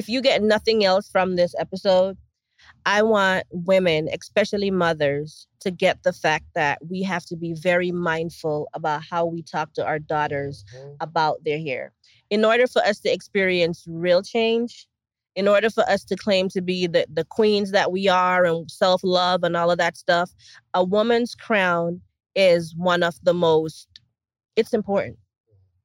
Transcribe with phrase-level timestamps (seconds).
[0.00, 2.16] if you get nothing else from this episode,
[2.86, 7.92] I want women, especially mothers, to get the fact that we have to be very
[7.92, 10.96] mindful about how we talk to our daughters Mhm.
[11.00, 11.92] about their hair.
[12.30, 14.88] In order for us to experience real change,
[15.36, 18.70] in order for us to claim to be the, the queens that we are and
[18.70, 20.30] self love and all of that stuff,
[20.72, 22.00] a woman's crown
[22.34, 23.86] is one of the most,
[24.56, 25.18] it's important.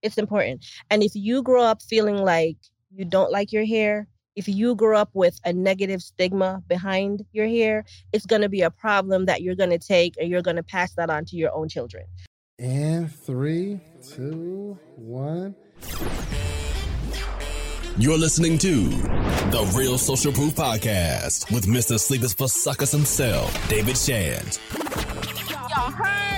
[0.02, 0.66] It's important.
[0.90, 2.58] And if you grow up feeling like
[2.96, 4.08] you don't like your hair,
[4.38, 7.84] if you grew up with a negative stigma behind your hair,
[8.14, 10.64] it's going to be a problem that you're going to take and you're going to
[10.64, 12.06] pass that on to your own children.
[12.58, 13.82] And three,
[14.16, 15.56] two, one.
[17.98, 22.00] You're listening to The Real Social Proof Podcast with Mr.
[22.00, 24.60] Sleepers for Suckers himself, David Shands.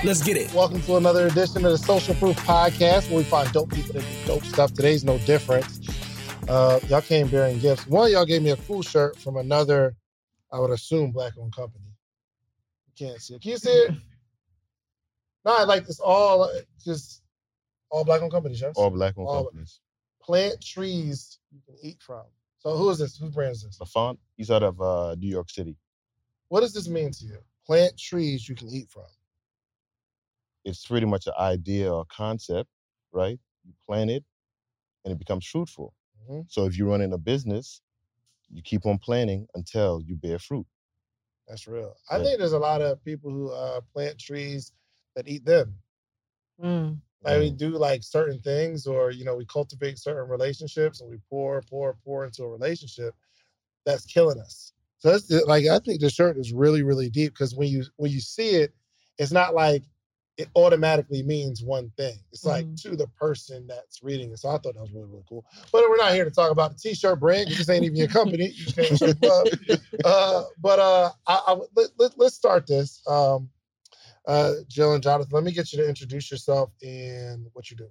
[0.04, 0.52] Let's get it.
[0.54, 4.02] Welcome to another edition of the Social Proof Podcast, where we find dope people that
[4.02, 4.72] do dope stuff.
[4.72, 5.66] Today's no different.
[6.48, 7.86] Uh, y'all came bearing gifts.
[7.86, 9.94] One y'all gave me a cool shirt from another,
[10.50, 11.84] I would assume, black-owned company.
[12.86, 13.42] You can't see it.
[13.42, 13.94] Can you see it?
[15.44, 16.48] No, I like it's all uh,
[16.84, 17.22] just
[17.90, 18.60] all black-owned companies.
[18.60, 18.74] Yes?
[18.76, 19.80] All black owned companies.
[20.20, 22.24] plant trees you can eat from.
[22.58, 23.16] So who is this?
[23.16, 23.78] Who brand is this?
[23.78, 25.76] The font, he's out of uh, New York City.
[26.48, 27.38] What does this mean to you?
[27.66, 29.04] Plant trees you can eat from.
[30.64, 32.68] It's pretty much an idea or concept,
[33.12, 33.38] right?
[33.64, 34.24] You plant it
[35.04, 35.94] and it becomes fruitful.
[36.28, 36.50] Mhm.
[36.50, 37.80] So if you're running a business,
[38.48, 40.66] you keep on planting until you bear fruit.
[41.46, 41.96] That's real.
[42.10, 42.24] I Yeah.
[42.24, 44.72] think there's a lot of people who uh, plant trees
[45.16, 45.78] that eat them.
[46.60, 46.98] Mm.
[47.22, 51.18] Like we do like certain things, or you know, we cultivate certain relationships, and we
[51.28, 53.14] pour, pour, pour into a relationship
[53.84, 54.72] that's killing us.
[54.98, 58.10] So that's like I think the shirt is really, really deep because when you when
[58.10, 58.72] you see it,
[59.18, 59.84] it's not like
[60.38, 62.16] it automatically means one thing.
[62.32, 62.80] It's like Mhm.
[62.82, 64.38] to the person that's reading it.
[64.38, 65.44] So I thought that was really, really cool.
[65.72, 67.48] But we're not here to talk about the t-shirt brand.
[67.48, 68.46] 'cause This ain't even your company.
[68.46, 69.48] You just came to show love.
[70.04, 73.02] Uh, but uh, I, I let, let, let's start this.
[73.08, 73.50] Um,
[74.28, 77.88] uh, Jill and Jonathan, let me get you to introduce yourself and what you do.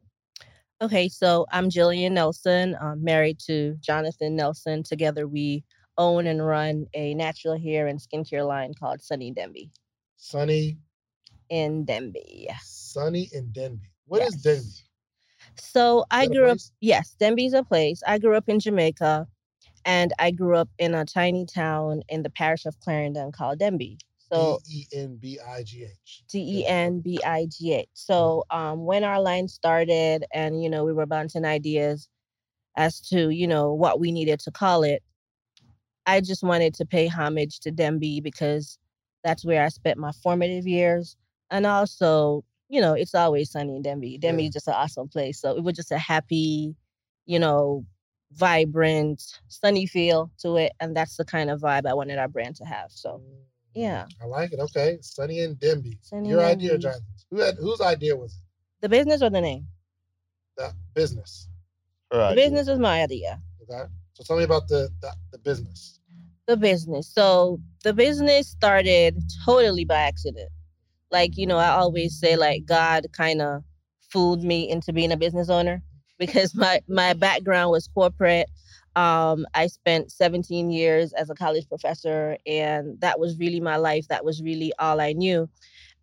[0.81, 2.77] Okay, so I'm Jillian Nelson.
[2.79, 4.83] I'm married to Jonathan Nelson.
[4.83, 5.63] Together, we
[5.97, 9.71] own and run a natural hair and skincare line called Sunny Denbigh
[10.15, 10.77] Sunny,
[11.49, 12.47] in Denbigh.
[12.61, 13.89] Sunny in Denbigh.
[14.05, 14.63] What is Denbigh?
[14.63, 14.83] Yes.
[15.55, 18.01] So I grew up, yes, Denbigh's a place.
[18.05, 19.27] I grew up in Jamaica
[19.85, 23.99] and I grew up in a tiny town in the parish of Clarendon called Denbigh.
[24.29, 26.23] So D E N B I G H.
[26.29, 27.87] D E N B I G H.
[27.93, 32.09] So um, when our line started, and you know, we were bouncing ideas
[32.75, 35.01] as to you know what we needed to call it.
[36.05, 38.77] I just wanted to pay homage to Denbigh because
[39.23, 41.15] that's where I spent my formative years,
[41.51, 44.19] and also you know it's always sunny in Denbigh.
[44.21, 44.47] Denbigh Yeah.
[44.49, 45.39] is just an awesome place.
[45.41, 46.75] So it was just a happy,
[47.25, 47.85] you know,
[48.33, 52.55] vibrant, sunny feel to it, and that's the kind of vibe I wanted our brand
[52.57, 52.91] to have.
[52.91, 53.37] So mm,
[53.73, 54.05] yeah.
[54.21, 54.59] I like it.
[54.59, 54.97] Okay.
[55.01, 55.97] Sunny and Denbigh.
[56.01, 56.81] Sunny Your and idea, Denbigh.
[56.81, 57.03] Jonathan.
[57.31, 58.39] Who had whose idea was it?
[58.81, 59.67] the business or the name.
[60.57, 61.47] The business.
[62.11, 62.35] Her The idea.
[62.45, 63.41] business was my idea.
[63.63, 63.83] Okay.
[64.13, 65.99] So tell me about the the, the business.
[66.47, 67.07] The business.
[67.13, 70.49] So the business started totally by accident.
[71.11, 73.63] Like, you know, I always say like God kind of
[74.11, 75.81] fooled me into being a business owner
[76.19, 78.49] because my my background was corporate.
[78.95, 84.07] Um, I spent 17 years as a college professor, and that was really my life.
[84.07, 85.47] That was really all I knew.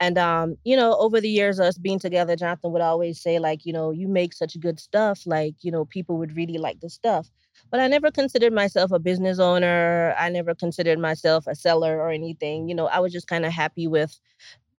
[0.00, 3.64] And um, you know, over the years, us being together, Jonathan would always say, like,
[3.66, 5.22] you know, you make such good stuff.
[5.26, 7.30] Like, you know, people would really like the stuff.
[7.70, 10.14] But I never considered myself a business owner.
[10.18, 12.68] I never considered myself a seller or anything.
[12.68, 14.18] You know, I was just kind of happy with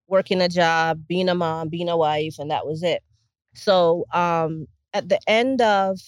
[0.08, 3.02] working a job, being a mom, being a wife, and that was it.
[3.54, 5.98] So um, at the end of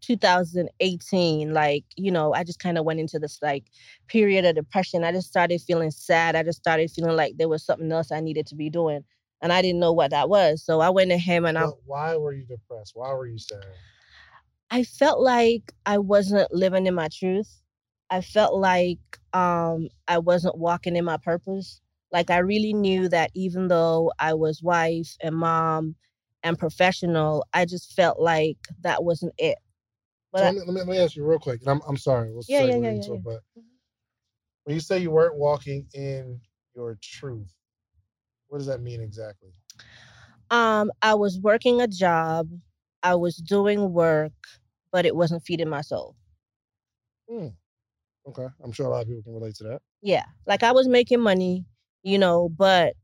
[0.00, 3.64] 2018, like, you know, I just kind of went into this like
[4.08, 5.04] period of depression.
[5.04, 6.36] I just started feeling sad.
[6.36, 9.04] I just started feeling like there was something else I needed to be doing.
[9.40, 10.64] And I didn't know what that was.
[10.64, 12.92] So I went to him and I But why were you depressed?
[12.94, 13.62] Why were you sad?
[14.70, 17.62] I felt like I wasn't living in my truth.
[18.10, 18.98] I felt like
[19.32, 21.80] um, I wasn't walking in my purpose.
[22.12, 25.94] Like I really knew that even though I was wife and mom
[26.42, 29.58] and professional, I just felt like that wasn't it.
[30.32, 31.60] But so I, let, me, let, me, ask you real quick.
[31.60, 32.32] And I'm, I'm sorry.
[32.32, 33.24] We'll Yeah, yeah, yeah, into yeah, it.
[33.24, 33.40] But
[34.64, 36.40] when you say you weren't walking in
[36.74, 37.52] your truth,
[38.48, 39.50] what does that mean exactly?
[40.50, 42.48] um, I was working a job,
[43.02, 44.32] I was doing work,
[44.90, 46.16] but it wasn't feeding my soul.
[47.28, 47.48] Hmm.
[48.26, 48.46] Okay.
[48.62, 49.82] I'm sure a lot of people can relate to that.
[50.02, 50.24] Yeah.
[50.46, 51.64] Like I was making money,
[52.08, 52.94] you know, but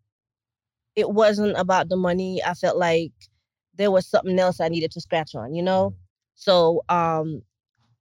[0.97, 2.41] it wasn't about the money.
[2.45, 3.12] I felt like
[3.77, 5.91] there was something else I needed to scratch on, you know?
[5.91, 5.97] Mm.
[6.37, 7.43] So um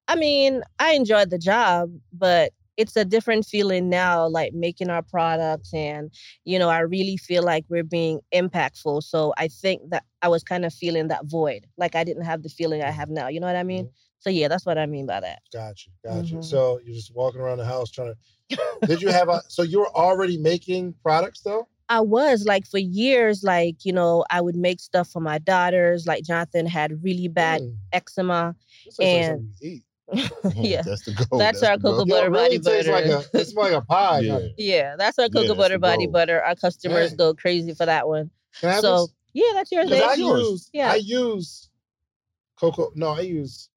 [0.07, 5.01] I mean, I enjoyed the job, but it's a different feeling now, like making our
[5.03, 5.73] products.
[5.73, 6.11] And,
[6.45, 9.03] you know, I really feel like we're being impactful.
[9.03, 11.67] So I think that I was kind of feeling that void.
[11.77, 12.93] Like I didn't have the feeling I mm.
[12.93, 13.27] have now.
[13.27, 13.85] You know what I mean?
[13.85, 14.12] Mm-hmm.
[14.23, 15.41] So yeah, that's what I mean by that.
[15.51, 16.35] Gotcha, gotcha.
[16.35, 16.43] Mhm.
[16.45, 18.13] So you're just walking around the house trying
[18.49, 18.57] to.
[18.87, 19.41] Did you have a?
[19.49, 21.67] So you were already making products though?
[21.89, 26.07] I was like for years, like, you know, I would make stuff for my daughters.
[26.07, 28.55] Like Jonathan had really bad Mm, eczema.
[28.85, 29.83] this like and- something you eat.
[30.55, 30.81] yeah.
[30.85, 31.37] that's the goal.
[31.39, 31.91] That's our the goal.
[31.97, 33.27] cocoa Yo, butter it really body tastes like butter.
[33.33, 33.39] a.
[33.41, 34.19] It's like a pie.
[34.19, 34.39] Yeah.
[34.57, 36.13] Yeah, that's our cocoa that's butter body goal.
[36.13, 36.41] butter.
[36.41, 37.17] Our customers Dang.
[37.17, 38.31] go crazy for that one.
[38.61, 39.13] Can I have So this?
[39.33, 39.89] yeah, that's yours.
[39.89, 40.09] 'Cause babe.
[40.09, 40.39] I yours.
[40.49, 40.69] use.
[40.71, 40.91] Yeah.
[40.91, 41.69] I use
[42.57, 42.91] cocoa.
[42.95, 43.69] No, I use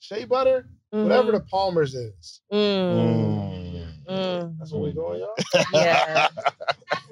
[0.00, 0.66] shea butter.
[0.90, 2.40] Whatever the Palmer's is.
[2.52, 2.56] Mm.
[2.92, 3.86] Mm.
[4.08, 4.58] Mm.
[4.58, 5.64] That's where we going, y'all.
[5.72, 6.26] Yeah.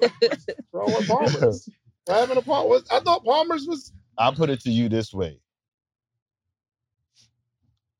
[0.71, 1.69] Throw on Palmer's.
[2.05, 2.67] What happened to Palmer?
[2.69, 3.93] What- I thought Palmer's was.
[4.17, 5.39] I'll put it to you this way.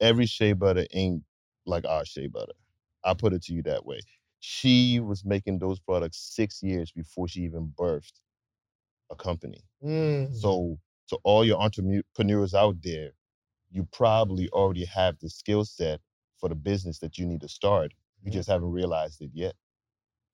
[0.01, 1.23] Every shea butter ain't
[1.65, 2.53] like our shea butter.
[3.05, 4.01] I'll put it to you that way.
[4.41, 8.19] She was making those products six years before she even birthed
[9.11, 9.61] a company.
[9.83, 10.33] Mm.
[10.35, 10.77] So
[11.09, 13.11] to all your entrepreneurs out there,
[13.71, 16.01] you probably already have the skill set
[16.37, 17.93] for the business that you need to start.
[18.23, 18.35] You Mhm.
[18.35, 19.55] just haven't realized it yet.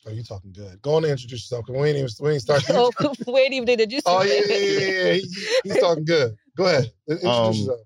[0.07, 0.81] Oh, you talking good.
[0.81, 1.65] Go on and introduce yourself.
[1.65, 2.75] 'cause we ain't even we ain't started.
[2.75, 2.91] oh,
[3.27, 4.01] wait, even did you?
[4.05, 5.13] Oh yeah, yeah, yeah, yeah.
[5.13, 5.29] He-
[5.63, 6.35] he's talking good.
[6.57, 6.91] Go ahead.
[7.09, 7.81] Introduce Um, yourself.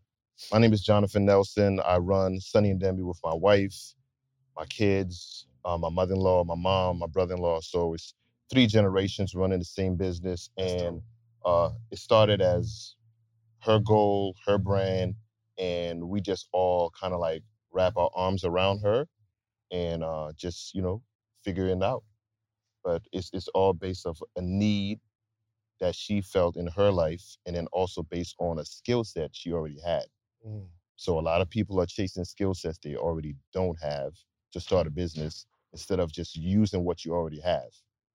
[0.51, 1.80] My name is Jonathan Nelson.
[1.81, 3.96] I run Sunny and Denbigh with my wife,
[4.57, 7.62] my kids, uh, my mother-in-law, my mom, my brother-in-law.
[7.62, 8.13] So it's
[8.51, 11.01] three generations running the same business, and
[11.46, 12.96] uh, it started as
[13.62, 15.16] her goal, her brand,
[15.59, 19.07] and we just all kind of like wrap our arms around her
[19.71, 21.03] and uh, just you know
[21.44, 22.03] figure it out.
[22.83, 25.00] But it's it's all based of a need
[25.79, 29.53] that she felt in her life, and then also based on a skill set she
[29.53, 30.06] already had.
[30.47, 30.67] Mm.
[30.95, 34.13] So a lot of people are chasing skill sets they already don't have
[34.51, 37.71] to start a business instead of just using what you already have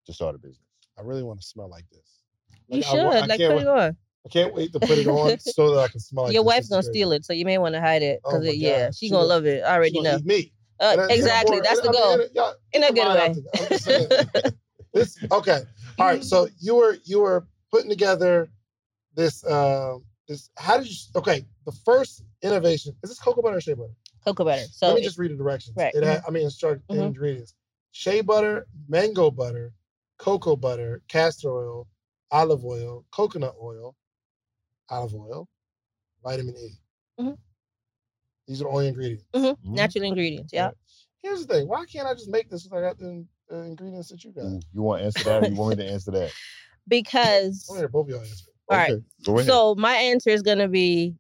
[0.06, 0.68] to start a business.
[0.98, 2.24] I really want to smell like this.
[2.68, 3.98] You Like, I should wa- I like put wait- it on.
[4.26, 6.70] I can't wait to put it on so that I can smell like Your wife's
[6.70, 8.96] gonna steal it, so you may want to hide it Oh because my yeah, God.
[8.96, 9.64] she, She gonna gonna- love it.
[9.64, 10.20] I already know.
[10.24, 10.54] me.
[10.80, 12.14] Uh, I- exactly, that's the I mean, goal.
[12.22, 13.34] and- y'all, In a good way.
[13.34, 13.62] there.
[13.62, 14.54] I'm just saying.
[14.94, 15.62] this okay.
[16.00, 16.24] All right.
[16.24, 18.50] So you were you were putting together
[19.16, 23.62] this um this how did you okay the first innovation is this cocoa butter or
[23.62, 23.94] shea butter?
[24.26, 24.64] Cocoa butter.
[24.72, 25.76] So Let me it- just read the directions.
[25.76, 27.08] right, It had, I mean instruct Mhm.
[27.08, 27.54] ingredients:
[27.92, 29.74] shea butter, mango butter,
[30.18, 31.88] cocoa butter, castor oil,
[32.32, 33.96] olive oil, coconut oil,
[34.90, 35.48] olive oil,
[36.24, 36.70] vitamin E.
[37.20, 37.38] Mhm.
[38.48, 39.26] These are all the ingredients.
[39.34, 39.76] Mhm, Mhm.
[39.76, 40.54] natural ingredients.
[40.54, 40.66] Yeah.
[40.68, 40.76] Right.
[41.22, 44.10] Here's the thing: why can't I just make this if I got the, the ingredients
[44.10, 44.46] that you got?
[44.46, 45.44] Ooh, You want to answer that?
[45.44, 46.32] Or you want me to answer that?
[46.88, 48.52] Because I want both of y'all answer.
[48.70, 48.92] All right.
[48.92, 49.46] Okay, go ahead.
[49.46, 51.16] So my answer is gonna be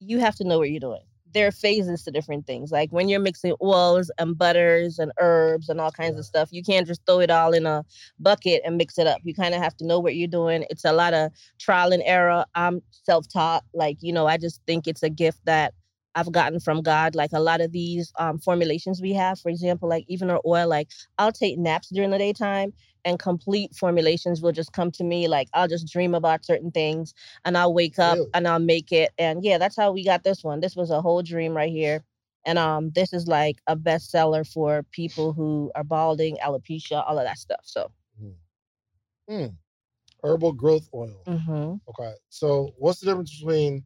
[0.00, 1.04] you have to know what you're doing.
[1.34, 2.70] There are phases to different things.
[2.70, 6.62] Like when you're mixing oils and butters and herbs and all kinds of stuff, you
[6.62, 7.84] can't just throw it all in a
[8.20, 9.18] bucket and mix it up.
[9.24, 10.64] You kind of have to know what you're doing.
[10.70, 12.44] It's a lot of trial and error.
[12.54, 13.64] I'm self-taught.
[13.74, 15.74] Like, you know, I just think it's a gift that
[16.14, 17.14] I've gotten from God.
[17.14, 20.68] Like a lot of these um, formulations we have, for example, like even our oil,
[20.68, 22.72] like I'll take naps during the daytime
[23.04, 25.28] and complete formulations will just come to me.
[25.28, 27.14] Like I'll just dream about certain things
[27.44, 28.30] and I'll wake up Really?
[28.34, 29.10] and I'll make it.
[29.18, 30.60] And yeah, that's how we got this one.
[30.60, 32.02] This was a whole dream right here.
[32.46, 37.24] And um, this is like a bestseller for people who are balding, alopecia, all of
[37.24, 37.60] that stuff.
[37.64, 37.90] So,
[40.22, 41.22] Herbal growth oil.
[41.26, 41.80] mhm.
[41.88, 42.12] Okay.
[42.30, 43.84] So what's the difference between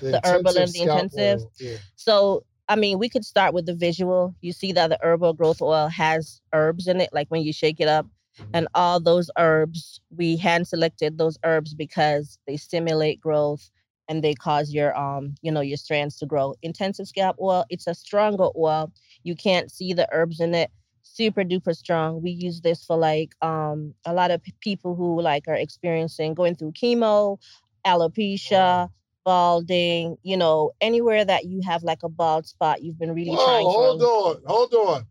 [0.00, 1.40] the, The herbal and the intensive?
[1.40, 1.52] oil?
[1.58, 1.76] Yeah.
[1.96, 4.34] so I mean, we could start with the visual.
[4.40, 7.78] You see that the herbal growth oil has herbs in it, like when you shake
[7.78, 8.06] it up.
[8.52, 13.70] And all those herbs, we hand selected those herbs because they stimulate growth
[14.08, 16.54] and they cause your um, you know, your strands to grow.
[16.62, 18.92] Intensive scalp oil, it's a stronger oil.
[19.22, 20.70] You can't see the herbs in it.
[21.02, 22.22] Super duper strong.
[22.22, 26.56] We use this for like um a lot of people who like are experiencing going
[26.56, 27.38] through chemo,
[27.86, 28.88] alopecia,
[29.24, 33.44] balding, you know, anywhere that you have like a bald spot, you've been really Whoa,
[33.44, 34.08] trying hold from.
[34.08, 35.06] on, hold on.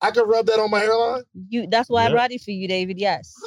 [0.00, 1.24] I can rub that on my hairline.
[1.48, 2.12] You that's why I Yep.
[2.12, 2.98] brought it for you, David.
[2.98, 3.34] Yes.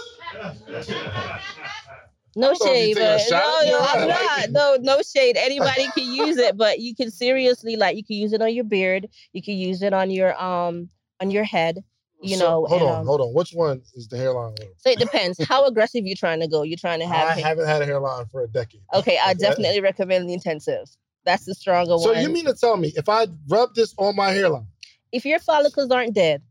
[2.35, 4.49] No I shade, but no, no, I I'm not.
[4.51, 5.37] No, no shade.
[5.37, 8.63] Anybody can use it, but you can seriously like you can use it on your
[8.63, 9.07] beard.
[9.33, 11.83] You can use it on your um on your head.
[12.21, 13.33] You So, know, hold and, on, um, hold on.
[13.33, 14.69] Which one is the hairline oil?
[14.77, 16.63] So it depends how aggressive you're trying to go.
[16.63, 17.29] You're trying to I have.
[17.37, 18.81] hair- haven't had a hairline for a decade.
[18.93, 20.87] Okay, I definitely recommend the intensive.
[21.25, 22.15] That's the stronger So one.
[22.15, 24.67] So you mean to tell me if I rub this on my hairline,
[25.11, 26.41] if your follicles aren't dead,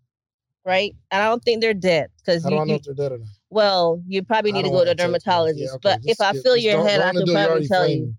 [0.65, 0.95] right?
[1.11, 3.29] And I don't think they're dead because you, if they're dead or not?
[3.51, 5.61] well, you probably need to go to a dermatologist.
[5.83, 8.15] yeah, okay, but if I feel your head, I can probably tell you me.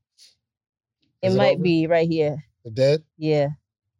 [1.21, 1.63] it might over?
[1.63, 2.43] be right here.
[2.63, 3.03] They're dead.
[3.17, 3.49] Yeah.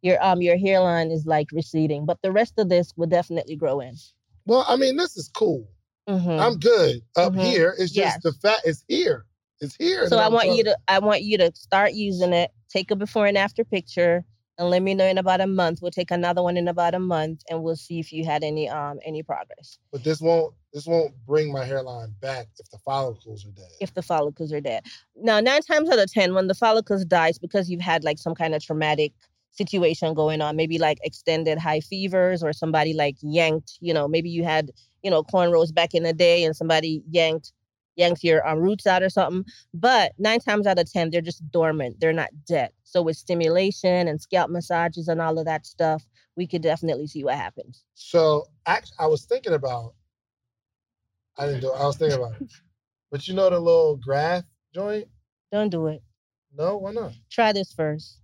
[0.02, 3.80] Your um your hairline is like receding, but the rest of this will definitely grow
[3.80, 3.94] in.
[4.46, 5.68] Well, I mean, this is cool.
[6.08, 6.40] Mhm.
[6.40, 7.40] I'm good up Mhm.
[7.40, 7.70] here.
[7.78, 8.22] It's just Yes.
[8.22, 9.26] the fat is here.
[9.60, 10.08] It's here.
[10.08, 12.52] So I I'm want you to I want you to start using it.
[12.68, 14.24] Take a before and after picture,
[14.56, 15.82] and let me know in about a month.
[15.82, 18.68] We'll take another one in about a month, and we'll see if you had any
[18.68, 19.78] um any progress.
[19.90, 20.54] But this won't.
[20.72, 23.70] This won't bring my hairline back if the follicles are dead.
[23.80, 24.84] If the follicles are dead.
[25.16, 28.34] Now, nine times out of ten, when the follicles dies because you've had like some
[28.34, 29.12] kind of traumatic
[29.58, 33.76] situation going on, maybe like extended high fevers or somebody like yanked.
[33.80, 34.70] You know, maybe you had
[35.02, 37.52] you know cornrows back in the day, and somebody yanked
[37.98, 39.44] yanked your um, roots out or something.
[39.74, 42.00] But nine times out of 10, they're just dormant.
[42.00, 42.70] They're not dead.
[42.84, 47.24] So with stimulation and scalp massages and all of that stuff, we could definitely see
[47.24, 47.84] what happens.
[47.94, 49.94] So act, I was thinking about.
[51.36, 51.72] I didn't do.
[51.72, 51.76] it.
[51.76, 52.50] I was thinking about it.
[53.10, 55.08] But you know the little graft joint?
[55.50, 56.02] Don't do it.
[56.56, 57.12] No, why not?
[57.30, 58.18] Try this first.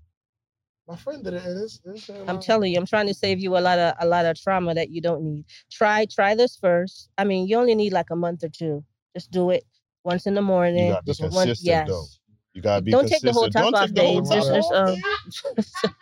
[0.86, 1.44] My friend did it.
[1.44, 3.94] And it's, it's, uh, I'm telling you, I'm trying to save you a lot of
[4.00, 5.44] a lot of trauma that you don't need.
[5.70, 7.08] Try try this first.
[7.16, 8.84] I mean, you only need like a month or two.
[9.14, 9.64] Just do it
[10.04, 10.90] once in the You morning.
[10.90, 11.88] gotta be This one- Once, yes.
[11.88, 12.04] though.
[12.52, 13.54] You gotta be Don't take the consistent.
[13.56, 14.28] whole top Don't off, take the whole Dave.
[14.28, 15.94] top Just, just um,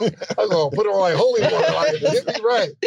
[0.38, 1.72] I'm gonna put it on like holy water.
[1.74, 2.70] Like, hit me right.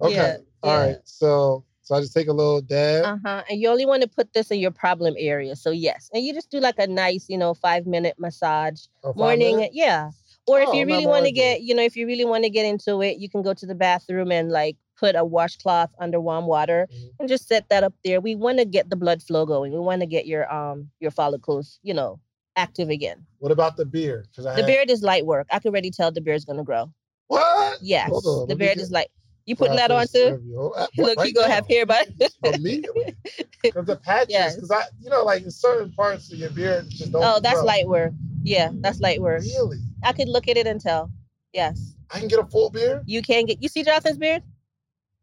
[0.00, 0.14] Okay.
[0.14, 0.80] Yeah, All yeah.
[0.86, 0.96] right.
[1.04, 3.04] So so I just take a little dab.
[3.04, 3.42] Uh huh.
[3.48, 5.54] And you only want to put this in your problem area.
[5.54, 9.12] So yes, and you just do like a nice, you know, five minute massage or
[9.12, 9.56] five morning.
[9.58, 9.74] minutes.
[9.76, 10.10] Yeah.
[10.46, 12.50] Or if Oh, you really want to get, you know, if you really want to
[12.50, 16.20] get into it, you can go to the bathroom and like put a washcloth under
[16.20, 17.10] warm water Mhm.
[17.20, 18.20] and just set that up there.
[18.20, 19.72] We want to get the blood flow going.
[19.72, 22.18] We want to get your um your follicles, you know,
[22.56, 23.24] active again.
[23.38, 24.26] What about the beard?
[24.30, 25.46] Because I The had- beard is light work.
[25.50, 26.92] I can already tell the beard's gonna grow.
[27.28, 27.78] What?
[27.80, 28.10] Yes.
[28.10, 29.10] On, the beard get- is light.
[29.46, 30.32] You putting that on too?
[30.36, 30.72] review.
[30.76, 31.54] Uh, Look, right you gonna now?
[31.54, 32.08] have hair, but
[32.44, 33.14] immediately.
[33.62, 34.54] Because the patches, Yes.
[34.54, 37.22] because I, you know, like in certain parts of your beard just don't.
[37.24, 37.64] oh, that's grow.
[37.64, 38.12] light work.
[38.44, 39.42] Yeah, that's light work.
[39.42, 39.78] Really?
[40.02, 41.10] I could look at it and tell.
[41.52, 41.94] Yes.
[42.10, 43.02] I can get a full beard.
[43.06, 44.42] You can get you see Jonathan's beard?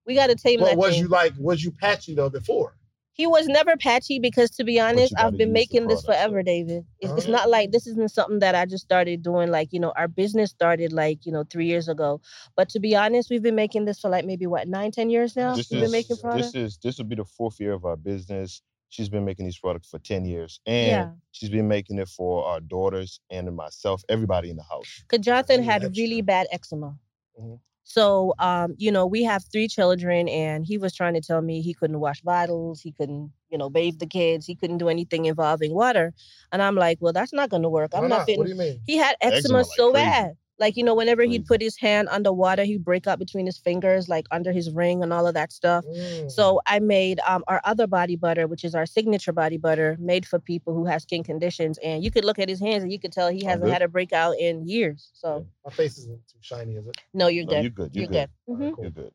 [0.06, 1.04] We gotta tame But that was thing.
[1.04, 1.34] you like?
[1.38, 2.76] Was you patchy though before?
[3.20, 6.42] He was never patchy because, to be honest, I've been making this forever.
[6.42, 6.86] David.
[7.02, 7.32] It's, it's Oh.
[7.32, 9.52] not like this isn't something that I just started doing.
[9.52, 12.22] Like you know, our business started like you know three years ago.
[12.56, 15.36] But to be honest, we've been making this for like maybe what nine, ten years
[15.36, 15.54] now.
[15.54, 16.54] This we've is been making products.
[16.54, 18.62] this is this will be the fourth year of our business.
[18.88, 21.10] She's been making these products for ten years, and Yeah.
[21.34, 25.04] she's been making it for our daughters and myself, everybody in the house.
[25.10, 26.96] Because Jonathan had really bad eczema.
[27.38, 27.60] Mhm.
[27.90, 31.62] So, um, you know, we have three children, and he was trying to tell me
[31.62, 35.26] he couldn't wash bottles, he couldn't, you know, bathe the kids, he couldn't do anything
[35.26, 36.14] involving water.
[36.52, 37.94] And I'm like, well, that's not going to work.
[37.96, 38.44] Why I'm not What fitting.
[38.46, 38.82] do you mean?
[38.86, 40.06] He had eczema, Eczema like so crazy.
[40.12, 40.38] bad.
[40.60, 44.10] Like, you know, whenever he'd put his hand underwater, he'd break up between his fingers,
[44.10, 45.86] like under his ring and all of that stuff.
[45.86, 46.30] Mm.
[46.30, 50.26] So I made um, our other body butter, which is our signature body butter, made
[50.28, 51.78] for people who have skin conditions.
[51.84, 53.74] And you could look at his hands and you could tell he hasn't good.
[53.74, 55.10] had a breakout in years.
[55.14, 56.98] So my face isn't too shiny, is it?
[57.14, 57.62] no, you're No, good.
[57.64, 57.96] you're good.
[57.96, 58.30] You're, You're good.
[58.48, 58.56] good.
[58.56, 58.76] Mhm.
[58.76, 58.84] Cool.
[58.84, 59.14] You're good.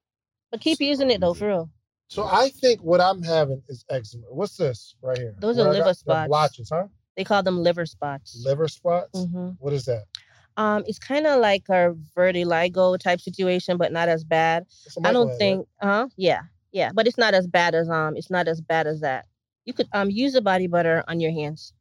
[0.50, 1.70] But keep using it though, for real.
[2.08, 4.26] So I think what I'm having is eczema.
[4.30, 5.34] What's this right here?
[5.38, 6.28] Those Where are liver got the spots.
[6.28, 6.86] Blotches, huh?
[7.16, 8.42] They call them liver spots.
[8.44, 9.26] Liver spots.
[9.26, 10.04] hmm What is that?
[10.56, 14.66] Um, it's kind of like a vertigo type situation, but not as bad.
[15.04, 15.38] I don't microwave, right?
[15.38, 16.42] think, uh, yeah,
[16.72, 19.26] yeah, but it's not as bad as um, it's not as bad as that.
[19.64, 21.72] You could um use a body butter on your hands,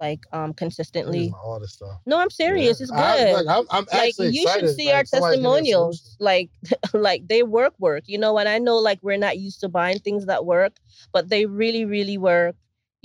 [0.00, 1.32] like um consistently.
[1.44, 2.00] all this stuff.
[2.06, 2.80] No, I'm serious.
[2.80, 2.98] It's good.
[2.98, 4.68] I, like, I'm, I'm like actually you excited.
[4.68, 6.50] should see our like, somebody give me a testimonials like
[6.94, 9.98] like they work work you know and i know like we're not used to buying
[9.98, 10.76] things that work
[11.12, 12.56] but they really really work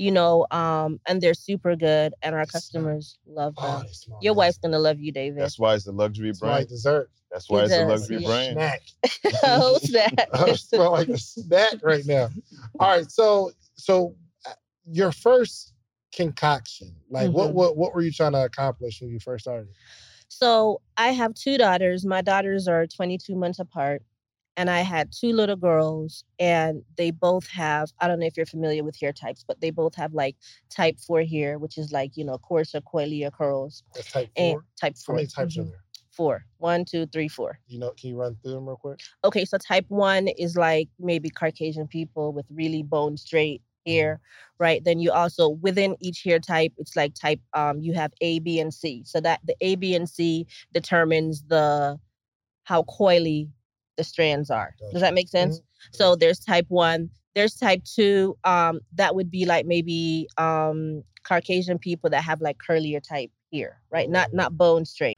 [0.01, 4.17] you know um and they're super good and our customers love Oh, them they smell
[4.21, 6.69] your wife's gonna love you david That's why it's a luxury It's like brand.
[6.69, 7.11] dessert.
[7.31, 8.27] That's why It it's a luxury yeah.
[8.27, 8.53] brand.
[8.57, 8.81] Snack.
[9.43, 12.29] oh snap I smell like a snack right now.
[12.79, 14.15] All right, so so
[14.47, 14.53] uh,
[14.91, 15.73] your first
[16.13, 17.53] concoction, like what Mhm.
[17.53, 19.69] what what were you trying to accomplish when you first started?
[20.29, 22.05] So I have two daughters.
[22.05, 24.01] My daughters are 22 months apart.
[24.57, 28.45] And I had two little girls, and they both have, I don't know if you're
[28.45, 30.35] familiar with hair types, but they both have like
[30.69, 33.83] type four hair, which is like, you know, coarser, coilier curls.
[33.95, 34.65] That's type And four.
[34.79, 35.83] type How many types mhm, are there?
[36.11, 36.45] Four.
[36.57, 37.59] One, two, three, four.
[37.67, 38.99] You know, can you run through them real quick?
[39.23, 44.19] Okay, so type one is like maybe Caucasian people with really bone straight hair,
[44.59, 44.83] right?
[44.83, 48.59] Then you also within each hair type, it's like type um you have A, B,
[48.59, 49.03] and C.
[49.05, 51.99] So that the A, B, and C determines the
[52.63, 53.49] how coily
[53.97, 54.73] the strands are.
[54.91, 55.61] Does that make sense?
[55.91, 58.37] So there's type one, there's type two.
[58.43, 63.79] Um, that would be like maybe um Caucasian people that have like curlier type hair,
[63.91, 64.09] right?
[64.09, 65.17] Not not bone straight.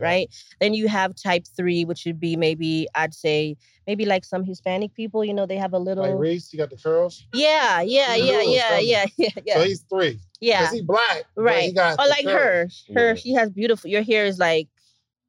[0.00, 0.28] Right?
[0.60, 4.94] Then you have type three, which would be maybe I'd say maybe like some Hispanic
[4.94, 5.24] people.
[5.24, 6.04] You know, they have a little.
[6.04, 7.24] Like Reese, you got the curls.
[7.32, 9.54] Yeah, yeah, yeah, yeah, yeah, yeah, yeah.
[9.54, 10.18] So he's three.
[10.40, 10.64] yeah.
[10.64, 11.24] Cause he black.
[11.36, 11.64] right.
[11.64, 13.14] He got or like her, her, Yeah.
[13.14, 13.90] she has beautiful.
[13.90, 14.68] Your hair is like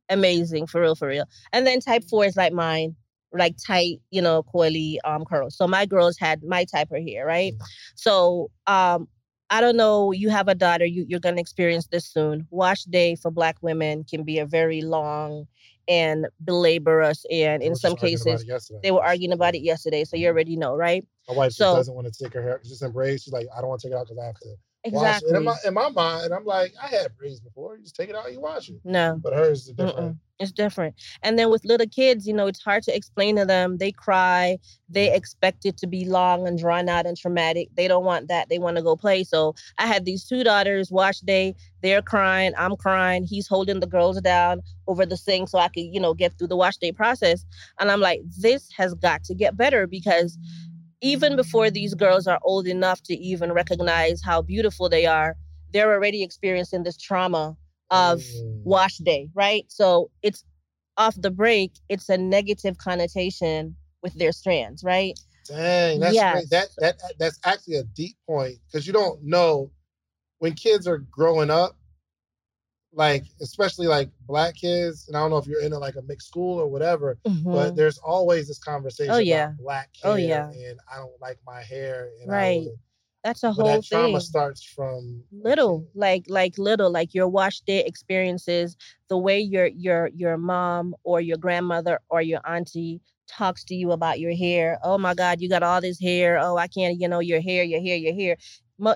[0.10, 1.26] amazing, for real, for real.
[1.54, 2.96] And then type four is like mine,
[3.32, 5.56] like tight, you know, coily um curls.
[5.56, 7.54] So my girls had my type of hair, right?
[7.54, 7.66] Mm.
[7.96, 9.08] So um.
[9.50, 10.12] I don't know.
[10.12, 10.86] You have a daughter.
[10.86, 12.48] You, you're going to experience this soon.
[12.52, 15.48] Wash day for Black women can be a very long
[15.88, 18.46] and belaborious, and in some cases,
[18.84, 20.04] they were arguing about it yesterday.
[20.04, 20.34] So you mm-hmm.
[20.34, 21.04] already know, right?
[21.28, 22.62] My wife So- just doesn't want to take her hair.
[22.64, 23.24] Just embrace.
[23.24, 25.36] She's like, I don't want to take it out because I have to Exactly.
[25.36, 27.76] in my, in my mind, I'm like, I had braids before.
[27.76, 28.80] You just take it out, you wash it.
[28.84, 29.20] no.
[29.22, 30.18] But hers is different.
[30.40, 30.96] It's different.
[31.22, 33.78] And then with little kids, you know, it's hard to explain to them.
[33.78, 34.58] They cry.
[34.88, 35.18] They mm-hmm.
[35.18, 37.68] expect it to be long and drawn out and traumatic.
[37.76, 38.48] They don't want that.
[38.48, 39.26] They want to go play.
[39.26, 41.56] So I had these two daughters, wash day.
[41.82, 42.54] They're crying.
[42.58, 43.26] I'm crying.
[43.26, 46.48] He's holding the girls down over the sink so I could, you know, get through
[46.48, 47.46] the wash day process.
[47.80, 50.38] And I'm like, this has got to get better because
[51.02, 55.36] even before these girls are old enough to even recognize how beautiful they are,
[55.72, 57.56] they're already experiencing this trauma
[57.92, 58.64] of Mm.
[58.64, 59.66] wash day, right?
[59.70, 60.44] So it's
[60.98, 65.18] off the break, it's a negative connotation with their strands, right?
[65.46, 66.32] Dang, that's Yes.
[66.34, 66.50] great.
[66.50, 69.72] That that that's actually a deep point because you don't know
[70.40, 71.78] when kids are growing up,
[72.94, 76.02] like especially like black kids, and I don't know if you're in a, like a
[76.02, 77.18] mixed school or whatever,
[77.52, 77.76] but Mhm.
[77.76, 79.46] there's always this conversation Oh, yeah.
[79.48, 80.50] about black hair Oh, yeah.
[80.52, 82.68] and I don't like my hair and Right.
[83.24, 84.22] That's a but whole that trauma thing.
[84.22, 88.76] starts from little like like little like your wash day experiences
[89.10, 93.92] the way your your your mom or your grandmother or your auntie talks to you
[93.92, 97.08] about your hair oh my god you got all this hair oh i can't you
[97.08, 98.38] know your hair your hair your hair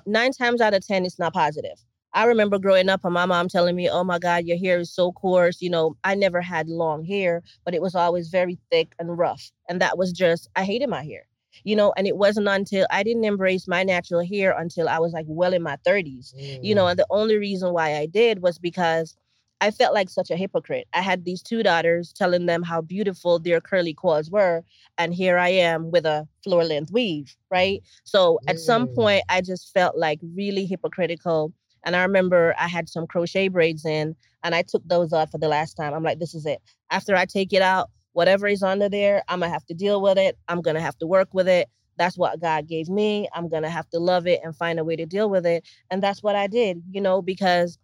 [0.07, 1.77] nine times out of ten it's not positive
[2.13, 4.93] i remember growing up and my mom telling me oh my god your hair is
[4.93, 8.93] so coarse you know i never had long hair but it was always very thick
[8.99, 11.27] and rough and that was just i hated my hair
[11.63, 15.13] you know and it wasn't until i didn't embrace my natural hair until i was
[15.13, 16.91] like well in my 30s you know Mm.
[16.91, 19.15] and the only reason why i did was because
[19.61, 23.39] i felt like such a hypocrite i had these two daughters telling them how beautiful
[23.39, 24.63] their curly coils were
[24.97, 28.95] and here i am with a floor length weave right so at some Mm.
[28.95, 33.85] point i just felt like really hypocritical and i remember i had some crochet braids
[33.85, 36.59] in and i took those out for the last time i'm like this is it
[36.91, 40.17] after i take it out whatever is under there i'm gonna have to deal with
[40.17, 41.67] it i'm gonna have to work with it
[41.97, 44.95] that's what god gave me i'm gonna have to love it and find a way
[44.95, 47.77] to deal with it and that's what I did, you know, because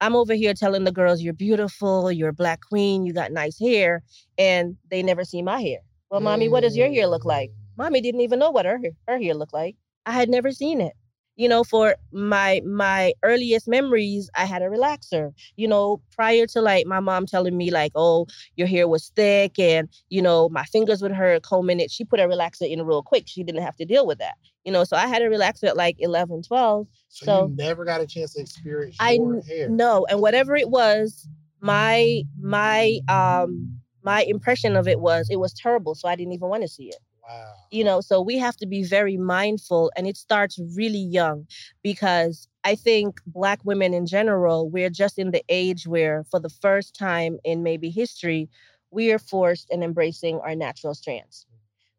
[0.00, 3.58] I'm over here telling the girls, you're beautiful, you're a black queen, you got nice
[3.60, 4.02] hair,
[4.38, 5.80] and they never see my hair.
[6.10, 7.50] Well, mommy, what does your hair look like?
[7.50, 7.54] Mm.
[7.76, 9.76] Mommy didn't even know what her her hair looked like.
[10.06, 10.94] I had never seen it.
[11.40, 15.32] You know, for my my earliest memories, I had a relaxer.
[15.56, 18.26] You know, prior to like my mom telling me like, "Oh,
[18.56, 21.90] your hair was thick," and you know, my fingers would hurt combing it.
[21.90, 23.24] She put a relaxer in real quick.
[23.26, 24.36] She didn't have to deal with that.
[24.64, 26.86] You know, so I had a relaxer at like 11, 12.
[27.08, 29.70] So, so- you never got a chance to experience I hair.
[29.70, 31.26] No, and whatever it was,
[31.60, 36.50] my my um my impression of it was it was terrible, so I didn't even
[36.50, 36.98] want to see it.
[37.30, 37.54] Wow.
[37.70, 41.46] You know, so we have to be very mindful, and it starts really young
[41.82, 46.48] because I think Black women in general, we're just in the age where, for the
[46.50, 48.48] first time in maybe history,
[48.90, 51.46] we are forced in embracing our natural strands.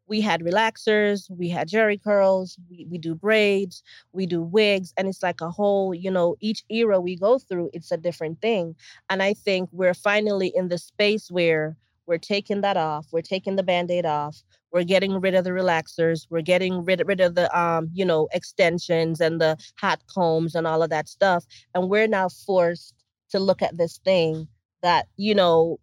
[0.06, 5.08] We had relaxers, we had Jheri curls, we, we do braids, we do wigs, and
[5.08, 8.76] it's like a whole, you know, each era we go through, it's a different thing.
[9.08, 11.76] And I think we're finally in the space where
[12.12, 16.26] we're taking that off, we're taking the band-aid off, we're getting rid of the relaxers
[16.30, 20.66] we're getting rid, rid of the um you know extensions and the hot combs and
[20.66, 21.44] all of that stuff
[21.74, 22.94] and we're now forced
[23.30, 24.48] to look at this thing
[24.82, 25.78] that you know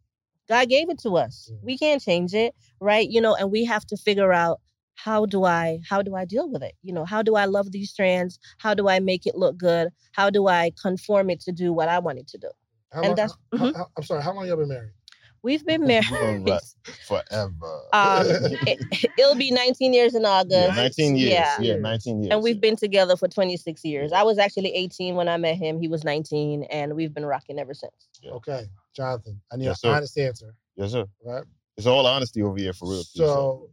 [0.48, 3.86] god gave it to us we can't change it right you know and we have
[3.86, 4.60] to figure out
[4.96, 7.72] how do i how do i deal with it you know how do i love
[7.72, 11.52] these strands how do i make it look good how do i conform it to
[11.52, 12.50] do what i want it to do
[12.92, 13.76] How And long, that's- how- mhm.
[13.76, 14.24] how- I'm sorry.
[14.24, 14.94] How long y'all been married?
[15.44, 16.06] We've been married
[16.46, 16.60] gonna
[17.08, 17.82] forever.
[17.94, 18.26] um
[18.68, 21.32] it, it'll be 19 years in august yeah, 19 years.
[21.32, 21.60] yeah.
[21.62, 22.34] Yeah, 19 years.
[22.34, 22.60] And we've yeah.
[22.62, 24.12] been together for 26 years.
[24.12, 25.80] I was actually 18 when I met him.
[25.80, 27.94] He was 19, and we've been rocking ever since.
[28.22, 28.32] Yeah.
[28.32, 29.40] Okay, Jonathan.
[29.52, 29.96] I need Yes, an sir.
[29.96, 30.56] honest answer.
[30.76, 31.06] Yes, sir.
[31.26, 31.44] Right.
[31.78, 33.04] It's all honesty over here for real.
[33.04, 33.70] too, So,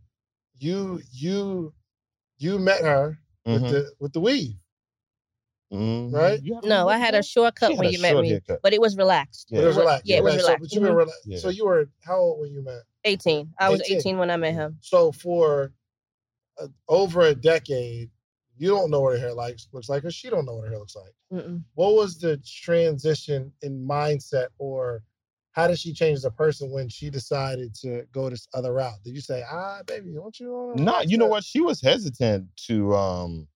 [0.58, 1.72] you you
[2.38, 3.52] you met her Mhm.
[3.62, 4.54] with the with the weave.
[5.72, 6.12] Mhm.
[6.12, 6.40] right?
[6.64, 8.60] No, I had a shortcut had when a you met me, haircut.
[8.62, 9.48] but it was relaxed.
[9.50, 9.62] Yeah.
[9.62, 10.06] It was wa- relaxed.
[10.06, 10.58] Yeah, it was okay, relaxed.
[10.58, 10.98] So, but you've been Mhm.
[10.98, 11.26] relaxed.
[11.26, 11.38] Yeah.
[11.38, 12.82] So you were how old when you met?
[13.04, 13.52] 18.
[13.58, 13.96] I was 18.
[13.98, 14.78] 18 when I met him.
[14.80, 15.72] So for
[16.58, 18.10] uh, over a decade,
[18.56, 20.70] you don't know what her hair likes looks like, or she don't know what her
[20.70, 21.12] hair looks like.
[21.32, 21.62] Mm-mm.
[21.74, 25.02] What was the transition in mindset, or
[25.50, 29.02] how did she change as a person when she decided to go this other route?
[29.04, 31.44] Did you say, "Ah, baby, don't you?" wanna Nah, you know what?
[31.44, 33.48] She was hesitant to um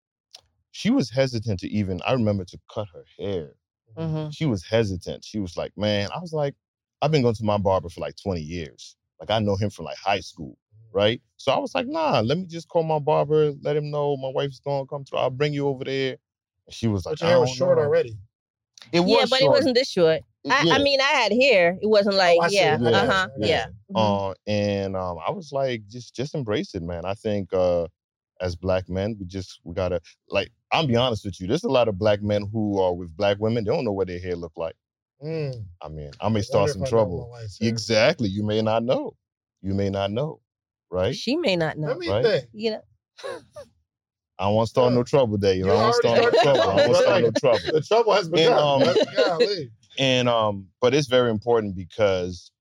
[0.72, 3.56] she was hesitant to even I remember to cut her hair.
[3.98, 4.34] Mhm.
[4.34, 5.26] She was hesitant.
[5.26, 6.56] She was like, man, I was like,
[7.02, 8.96] I've been going to my barber for like 20 years.
[9.20, 10.58] Like I know him from like high school,
[10.94, 11.22] right?
[11.38, 14.30] So I was like, nah, let me just call my barber, let him know my
[14.30, 15.20] wife's gonna come through.
[15.20, 16.18] I'll bring you over there.
[16.68, 17.84] And she was like, But your hair was short know.
[17.86, 18.18] already.
[18.94, 20.22] It was Yeah, but it wasn't this short.
[20.50, 20.76] I, Yeah.
[20.76, 21.78] I mean, I had hair.
[21.82, 22.64] It wasn't like, I see.
[22.64, 23.48] yeah, Yeah, uh huh, yeah.
[23.48, 23.66] yeah.
[23.92, 23.96] Mhm.
[23.96, 27.06] Uh, and um, I was like, just just embrace it, man.
[27.06, 27.88] I think uh,
[28.42, 30.52] as black men, we just we gotta like.
[30.72, 31.48] I'll be honest with you.
[31.48, 33.64] There's a lot of black men who are with black women.
[33.64, 34.76] They don't know what their hair look like.
[35.24, 35.66] Mm.
[35.82, 37.30] I mean, I may I start some if I know trouble.
[37.32, 37.68] my.
[37.68, 38.30] Exactly.
[38.30, 39.16] You may not know.
[39.62, 40.40] You may not know.
[40.92, 41.16] Right.
[41.16, 41.88] She may not know.
[41.90, 42.24] Let me right?
[42.24, 42.46] think.
[42.54, 42.82] You know,
[44.40, 44.96] I don't want to start Yeah.
[44.98, 45.54] no trouble there.
[45.54, 46.62] You You know, I don't want to start no trouble.
[46.62, 47.60] I don't want to start no trouble.
[47.60, 47.80] trouble.
[47.80, 48.82] The trouble has begun.
[48.82, 48.96] um,
[50.00, 52.52] and um but it's very important because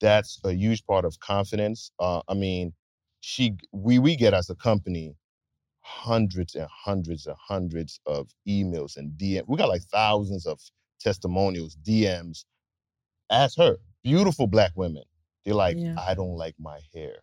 [0.00, 2.72] that's a huge part of confidence uh i mean
[3.24, 5.16] she we we get as a company
[5.80, 10.60] hundreds and hundreds and hundreds of emails and dm we got like thousands of
[11.00, 12.44] testimonials dms
[13.30, 15.04] as her beautiful black women
[15.44, 15.96] they're like Yeah.
[15.98, 17.16] i don't like my hair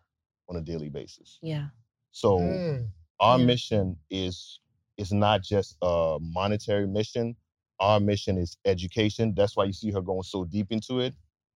[0.48, 1.68] on a daily basis yeah.
[2.10, 2.88] so Mm.
[3.20, 3.44] our Yeah.
[3.46, 4.60] mission is
[4.96, 7.36] is not just a monetary mission
[7.80, 11.14] our mission is education that's why you see her going so deep into it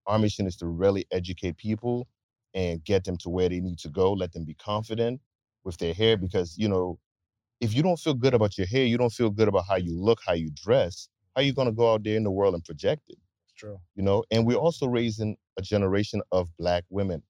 [0.08, 2.08] our mission is to really educate people
[2.56, 5.22] and get them to where they need to go let them be confident
[5.66, 7.00] with their hair because you know
[7.62, 9.94] if you don't feel good about your hair you don't feel good about how you
[10.00, 12.64] look how you dress how you going to go out there in the world and
[12.66, 13.80] project it It's true.
[13.96, 17.22] you know and we're also raising a generation of black women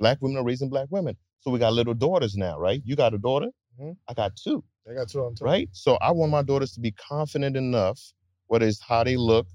[0.00, 3.14] black women are raising black women so we got little daughters now right you got
[3.14, 3.96] a daughter Mhm.
[4.08, 5.46] i got two I got two on top.
[5.46, 8.00] right so i want my daughters to be confident enough
[8.48, 9.46] whether it's how they look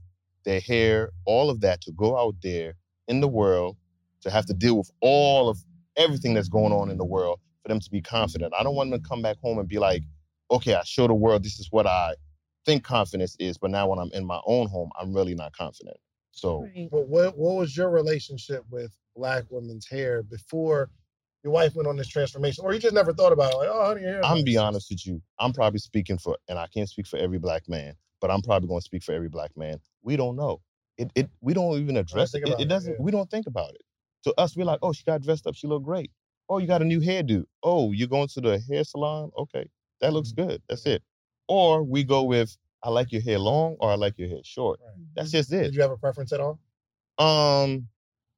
[0.46, 2.76] their hair all of that to go out there
[3.08, 3.78] in the world
[4.22, 5.58] to have to deal with all of
[5.98, 8.90] everything that's going on in the world for them to be confident i don't want
[8.92, 10.04] them to come back home and be like
[10.50, 12.14] okay i show the world this is what i
[12.66, 15.98] think confidence is but now when i'm in my own home i'm really not confident
[16.32, 16.90] so Right.
[16.90, 20.90] But what what was your relationship with black women's hair before
[21.44, 23.58] your wife went on this transformation, or you just never thought about it?
[23.58, 24.26] Like, oh, honey, your hair.
[24.26, 24.44] I'm nice.
[24.44, 25.22] be honest with you.
[25.40, 28.68] I'm probably speaking for, and I can't speak for every black man, but I'm probably
[28.68, 29.80] going to speak for every black man.
[30.04, 30.62] We don't know.
[30.98, 32.44] It, it, we don't even address it.
[32.44, 32.94] think It, it it, doesn't.
[32.94, 33.00] yeah.
[33.00, 33.82] We don't think about it.
[34.24, 35.56] To us, we're like, oh, she got dressed up.
[35.56, 36.12] She looked great.
[36.50, 37.46] Oh, you got a new hairdo.
[37.64, 39.32] Oh, you're going to the hair salon.
[39.38, 39.68] Okay,
[40.02, 40.48] that looks Mm-hmm.
[40.50, 40.62] good.
[40.70, 41.02] That's it.
[41.48, 44.80] Or we go with, I like your hair long, or I like your hair short.
[44.86, 44.96] Right.
[45.16, 45.64] That's just it.
[45.64, 46.60] Did you have a preference at all?
[47.18, 47.88] Um,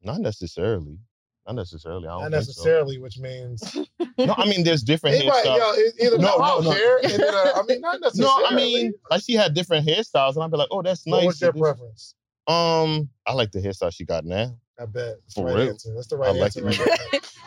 [0.02, 0.98] not necessarily.
[1.46, 2.08] Not necessarily.
[2.08, 2.50] I don't Not think so.
[2.52, 3.76] necessarily, which means
[4.18, 5.78] No, I mean, there's different anybody, hairstyles.
[6.00, 6.76] yo, either No, no, I don't no, no.
[6.78, 6.98] care.
[7.04, 8.34] and uh, I mean, not necessarily.
[8.44, 8.46] No.
[8.48, 11.26] I mean, like she had different hairstyles, and I'd be like, "Oh, that's what nice."
[11.26, 12.16] was your This- preference?
[12.48, 14.58] Um, I like the hairstyle she got now.
[14.80, 15.18] I bet.
[15.22, 15.70] That's For the right real.
[15.70, 15.94] answer.
[15.96, 16.64] That's the right I like answer.
[16.66, 16.78] right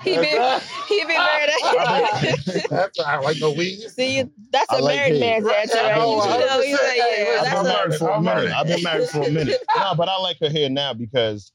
[0.04, 1.50] he been he been married.
[2.70, 3.94] That's I like no weeds.
[3.94, 5.20] See, that's I a like married hair.
[5.20, 5.96] man's answer, Right?
[5.96, 8.52] No, you know, he's like, yeah, I've been I'm a, married for a I'm minute.
[8.56, 9.56] I've been married for a minute.
[9.76, 11.52] no, but I like her hair now because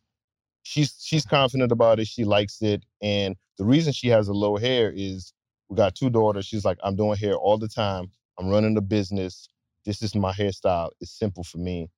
[0.63, 2.07] she's she's confident about it.
[2.07, 5.33] She likes it, and the reason she has a low hair is
[5.69, 6.45] we got two daughters.
[6.45, 8.11] She's like, I'm doing hair all the time.
[8.39, 9.47] I'm running a business.
[9.85, 10.91] This is my hairstyle.
[10.99, 11.89] It's simple for me.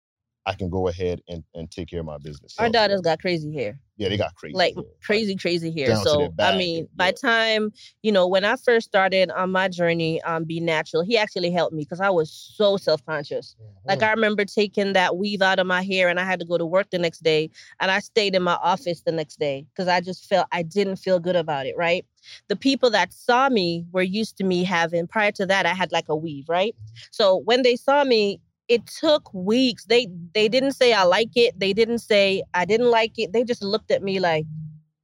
[0.45, 2.55] I can go ahead and, and take care of my business.
[2.59, 3.79] Our So, daughters got crazy hair.
[3.95, 4.55] yeah, they got crazy.
[4.55, 4.83] like hair.
[5.01, 5.87] crazy, crazy hair.
[5.87, 6.89] down So I mean, yeah.
[6.95, 11.17] by time you know when I first started on my journey, um, be natural, he
[11.17, 13.55] actually helped me because I was so self conscious.
[13.85, 14.05] Like Mm-hmm.
[14.05, 16.65] I remember taking that weave out of my hair, and I had to go to
[16.65, 20.01] work the next day, and I stayed in my office the next day because I
[20.01, 21.75] just felt I didn't feel good about it.
[21.77, 22.05] Right.
[22.49, 25.07] The people that saw me were used to me having.
[25.07, 26.49] Prior to that, I had like a weave.
[26.49, 26.75] Right.
[27.11, 28.41] So when they saw me.
[28.67, 29.85] It took weeks.
[29.85, 31.59] They they didn't say I like it.
[31.59, 33.33] They didn't say I didn't like it.
[33.33, 34.45] They just looked at me like,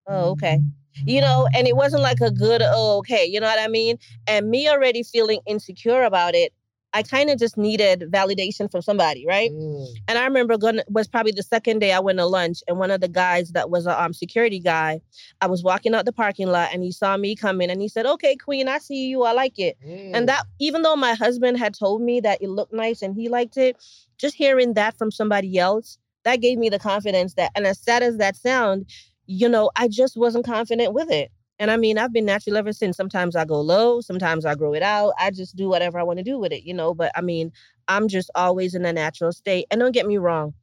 [0.07, 0.59] oh, okay.
[1.05, 3.25] You know, and it wasn't like a good, oh, okay.
[3.25, 3.97] You know what I mean?
[4.27, 6.53] And me already feeling insecure about it,
[6.93, 9.51] I kind of just needed validation from somebody, right?
[9.51, 9.87] Mm.
[10.07, 12.91] And I remember going was probably the second day I went to lunch, and one
[12.91, 15.01] of the guys that was a um, security guy,
[15.41, 18.05] I was walking out the parking lot, and he saw me coming, and he said,
[18.05, 19.23] "Okay, Queen, I see you.
[19.23, 20.11] I like it." Mm.
[20.15, 23.29] And that, even though my husband had told me that it looked nice and he
[23.29, 23.77] liked it,
[24.17, 28.01] just hearing that from somebody else, that gave me the confidence that, and as sad
[28.01, 28.87] as that sound,
[29.27, 31.31] you know, I just wasn't confident with it.
[31.59, 32.95] And I mean, I've been natural ever since.
[32.97, 35.13] Sometimes I go low, sometimes I grow it out.
[35.19, 36.93] I just do whatever I want to do with it, you know.
[36.93, 37.51] But I mean,
[37.87, 39.65] I'm just always in a natural state.
[39.71, 40.53] And don't get me wrong,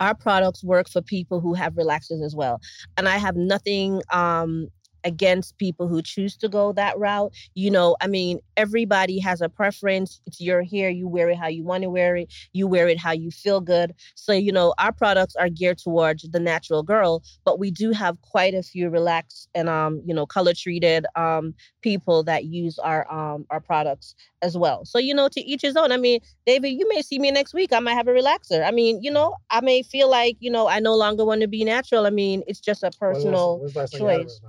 [0.00, 2.60] our products work for people who have relaxers as well.
[2.96, 4.68] And I have nothing um
[5.04, 7.32] against people who choose to go that route.
[7.54, 10.20] You know, I mean, everybody has a preference.
[10.26, 10.90] It's your hair.
[10.90, 12.32] You wear it how you want to wear it.
[12.52, 13.94] You wear it how you feel good.
[14.14, 18.20] So, you know, our products are geared towards the natural girl, but we do have
[18.22, 23.10] quite a few relaxed and um, you know, color treated um people that use our
[23.12, 24.84] um our products as well.
[24.84, 25.92] So, you know, to each his own.
[25.92, 27.72] I mean, David, you may see me next week.
[27.72, 28.66] I might have a relaxer.
[28.66, 31.48] I mean, you know, I may feel like, you know, I no longer want to
[31.48, 32.06] be natural.
[32.06, 34.40] I mean, it's just a personal when's the last time you had a choice.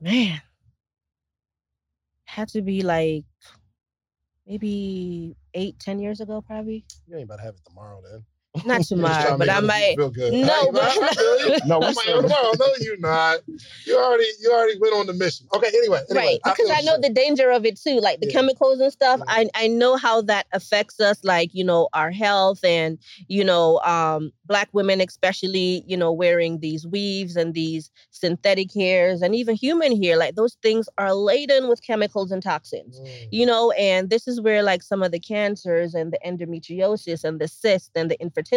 [0.00, 0.40] Man
[2.26, 3.24] had to be like
[4.46, 8.24] maybe eight ten years ago probably You ain't about to have it tomorrow then.
[8.66, 10.32] Not You're tomorrow but i might feel good.
[10.32, 11.58] No, but- I.
[11.66, 12.52] No, I might have tomorrow.
[12.58, 13.38] No, you're not.
[13.86, 15.46] You already you already went on the mission.
[15.54, 16.00] Okay, anyway.
[16.10, 18.32] anyway right because feel I, know you're the danger of it too like the Yeah.
[18.32, 19.34] chemicals and stuff Yeah.
[19.34, 23.78] I, I know how that affects us like you know our health and you know
[23.80, 29.54] um black women especially you know wearing these weaves and these synthetic hairs and even
[29.54, 32.98] human hair like those things are laden with chemicals and toxins.
[33.00, 33.28] Mm.
[33.30, 37.40] you know and this is where like some of the cancers and the endometriosis and
[37.40, 38.47] the cyst and the infertility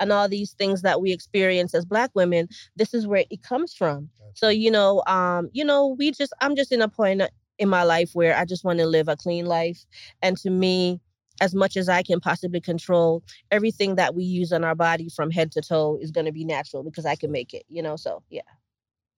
[0.00, 3.74] and all these things that we experience as black women this is where it comes
[3.74, 4.08] from.
[4.34, 7.22] So you know um you know we just i'm just in a point
[7.58, 9.84] in my life where i just want to live a clean life.
[10.22, 11.00] And to me
[11.40, 15.30] as much as i can possibly control everything that we use on our body from
[15.30, 17.94] head to toe is going to be natural because i can make it you know
[17.94, 18.42] so yeah.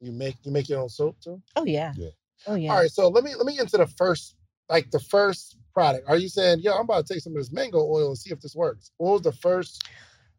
[0.01, 1.42] You make you make your own soap too?
[1.57, 1.92] oh yeah.
[1.96, 2.09] Yeah.
[2.46, 2.73] oh yeah.
[2.73, 4.35] All right, so let me let me get into the first
[4.68, 6.09] like the first product.
[6.09, 8.31] Are you saying, yo, I'm about to take some of this mango oil and see
[8.31, 8.90] if this works?
[8.99, 9.83] What was the first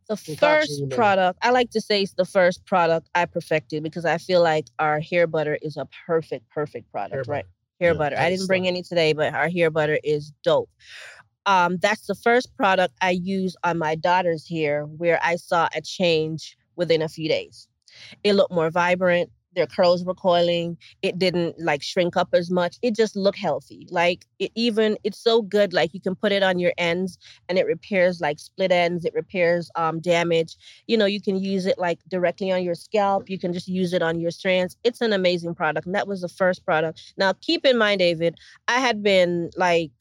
[0.07, 4.17] The first product, I like to say it's the first product I perfected because I
[4.17, 7.43] feel like our hair butter is a perfect, perfect product, hair right?
[7.43, 7.47] butter?
[7.79, 8.17] Hair Yeah, butter.
[8.19, 10.69] I didn't bring any today, but our hair butter is dope.
[11.47, 15.81] Um, that's the first product I used on my daughter's hair where I saw a
[15.81, 17.67] change within a few days.
[18.23, 19.31] It looked more vibrant.
[19.53, 20.77] Their curls were coiling.
[21.01, 22.77] It didn't like shrink up as much.
[22.81, 23.87] It just looked healthy.
[23.89, 25.73] Like it even, it's so good.
[25.73, 27.17] Like you can put it on your ends
[27.49, 29.05] and it repairs like split ends.
[29.05, 30.55] It repairs um damage.
[30.87, 33.29] You know, you can use it like directly on your scalp.
[33.29, 34.77] You can just use it on your strands.
[34.83, 35.85] It's an amazing product.
[35.85, 37.13] And that was the first product.
[37.17, 38.37] Now keep in mind, David,
[38.67, 39.91] I had been like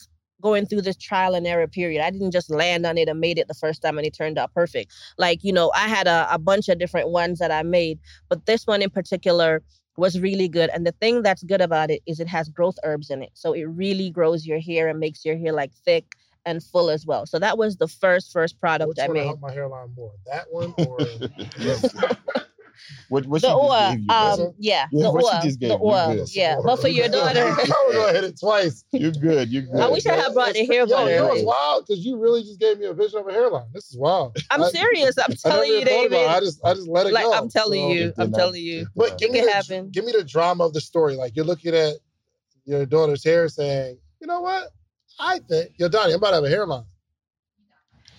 [0.40, 2.02] going through this trial and error period.
[2.04, 4.38] I didn't just land on it and made it the first time and it turned
[4.38, 4.92] out perfect.
[5.18, 7.98] Like, you know, I had a, a bunch of different ones that I made,
[8.28, 9.62] but this one in particular
[9.96, 10.70] was really good.
[10.70, 13.30] And the thing that's good about it is it has growth herbs in it.
[13.34, 16.04] So it really grows your hair and makes your hair like thick
[16.46, 17.26] and full as well.
[17.26, 19.40] So that was the first, first product Which I one made.
[19.40, 20.12] my hairline more?
[20.26, 20.98] That one or
[23.08, 24.54] what what The she oil, um, bro?
[24.58, 26.56] yeah, Yeah, the what oil, the gave oil, yeah.
[26.64, 28.84] But for your daughter, I was gonna hit it twice.
[28.92, 29.48] You're good.
[29.48, 29.80] You're good.
[29.80, 31.10] I wish I had brought the hair Yo, butter.
[31.10, 31.86] you know wild?
[31.86, 33.66] Because you really just gave me a vision of a hairline.
[33.72, 34.36] This is wild.
[34.50, 35.16] I'm I- serious.
[35.18, 36.10] I'm telling you, even thought about it.
[36.10, 36.28] David.
[36.28, 37.32] I just I just let it Like go.
[37.34, 38.86] I'm telling So- you, I'm did telling you.
[38.96, 39.90] But did give It me can the, happen.
[39.90, 41.16] Give me the drama of the story.
[41.16, 41.94] Like you're looking at
[42.64, 44.68] your daughter's hair, saying, "You know what?
[45.18, 46.84] I think yo, Donnie, I'm about to have a hairline.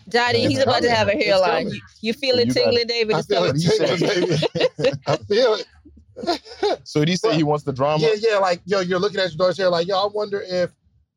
[0.09, 1.69] Daddy, It's he's about to have a hairline.
[1.69, 3.15] You, you feel it You tingling, David?
[3.15, 4.99] I feel it tingling, baby.
[5.07, 5.65] I feel it.
[6.83, 8.03] So did he say he wants the drama?
[8.03, 8.37] Yeah, yeah.
[8.37, 10.71] Like yo, you're looking at your daughter's hair, like yo, I wonder if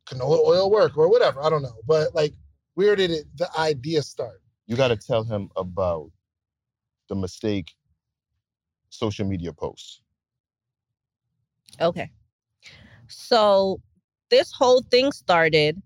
[0.07, 1.43] canola oil work or whatever.
[1.43, 2.33] I don't know, but like,
[2.75, 4.41] where did it the idea start?
[4.67, 6.11] You got to tell him about
[7.09, 7.73] the mistake
[8.89, 10.01] social media posts.
[11.81, 12.11] Okay.
[13.09, 13.81] So
[14.31, 15.83] this whole thing started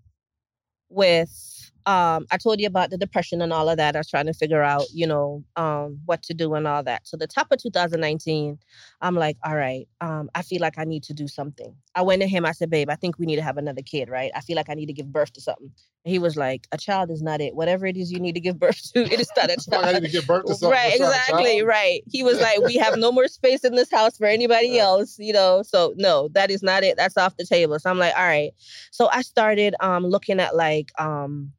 [0.89, 3.95] with um, I told you about the depression and all of that.
[3.95, 7.07] I was trying to figure out, you know, um, what to do and all that.
[7.07, 8.57] So the top of 2019,
[9.01, 11.73] I'm like, all right, um, I feel like I need to do something.
[11.95, 12.45] I went to him.
[12.45, 14.31] I said, babe, I think we need to have another kid, right?
[14.35, 15.71] I feel like I need to give birth to something.
[16.05, 17.55] And he was like, a child is not it.
[17.55, 19.85] Whatever it is you need to give birth to, it is not a child.
[19.85, 20.69] I need to give birth to something.
[20.69, 22.03] Right, It's not a exactly, right.
[22.09, 24.83] He was like, we have no more space in this house for anybody Yeah.
[24.83, 25.63] else, you know.
[25.63, 26.97] So no, that is not it.
[26.97, 27.79] That's off the table.
[27.79, 28.51] So I'm like, all right.
[28.91, 31.51] So I started um looking at like um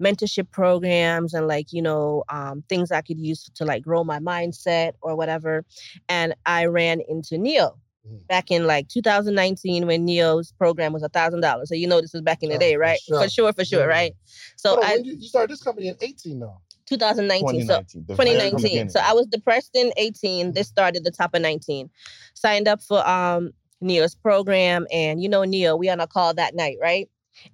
[0.00, 4.18] mentorship programs and like you know um, things i could use to like grow my
[4.18, 5.64] mindset or whatever
[6.08, 8.26] and i ran into neo Mhm.
[8.28, 12.12] back in like 2019 when neo's program was a thousand dollars so you know this
[12.12, 13.22] was back in the Oh, day for right sure.
[13.22, 13.86] for sure for sure Yeah.
[13.86, 14.12] right
[14.56, 16.60] so on, i you, you started this company in 18 though.
[16.86, 18.04] 2019 so 2019.
[18.06, 18.90] the very 2019.
[18.90, 20.52] So I was depressed in 18.
[20.52, 21.90] This started the top of 19.
[22.34, 26.54] Signed up for um Neo's program, and you know Neo, we on a call that
[26.54, 27.10] night, right?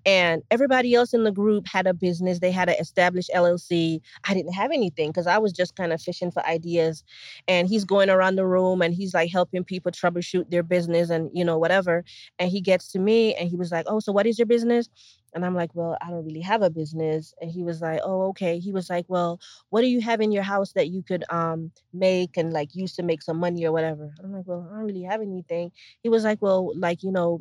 [0.07, 2.39] And everybody else in the group had a business.
[2.41, 4.01] They had an established LLC.
[4.29, 7.05] I didn't have anything because I was just kind of fishing for ideas.
[7.49, 11.31] And he's going around the room and he's like helping people troubleshoot their business and
[11.33, 12.05] you know whatever.
[12.39, 14.89] And he gets to me and he was like, "Oh, so what is your business?"
[15.35, 18.29] And I'm like, "Well, I don't really have a business." And he was like, "Oh,
[18.31, 19.41] okay." He was like, "Well,
[19.71, 22.95] what do you have in your house that you could um make and like use
[22.97, 26.09] to make some money or whatever?" I'm like, "Well, I don't really have anything." He
[26.09, 27.41] was like, "Well, like you know."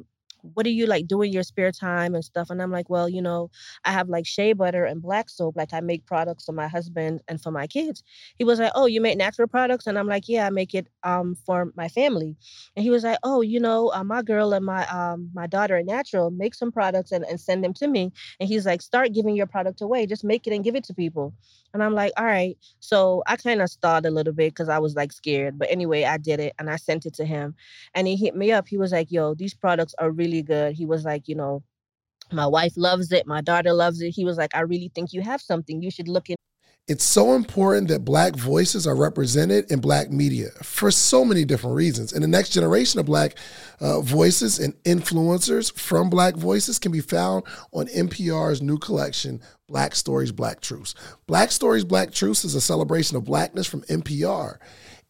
[0.54, 2.50] What do you like do in your spare time and stuff?
[2.50, 3.50] And I'm like, well, you know,
[3.86, 5.56] I have like shea butter and black soap.
[5.58, 8.04] Like I make products for my husband and for my kids.
[8.38, 9.88] He was like, oh, you make natural products?
[9.88, 12.36] And I'm like, yeah, I make it um for my family.
[12.76, 15.78] And he was like, oh, you know, uh, my girl and my um my daughter
[15.78, 16.32] are natural.
[16.32, 18.12] Make some products and, and send them to me.
[18.40, 20.06] And he's like, start giving your product away.
[20.06, 21.34] Just make it and give it to people.
[21.74, 22.58] And I'm like, all right.
[22.80, 25.58] So I kind of stalled a little bit because I was like scared.
[25.58, 27.56] But anyway, I did it and I sent it to him.
[27.94, 28.68] And he hit me up.
[28.68, 30.74] He was like, yo, these products are really good.
[30.74, 31.64] He was like, you know,
[32.32, 33.28] my wife loves it.
[33.28, 34.12] My daughter loves it.
[34.12, 35.82] He was like, I really think you have something.
[35.82, 36.36] You should look in.
[36.88, 41.76] It's so important that Black voices are represented in Black media for so many different
[41.76, 42.12] reasons.
[42.12, 43.38] And the next generation of Black
[43.80, 49.96] uh, voices and influencers from Black voices can be found on NPR's new collection, Black
[49.96, 50.96] Stories, Black Truths.
[51.28, 54.58] Black Stories, Black Truths is a celebration of Blackness from NPR.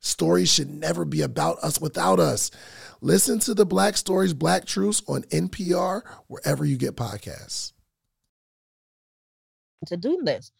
[0.00, 2.50] Stories should never be about us without us.
[3.02, 7.72] Listen to the Black Stories, Black Truths on NPR, wherever you get podcasts.
[9.86, 10.52] to do this.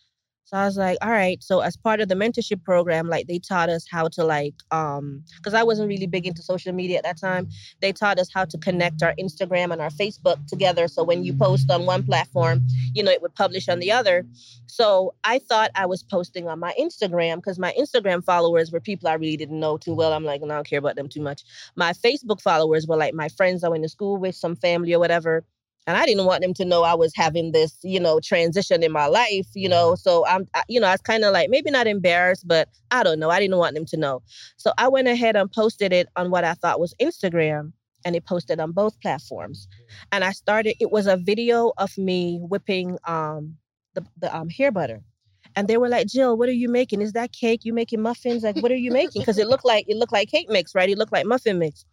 [0.51, 1.41] So I was like, all right.
[1.45, 5.23] So as part of the mentorship program, like they taught us how to like, um,
[5.37, 7.49] because I wasn't really big into social media at that time.
[7.81, 10.89] They taught us how to connect our Instagram and our Facebook together.
[10.89, 14.27] So when you post on one platform, you know, it would publish on the other.
[14.67, 19.09] So I thought I was posting on my Instagram because my Instagram followers were people
[19.09, 20.13] I really didn't know too well.
[20.13, 21.45] I'm like, no, I don't care about them too much.
[21.77, 24.99] My Facebook followers were like my friends I went to school with, some family or
[24.99, 25.45] whatever
[25.87, 28.93] and I didn't want them to know I was having this, you know, transition in
[28.93, 29.95] my life, you know.
[29.95, 33.03] So I'm, I, you know, I was kind of like maybe not embarrassed, but I
[33.03, 33.31] don't know.
[33.31, 34.23] I didn't want them to know.
[34.57, 37.73] So I went ahead and posted it on what I thought was Instagram,
[38.05, 39.69] and it posted on both platforms.
[40.13, 40.77] And I started.
[40.81, 43.57] It was a video of me whipping um
[43.95, 45.01] the the um hair butter.
[45.57, 47.03] And they were like, Jill, what are you making?
[47.03, 47.65] Is that cake?
[47.65, 48.45] You making muffins?
[48.45, 49.23] Like, what are you making?
[49.23, 50.89] Because it looked like it looked like cake mix, right?
[50.89, 51.85] It looked like muffin mix.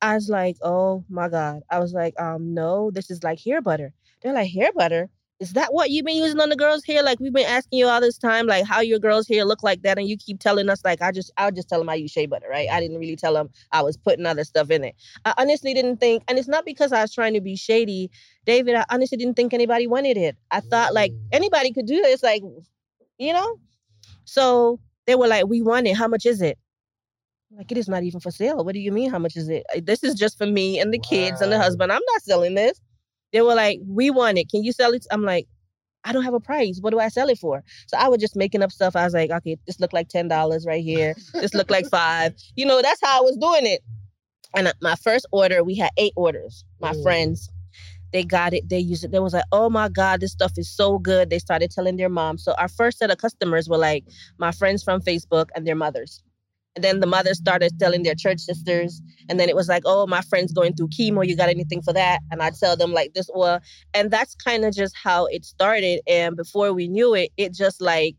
[0.00, 1.62] I was like, oh my God.
[1.70, 3.92] I was like, um, no, this is like hair butter.
[4.22, 5.10] They're like, hair butter?
[5.40, 7.02] is that what you've been using on the girls' hair?
[7.02, 9.82] Like we've been asking you all this time, like how your girls' hair look like
[9.82, 12.10] that, and you keep telling us like I just I'll just tell them I use
[12.10, 12.68] shea butter, right?
[12.70, 14.96] I didn't really tell them I was putting other stuff in it.
[15.24, 18.10] I honestly didn't think, and it's not because I was trying to be shady,
[18.46, 18.74] David.
[18.74, 20.36] I honestly didn't think anybody wanted it.
[20.50, 22.42] I thought like anybody could do this, like
[23.18, 23.60] you know.
[24.24, 25.96] So they were like, "We want it.
[25.96, 26.58] How much is it?"
[27.50, 28.64] Like it is not even for sale.
[28.64, 29.10] What do you mean?
[29.10, 29.64] How much is it?
[29.74, 31.90] Uh, This is just for me and the kids and the husband.
[31.92, 32.80] I'm not selling this.
[33.32, 34.50] They were like, "We want it.
[34.50, 35.46] Can you sell it?" I'm like,
[36.04, 36.78] "I don't have a price.
[36.80, 38.94] What do I sell it for?" So I was just making up stuff.
[38.96, 41.14] I was like, "Okay, this looked like ten dollars right here.
[41.32, 42.34] This looked like five.
[42.56, 43.80] You know, that's how I was doing it.
[44.54, 46.64] And uh, my first order, we had eight orders.
[46.80, 47.02] My Mm.
[47.02, 47.50] friends,
[48.12, 48.68] they got it.
[48.68, 49.10] They used it.
[49.10, 52.08] They was like, "Oh my god, this stuff is so good." They started telling their
[52.10, 52.36] mom.
[52.38, 54.04] So our first set of customers were like
[54.38, 56.22] my friends from Facebook and their mothers.
[56.78, 59.02] And then the mothers started telling their church sisters.
[59.28, 61.26] And then it was like, oh, my friend's going through chemo.
[61.26, 62.20] You got anything for that?
[62.30, 63.58] And I'd tell them like this oil.
[63.94, 66.02] And that's kind of just how it started.
[66.06, 68.14] And before we knew it, it just like,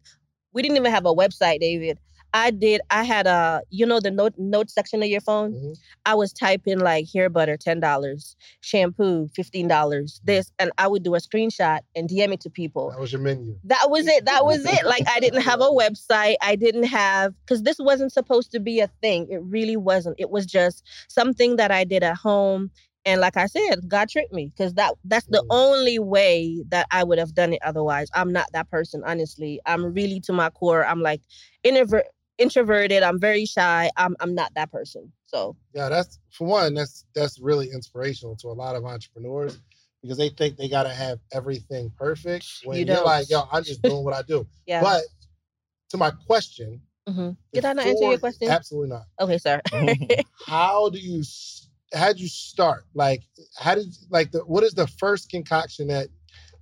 [0.51, 1.99] we didn't even have a website, David.
[2.34, 5.53] I did, I had a, you know, the note note section of your phone.
[5.53, 5.77] Mhm.
[6.05, 10.51] I was typing like hair butter, $10, shampoo, $15, this.
[10.59, 13.55] And I would do a screenshot and DM it to people That was your menu.
[13.63, 17.34] that was it that was it like i didn't have a website i didn't have
[17.45, 21.57] because this wasn't supposed to be a thing it really wasn't it was just something
[21.57, 22.71] that i did at home
[23.05, 25.55] and like i said god tricked me because that that's the Mm.
[25.55, 29.93] only way that i would have done it otherwise i'm not that person honestly i'm
[29.93, 31.21] really to my core i'm like
[31.63, 32.05] introvert
[32.39, 36.73] introverted i'm very shy i'm i'm not that person so Yeah, that's for one.
[36.73, 39.59] That's that's really inspirational to a lot of entrepreneurs
[40.01, 42.45] because they think they gotta have everything perfect.
[42.65, 44.47] When You you are like, yo, I'm just doing what I do.
[44.65, 45.03] yeah But
[45.89, 47.35] to my question, Mhm.
[47.53, 49.03] did i not answer your question Absolutely not.
[49.19, 49.61] okay sir
[50.47, 51.23] How do you?
[51.93, 52.83] How would you start?
[52.93, 53.21] Like,
[53.57, 56.07] how did like the what is the first concoction that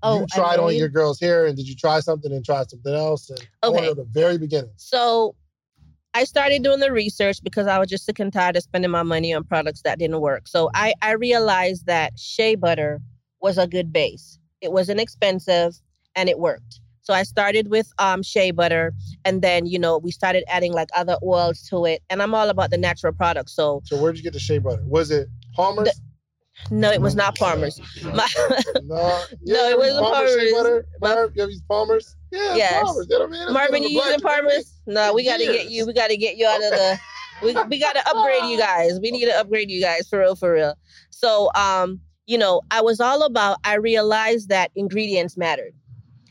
[0.04, 2.64] Oh, you I tried on your girl's hair, and did you try something and try
[2.64, 3.30] something else?
[3.30, 3.86] And Okay.
[3.88, 4.72] know the very beginning.
[4.78, 5.36] So
[6.18, 9.04] I started doing the research because I was just sick and tired of spending my
[9.04, 10.48] money on products that didn't work.
[10.48, 13.02] So I, I realized that shea butter
[13.40, 14.40] was a good base.
[14.60, 15.80] It wasn't expensive
[16.16, 16.80] and it worked.
[17.04, 18.96] So I started with um, shea butter
[19.26, 22.02] and then, you know, we started adding like other oils to it.
[22.10, 23.52] And I'm all about the natural products.
[23.52, 24.82] So So where'd you get the shea butter?
[24.88, 26.02] Was it Palmer's?
[26.72, 27.80] No, it was not Palmer's.
[28.04, 28.28] My,
[28.84, 30.86] no, No, it wasn't Palmer's Palmer's.
[31.00, 31.32] butter.
[31.36, 32.16] You ever use Palmer's?
[32.32, 32.84] Yeah, Yes.
[32.84, 33.08] Palmer's.
[33.10, 33.54] You know what I mean?
[33.54, 34.74] Marvin, you using Palmer's?
[34.86, 35.86] No, we got to get you.
[35.86, 37.00] We got to get you out of the.
[37.44, 39.00] We, we got to upgrade you guys.
[39.00, 40.74] We need to upgrade you guys for real, for real.
[41.12, 43.60] So, um, you know, I was all about.
[43.64, 45.74] I realized that ingredients mattered,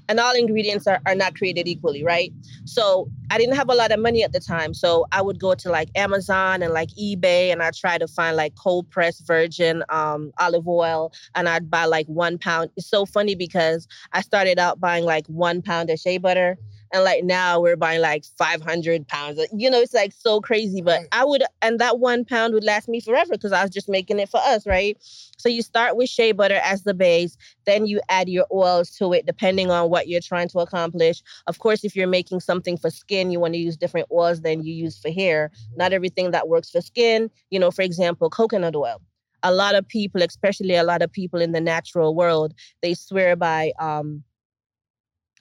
[0.09, 2.33] and all ingredients are, are not created equally, right?
[2.65, 5.55] So I didn't have a lot of money at the time, so I would go
[5.55, 9.83] to like Amazon and like eBay, and I try to find like cold pressed virgin
[9.89, 12.71] um, olive oil, and I'd buy like one pound.
[12.77, 16.57] It's so funny because I started out buying like one pound of shea butter.
[16.97, 19.39] And like now we're buying like 500 pounds.
[19.53, 20.81] You know, it's like so crazy.
[20.81, 21.03] But.
[21.13, 24.19] I would, and that one pound would last me forever because I was just making
[24.19, 24.97] it for us, right?
[25.37, 27.37] So you start with shea butter as the base,
[27.67, 31.23] then you add your oils to it depending on what you're trying to accomplish.
[31.47, 34.65] Of course, if you're making something for skin, you want to use different oils than
[34.65, 35.51] you use for hair.
[35.77, 39.03] Not everything that works for skin, you know, for example, coconut oil.
[39.43, 43.37] A lot of people, especially a lot of people in the natural world, they swear
[43.37, 44.25] by um,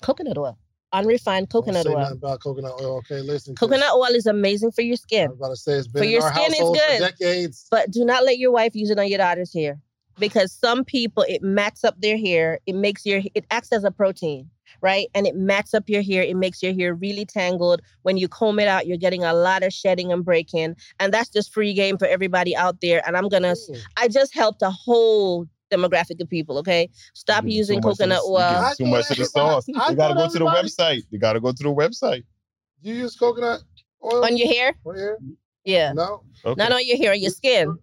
[0.02, 0.58] coconut oil,
[1.00, 1.98] unrefined coconut oil.
[2.14, 2.98] about coconut oil.
[2.98, 3.56] Okay, listen.
[3.56, 5.28] Coconut oil is amazing for your skin.
[5.28, 6.98] I was about to say it's been For in your our skin, household good.
[7.00, 7.68] for decades.
[7.72, 9.80] but do not let your wife use it on your daughter's hair
[10.20, 12.60] because some people it mats up their hair.
[12.66, 14.50] It makes your it acts as a protein,
[14.82, 15.08] right?
[15.14, 16.24] And it mats up your hair.
[16.24, 17.82] It makes your hair really tangled.
[18.04, 21.30] When you comb it out, you're getting a lot of shedding and breaking, and that's
[21.30, 23.02] just free game for everybody out there.
[23.06, 23.78] And I'm gonna Mm.
[23.98, 26.58] I just helped a whole demographic of people.
[26.60, 28.38] Okay, stop You give using too much of coconut oil.
[28.38, 29.66] give I Too much of the sauce.
[29.76, 31.04] I You gotta go to the website.
[31.12, 32.24] You gotta go to the website.
[32.82, 33.62] You use coconut
[34.04, 34.74] oil On your hair?
[34.86, 35.18] on your hair?
[35.64, 35.94] Yeah.
[35.94, 36.22] No.
[36.46, 36.58] Okay.
[36.62, 37.76] Not on your hair, on your skin.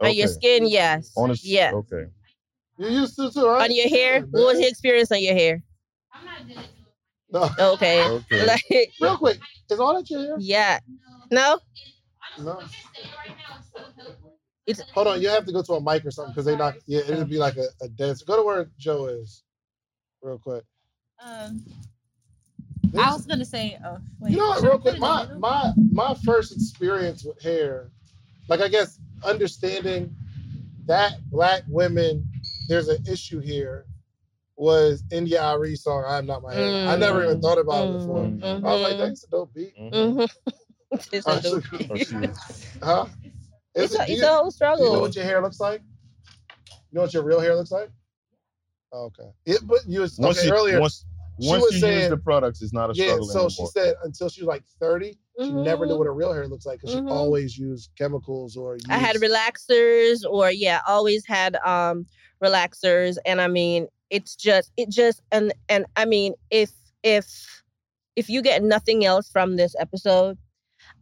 [0.00, 1.12] On your skin, yes.
[1.16, 1.72] On the yeah.
[1.74, 2.04] Okay.
[2.78, 3.68] You used to too, right?
[3.68, 4.14] On your hair?
[4.18, 4.62] Yeah, What was man.
[4.62, 5.62] your experience on your hair?
[7.32, 7.48] No.
[7.74, 8.02] Okay.
[8.04, 8.46] Okay.
[8.52, 9.38] Like, Real quick,
[9.70, 10.36] is all that your hair?
[10.40, 10.80] yeah.
[11.30, 11.58] No?
[12.40, 12.60] No.
[14.70, 16.74] It's Hold on, you have to go to a mic or something because they not.
[16.86, 18.22] Yeah, it'll be like a, a dance.
[18.22, 19.42] Go to where Joe is,
[20.22, 20.64] real quick.
[21.22, 21.62] Um,
[22.92, 24.32] This- I was gonna say, oh, wait.
[24.32, 27.90] you know what, real quick, my my my first experience with hair,
[28.48, 30.14] like I guess understanding
[30.86, 32.24] that black women,
[32.68, 33.86] there's an issue here,
[34.56, 38.24] was India Arie song "I'm Not My Hair." I never even thought about it before.
[38.24, 39.92] Mm, I was like, mhm, that's a dope beat, Mhm.
[40.14, 40.30] mhm.
[41.12, 42.28] It's Oh, a dope- Oh, she-
[42.82, 43.06] huh?
[43.74, 44.86] Is It's a, it's you- a whole struggle.
[44.86, 45.80] you know what your hair looks like?
[46.70, 47.90] You know what your real hair looks like?
[48.92, 49.30] Okay.
[49.46, 50.80] It, but you was Once okay, you earlier.
[50.80, 51.04] once
[51.40, 53.14] she once was you saying- use the products, it's not a struggle.
[53.18, 53.68] yeah, struggle so anymore.
[53.68, 55.98] she said until she was like 30, she never knew Mhm.
[55.98, 57.06] what her real hair looks like because Mhm.
[57.08, 62.06] she always used chemicals or I had relaxers or yeah, always had um
[62.42, 66.72] relaxers and I mean it's just it just and and I mean if
[67.04, 67.62] if
[68.16, 70.36] if you get nothing else from this episode,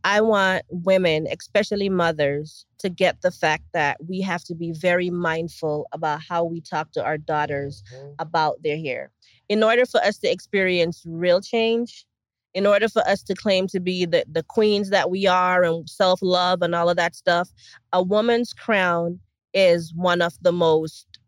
[0.04, 5.10] I want women, especially mothers, to get the fact that we have to be very
[5.10, 8.14] mindful about how we talk to our daughters Mhm.
[8.18, 9.10] about their hair.
[9.48, 12.06] In order for us to experience real change,
[12.54, 15.88] in order for us to claim to be the, the queens that we are and
[15.88, 17.50] self love and all of that stuff,
[17.92, 19.20] a woman's crown
[19.54, 21.18] is one of the most,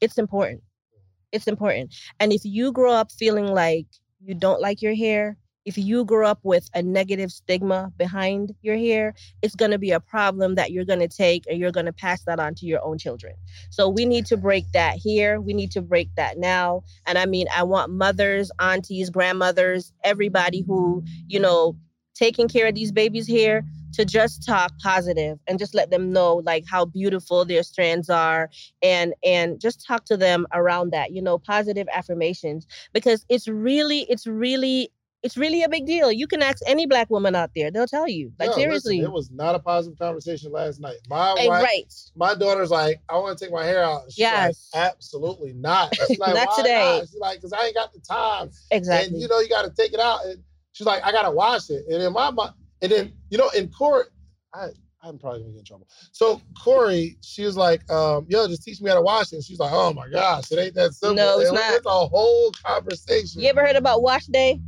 [0.00, 0.62] it's important.
[1.32, 1.94] It's important.
[2.20, 3.86] And if you grow up feeling like
[4.20, 8.76] you don't like your hair, if you grow up with a negative stigma behind your
[8.76, 11.86] hair, it's going to be a problem that you're going to take and you're going
[11.86, 13.34] to pass that on to your own children.
[13.70, 15.40] So we need to break that here.
[15.40, 16.82] We need to break that now.
[17.06, 21.76] And I mean, I want mothers, aunties, grandmothers, everybody who, you know,
[22.14, 26.36] taking care of these babies here to just talk positive and just let them know
[26.44, 28.50] like how beautiful their strands are
[28.82, 34.00] and and just talk to them around that you know positive affirmations because it's really
[34.08, 34.90] it's really
[35.24, 38.06] it's really a big deal you can ask any black woman out there they'll tell
[38.08, 40.96] you like listen, seriously it was not a positive conversation last night.
[41.08, 44.04] My Hey, wife, right my daughter's like, I want to take my hair out.
[44.08, 44.68] She's Yes.
[44.72, 45.94] like, absolutely not.
[46.06, 46.98] She's like, Not today.
[47.00, 47.08] Not?
[47.08, 48.50] She's like, because I ain't got the time.
[48.70, 50.24] exactly And you know, you got to take it out.
[50.26, 51.84] And she's like, I got to wash it.
[51.90, 52.52] And in my mind,
[52.82, 54.12] and then, you know, in court,
[54.52, 54.68] I,
[55.02, 55.88] I'm probably gonna get in trouble.
[56.12, 59.36] So Corey, she was like, um, yo, just teach me how to wash it.
[59.36, 61.16] And she's like, oh my gosh, it ain't that simple.
[61.16, 61.74] No, it's And not.
[61.74, 63.42] It's a whole conversation.
[63.42, 64.60] you ever heard about wash day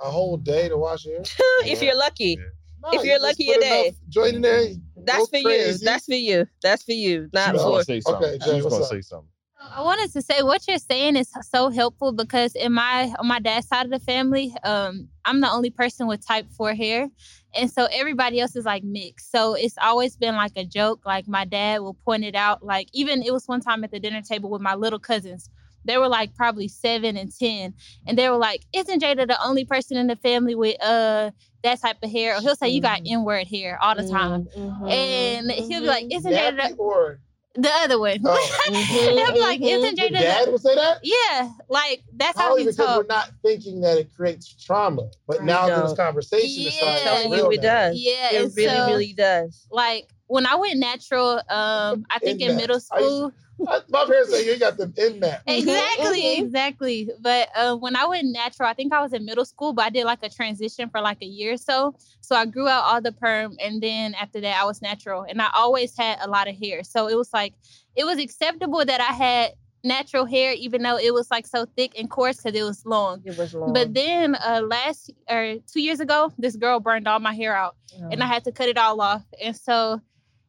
[0.00, 1.22] a whole day to wash hair?
[1.64, 2.44] if you're lucky Yeah.
[2.80, 3.86] No, If you you're just lucky, put a day.
[3.86, 4.68] enough Joint in there.
[5.04, 8.26] that's go for you that's for you that's for you not She for say something.
[8.28, 8.90] Okay, she Jay, was what's gonna up?
[8.90, 9.28] say something.
[9.60, 13.40] I wanted to say what you're saying is so helpful because in my on my
[13.40, 17.08] dad's side of the family, um, I'm the only person with type four hair,
[17.54, 19.32] and so everybody else is like mixed.
[19.32, 21.00] So it's always been like a joke.
[21.04, 22.62] Like my dad will point it out.
[22.62, 25.50] Like even it was one time at the dinner table with my little cousins.
[25.88, 27.74] They were like probably seven and ten,
[28.06, 31.30] and they were like, "Isn't Jada the only person in the family with uh
[31.64, 33.12] that type of hair?" Or he'll say, "You got Mhm.
[33.12, 36.12] N word hair all the time," Mhm, and he'll be like, mhm.
[36.14, 37.20] "Isn't Jada the, or
[37.54, 38.58] the other one?" Oh.
[38.68, 39.60] They'll be like.
[39.62, 40.98] "Isn't your Jada the dad would say that?
[41.02, 45.08] yeah, like that's how Probably he because we're not thinking that it creates trauma.
[45.26, 45.46] But Right.
[45.46, 45.96] now through this Don't.
[46.06, 46.86] conversation, it's Yeah.
[46.86, 47.62] like telling real you it now.
[47.62, 52.40] does Yeah, it really so, really does like when I went natural, um, I think
[52.40, 52.56] in Index.
[52.60, 53.32] middle school.
[53.68, 55.42] I- My parents say you got them in that.
[55.48, 56.44] Exactly, Mhm.
[56.44, 57.10] exactly.
[57.20, 59.90] But uh, when I went natural, I think I was in middle school, but I
[59.90, 61.94] did like a transition for like a year or so.
[62.20, 65.42] So I grew out all the perm, and then after that, I was natural, and
[65.42, 66.84] I always had a lot of hair.
[66.84, 67.54] So it was like
[67.96, 69.52] it was acceptable that I had
[69.82, 73.22] natural hair, even though it was like so thick and coarse because it was long.
[73.24, 77.18] it was long But then uh, last or two years ago, this girl burned all
[77.18, 77.74] my hair out,
[78.12, 79.24] and I had to cut it all off.
[79.42, 80.00] And so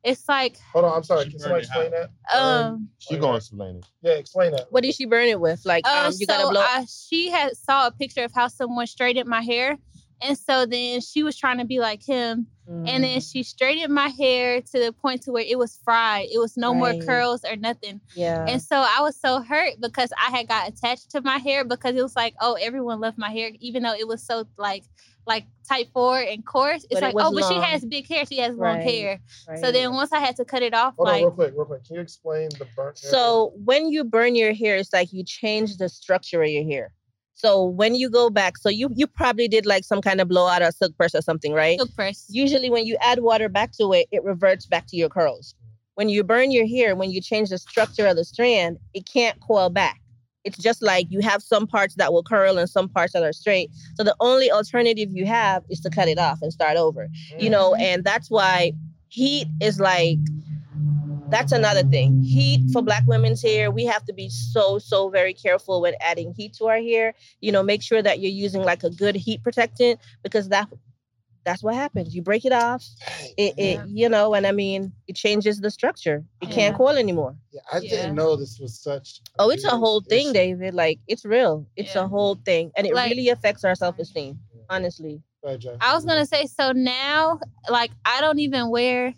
[0.03, 1.25] it's like, Hold on, I'm sorry.
[1.25, 2.37] She Can somebody burned it explain that?
[2.39, 3.85] um, She gonna explain it.
[4.01, 4.67] Yeah, explain that.
[4.71, 7.29] what did she burn it with like uh, um you so gotta blow I, she
[7.29, 9.77] had saw a picture of how someone straightened my hair,
[10.21, 13.07] and so then she was trying to be like him, and Mm.
[13.13, 16.27] then she straightened my hair to the point to where it was fried.
[16.31, 17.99] It was no more curls or nothing.
[18.15, 21.65] yeah And so I was so hurt because I had got attached to my hair
[21.65, 24.83] because it was like, oh, everyone loved my hair, even though it was so like
[25.29, 26.83] like type four and coarse.
[26.89, 28.25] It's But like, was oh, but she has big hair.
[28.25, 28.83] She has long Right.
[28.83, 29.19] hair.
[29.61, 31.65] So then once I had to cut it off, Hold on, like real quick, real
[31.65, 31.85] quick.
[31.85, 33.11] Can you explain the burnt hair?
[33.11, 36.91] So when you burn your hair, it's like you change the structure of your hair.
[37.35, 40.61] So when you go back, so you you probably did like some kind of blowout
[40.61, 41.79] or silk press or something, right?
[41.79, 42.25] silk press.
[42.29, 45.55] Usually when you add water back to it, it reverts back to your curls.
[45.95, 49.39] When you burn your hair, when you change the structure of the strand, it can't
[49.41, 50.01] coil back.
[50.45, 53.33] It's just like you have some parts that will curl and some parts that are
[53.33, 53.69] straight.
[53.95, 57.49] So the only alternative you have is to cut it off and start over you
[57.49, 57.81] know, mm-hmm.
[57.81, 58.73] and that's why
[59.09, 60.19] heat is like
[61.29, 62.23] that's another thing.
[62.23, 66.33] Heat for black women's hair, we have to be so, so very careful when adding
[66.33, 67.13] heat to our hair.
[67.39, 70.69] You know, make sure that you're using like a good heat protectant because that
[71.45, 72.15] that's what happens.
[72.15, 75.71] You break it off, Dang, it, it you know, and I mean it changes the
[75.71, 76.23] structure.
[76.41, 77.35] It can't call anymore.
[77.51, 77.89] yeah, I Yeah.
[77.89, 79.21] didn't know this was such.
[79.39, 80.33] Oh, it's a big whole thing.
[80.33, 80.73] David.
[80.73, 81.65] Like it's real.
[81.75, 82.03] It's Yeah.
[82.03, 82.71] a whole thing.
[82.75, 85.21] And it Like- really affects our self-esteem, honestly.
[85.43, 85.77] Go.
[85.79, 89.13] I was gonna say so now, like I don't even wear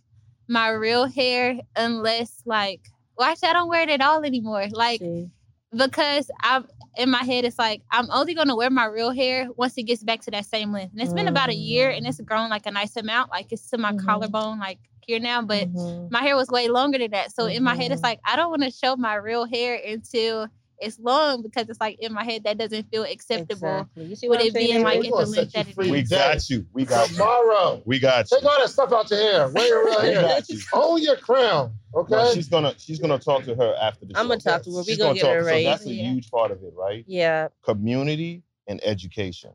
[0.47, 2.82] my real hair unless like
[3.17, 4.67] well actually I don't wear it at all anymore.
[4.72, 5.30] Like See?
[5.76, 6.67] Because I'm
[6.97, 10.03] in my head it's like I'm only gonna wear my real hair once it gets
[10.03, 10.91] back to that same length.
[10.93, 13.32] And it's been about a year and it's grown like a nice amount.
[13.32, 13.93] Like it's to my Mhm.
[13.93, 16.11] collarbone like here now, but Mhm.
[16.11, 17.32] my hair was way longer than that.
[17.34, 18.03] So in my head it's Mhm.
[18.03, 20.47] like I don't want to show my real hair until
[20.82, 23.67] it's long because it's like in my head that doesn't feel acceptable.
[23.82, 24.05] Exactly.
[24.05, 25.86] You see With what I'm it being like We in the set length you that
[25.86, 26.65] it We got you.
[26.73, 27.15] We got you.
[27.17, 27.82] Tomorrow.
[27.86, 28.38] We got you.
[28.38, 29.49] Take all that stuff out your hair.
[29.49, 30.21] Wear your real We hair.
[30.23, 30.59] got you.
[30.73, 31.73] Own your crown.
[31.95, 32.15] Okay.
[32.15, 34.19] No, she's gonna she's gonna talk to her after the show.
[34.21, 34.77] I'm gonna talk to her.
[34.77, 35.63] We She's gonna get her talk- right.
[35.65, 36.11] So that's a Yeah.
[36.11, 37.03] huge part of it, right?
[37.07, 37.49] Yeah.
[37.63, 39.51] Community and education.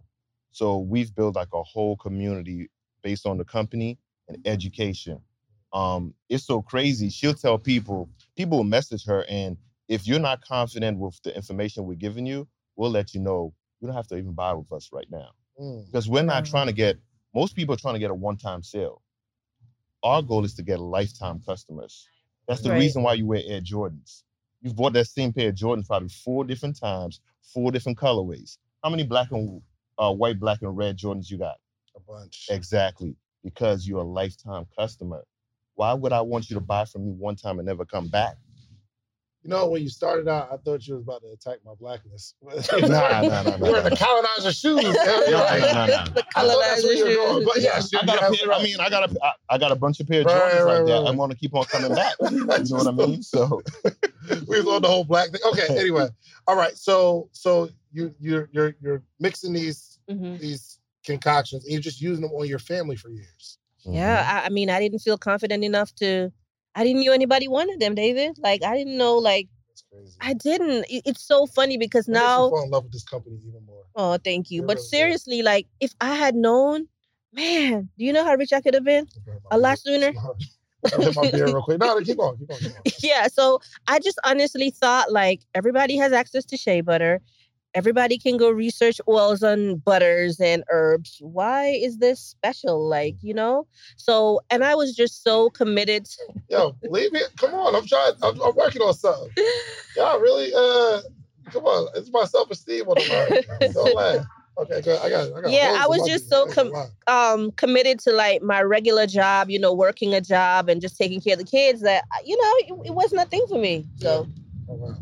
[0.53, 2.71] So we've built like a whole community
[3.03, 3.99] based on the company
[4.29, 5.21] and education.
[5.73, 7.11] Um, it's so crazy.
[7.11, 9.57] She'll tell people, people will message her, and
[9.89, 13.55] if you're not confident with the information we're giving you, we'll let you know.
[13.81, 15.31] You don't have to even buy with us right now
[15.61, 15.87] Mm.
[15.87, 16.51] because we're not Mhm.
[16.51, 16.99] trying to get.
[17.35, 19.03] Most people are trying to get a one-time sale.
[20.03, 22.09] Our goal is to get lifetime customers.
[22.49, 22.79] That's the Right.
[22.81, 24.23] reason why you wear Air Jordans.
[24.63, 28.59] You've bought that same pair of Jordans probably four different times, four different colorways.
[28.83, 29.63] How many black and
[29.99, 31.59] uh, white, black and red Jordans you got?
[31.97, 32.49] A bunch.
[32.51, 35.25] Exactly, because you're a lifetime customer.
[35.75, 38.37] Why would I want you to buy from me one time and never come back?
[39.47, 42.35] You know, when you started out, I thought you was about to attack my blackness.
[42.43, 43.89] Nah, nah, nah, nah, Wearing nah.
[43.91, 44.83] the colonizer shoes.
[44.83, 44.93] man.
[44.93, 46.05] No, no, no, no.
[46.15, 47.51] The I colonizer where you were going, shoes.
[47.55, 47.63] but
[47.95, 50.01] yeah, I got a pair, I mean, I got a, I, I got a bunch
[50.01, 50.93] of pair of Right, Jordans right, like that.
[50.95, 51.07] right.
[51.09, 52.15] I'm gonna keep on coming back.
[52.33, 53.23] You know what I mean?
[53.23, 53.63] So
[54.49, 55.41] we was on the whole black thing.
[55.53, 56.09] Okay, anyway.
[56.49, 56.77] All right.
[56.77, 60.41] So so you you're you're you're mixing these Mhm.
[60.41, 63.59] these concoctions and you're just using them on your family for years.
[63.85, 64.41] Yeah.
[64.43, 66.33] I, I mean, I didn't feel confident enough to.
[66.77, 68.37] I didn't know anybody wanted them, David.
[68.39, 69.17] Like I didn't know.
[69.17, 69.49] Like
[69.91, 70.17] crazy.
[70.21, 70.85] I didn't.
[70.89, 72.51] It's so funny because now.
[72.51, 73.83] fall in love with this company even more.
[73.95, 74.63] Oh, thank you.
[74.63, 76.87] But really seriously, like if I had known,
[77.33, 79.09] man, do you know how rich I could have been?
[79.51, 80.13] A lot sooner.
[81.17, 81.81] My beer real quick.
[81.81, 82.83] No, keep going, keep going, keep going.
[83.03, 83.27] yeah.
[83.27, 87.23] So I just honestly thought like everybody has access to shea butter.
[87.77, 91.19] Everybody can go research oils and butters and herbs.
[91.21, 92.89] Why is this special?
[92.89, 93.67] Like, you know?
[93.99, 96.09] So, and I was just so committed.
[96.49, 97.29] Yo, leave it.
[97.37, 98.15] Come on, I'm trying.
[98.23, 99.31] I'm, I'm working on something.
[99.95, 100.53] Y'all really?
[100.55, 101.03] Uh,
[101.51, 101.89] come on.
[101.95, 103.73] It's my self esteem on the line.
[103.75, 104.27] Don't laugh.
[104.59, 104.99] Okay, good.
[105.01, 105.27] I got.
[105.27, 105.35] it.
[105.37, 105.51] I got.
[105.51, 106.71] Yeah, I was just so I ain't gonna
[107.07, 110.97] com- um committed to like my regular job, you know, working a job and just
[110.97, 113.87] taking care of the kids that you know, it, it wasn't a thing for me.
[113.97, 114.27] So,
[114.71, 114.97] Oh, wow.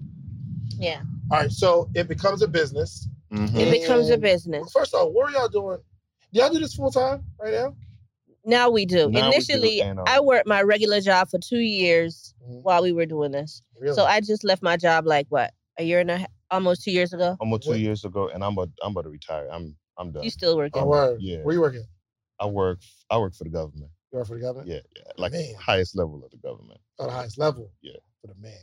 [0.77, 1.03] yeah.
[1.31, 3.09] All right, so it becomes a business.
[3.33, 3.57] Mhm.
[3.59, 4.71] It becomes a business.
[4.73, 5.79] First off, what are y'all doing?
[6.33, 7.75] Do y'all do this full time right now?
[8.45, 9.09] Now we do.
[9.11, 12.63] Now we do, Initially, I worked my regular job for 2 years Mhm.
[12.63, 13.63] while we were doing this.
[13.79, 13.95] Really?
[13.95, 16.91] So I just left my job like what a year and a half, almost two
[16.93, 17.37] years ago.
[17.41, 19.49] almost two What- years ago, and I'm about, I'm about to retire.
[19.51, 20.25] I'm I'm done.
[20.25, 20.83] You still working?
[20.83, 21.23] oh, word.
[21.23, 21.39] Yeah.
[21.43, 21.87] Where you working?
[22.41, 23.91] I work I work for the government.
[24.13, 24.69] You work for the government?
[24.69, 25.55] Yeah, yeah, like the Man.
[25.55, 26.81] highest level of the government.
[26.99, 27.71] On the highest level.
[27.81, 27.97] Yeah.
[28.21, 28.59] For the man.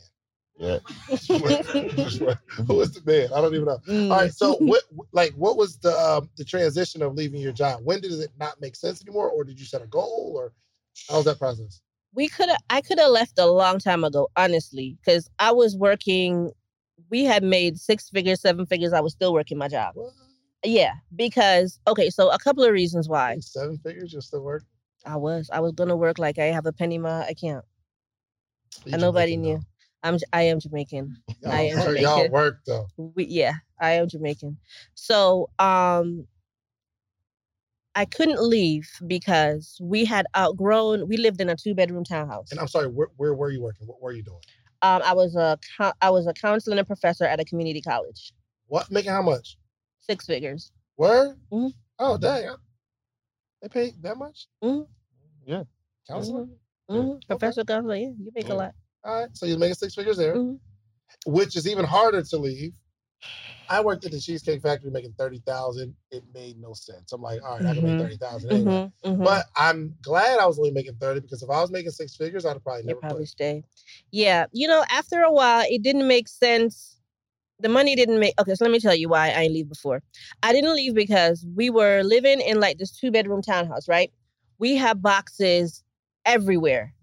[0.58, 0.78] Yeah.
[1.08, 3.32] Who is the man?
[3.34, 3.78] I don't even know.
[3.88, 4.10] Mm.
[4.10, 4.32] All right.
[4.32, 4.82] So what,
[5.12, 7.80] like, what was the um, the transition of leaving your job?
[7.84, 10.52] When did it not make sense anymore, or did you set a goal, or
[11.08, 11.80] how was that process?
[12.14, 15.74] we could have i could have left a long time ago honestly because i was
[15.78, 16.50] working
[17.08, 20.12] we had made six figures seven figures i was still working my job What?
[20.62, 24.68] yeah because okay so a couple of reasons why Seven figures, you're still working.
[25.06, 27.64] i was i was gonna work like i have a penny in my account
[28.84, 29.60] You and nobody Jamaican, knew
[30.02, 31.50] i'm J- i am jamaican though.
[31.50, 32.86] I am Y'all, work- y'all work though.
[32.96, 34.56] we, yeah i am jamaican
[34.94, 36.26] so um
[37.94, 42.60] i couldn't leave because we had outgrown we lived in a two bedroom townhouse And
[42.60, 43.86] I'm sorry, where, where were you working?
[43.86, 44.40] What were you doing?
[44.82, 47.80] um, i was a co- i was a counselor and a professor at a community
[47.80, 48.32] college
[48.66, 49.56] What making how much?
[50.00, 51.36] six figures Where?
[51.52, 51.72] Mhm.
[51.98, 52.56] Oh dang,
[53.60, 54.46] they pay that much?
[54.62, 54.86] Mhm.
[55.46, 55.62] Yeah.
[56.08, 56.46] Counselor?
[56.88, 58.54] hmm Professor Gunther, yeah, you make Yeah.
[58.54, 58.74] a lot.
[59.04, 60.60] All right, so you're making six figures there, Mhm.
[61.26, 62.72] which is even harder to leave.
[63.68, 65.96] I worked at the Cheesecake Factory making thirty thousand.
[66.10, 67.12] It made no sense.
[67.12, 68.90] I'm like, all right, I can make thirty thousand anyway.
[69.04, 69.24] Mhm, mhm.
[69.24, 72.44] But I'm glad I was only making thirty because if I was making six figures,
[72.44, 73.64] I'd probably never probably stay.
[74.10, 76.98] Yeah, you know, after a while, it didn't make sense.
[77.60, 78.34] The money didn't make.
[78.40, 80.02] Okay, so let me tell you why I didn't leave before.
[80.42, 84.12] I didn't leave because we were living in like this two bedroom townhouse, right?
[84.58, 85.82] We have boxes
[86.26, 86.94] everywhere.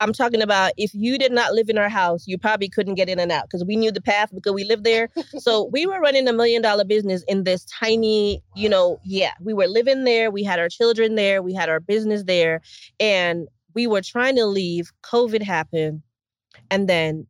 [0.00, 3.08] I'm talking about if you did not live in our house, you probably couldn't get
[3.08, 5.08] in and out because we knew the path because we lived there.
[5.38, 9.54] so we were running a million dollar business in this tiny, you know, yeah, we
[9.54, 10.30] were living there.
[10.30, 11.42] We had our children there.
[11.42, 12.60] We had our business there.
[13.00, 14.92] And we were trying to leave.
[15.02, 16.02] COVID happened.
[16.70, 17.26] And then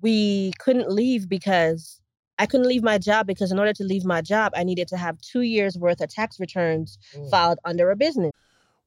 [0.00, 2.00] we couldn't leave because
[2.38, 4.96] I couldn't leave my job because in order to leave my job, I needed to
[4.96, 7.30] have two years worth of tax returns Mm.
[7.30, 8.32] filed under a business.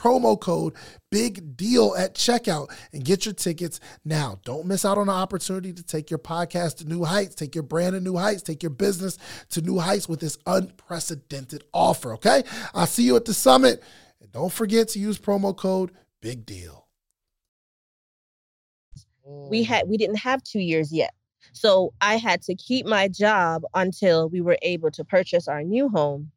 [0.00, 0.74] promo code
[1.10, 4.38] big deal at checkout and get your tickets now.
[4.44, 7.64] Don't miss out on the opportunity to take your podcast to new heights, take your
[7.64, 9.18] brand to new heights, take your business
[9.50, 12.42] to new heights with this unprecedented offer, okay?
[12.72, 13.82] I'll see you at the summit.
[14.20, 15.90] And don't forget to use promo code
[16.22, 16.86] big deal.
[19.24, 21.12] We had we didn't have 2 years yet.
[21.52, 25.88] So I had to keep my job until we were able to purchase our new
[25.88, 26.30] home.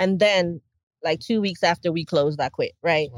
[0.00, 0.60] And then
[1.04, 3.08] like two weeks after we closed i quit right?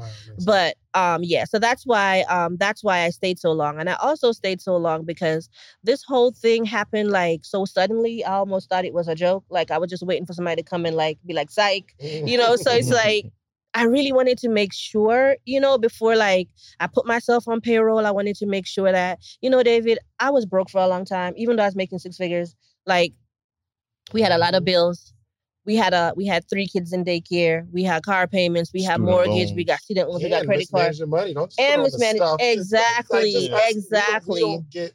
[0.45, 3.79] But um yeah so that's why um that's why i stayed so long.
[3.79, 5.49] And i also stayed so long because
[5.83, 9.43] this whole thing happened like so suddenly i almost thought it was a joke.
[9.49, 12.37] Like i was just waiting for somebody to come and like be like psych you
[12.37, 12.55] know?
[12.55, 13.25] So it's like
[13.73, 16.47] I really wanted to make sure, you know, before like
[16.79, 20.29] I put myself on payroll, I wanted to make sure that, you know, David, I
[20.29, 22.55] was broke for a long time, even though I was making six figures.
[22.85, 23.13] Like
[24.13, 25.13] we had a lot of bills
[25.65, 27.67] we had a we had three kids in daycare.
[27.71, 28.71] We had car payments.
[28.73, 29.51] We had mortgage.
[29.53, 30.23] We got student loans.
[30.23, 31.05] we got credit cards.
[31.05, 31.33] money.
[31.33, 34.35] Don't and mismanage exactly, like exactly.
[34.35, 34.93] We don't, we don't get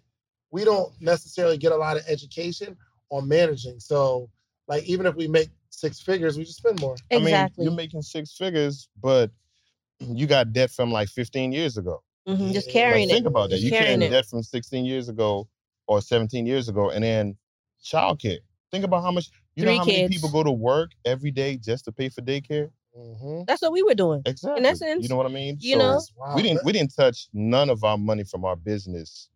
[0.52, 2.76] we don't necessarily get a lot of education
[3.10, 3.80] on managing.
[3.80, 4.30] So
[4.68, 6.96] like even if we make six figures, we just spend more.
[7.10, 7.32] Exactly.
[7.32, 9.30] I mean, you're making six figures, but
[9.98, 12.02] you got debt from like 15 years ago.
[12.28, 13.14] Mm-hmm, just carrying like, it.
[13.14, 13.56] Think about that.
[13.56, 15.48] Just you carrying debt from 16 years ago
[15.86, 17.36] or 17 years ago, and then
[17.84, 18.38] childcare.
[18.70, 20.02] Think about how much you Three know how kids.
[20.02, 22.70] many people go to work every day just to pay for daycare?
[22.96, 23.42] Mm-hmm.
[23.46, 24.22] That's what we were doing.
[24.26, 24.58] Exactly.
[24.58, 25.56] In essence, you know what I mean.
[25.60, 26.34] You so know, wow.
[26.34, 29.28] we didn't we didn't touch none of our money from our business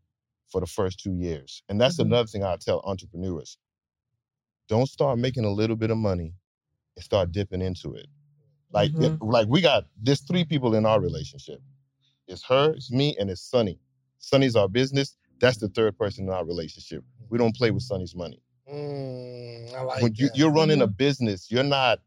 [0.49, 2.13] for the first two years, and that's mm-hmm.
[2.13, 3.59] another thing I tell entrepreneurs:
[4.69, 6.35] don't start making a little bit of money
[6.97, 8.07] and start dipping into it.
[8.73, 9.05] Like mm-hmm.
[9.05, 11.61] it, like we got there's three people in our relationship.
[12.27, 13.79] It's her, it's me, and it's Sunny.
[14.19, 15.17] Sonny's our business.
[15.41, 17.05] That's the third person in our relationship.
[17.29, 18.43] We don't play with Sonny's money.
[18.73, 20.37] Mm, I like when you, that.
[20.37, 22.01] you're running a business, you're not.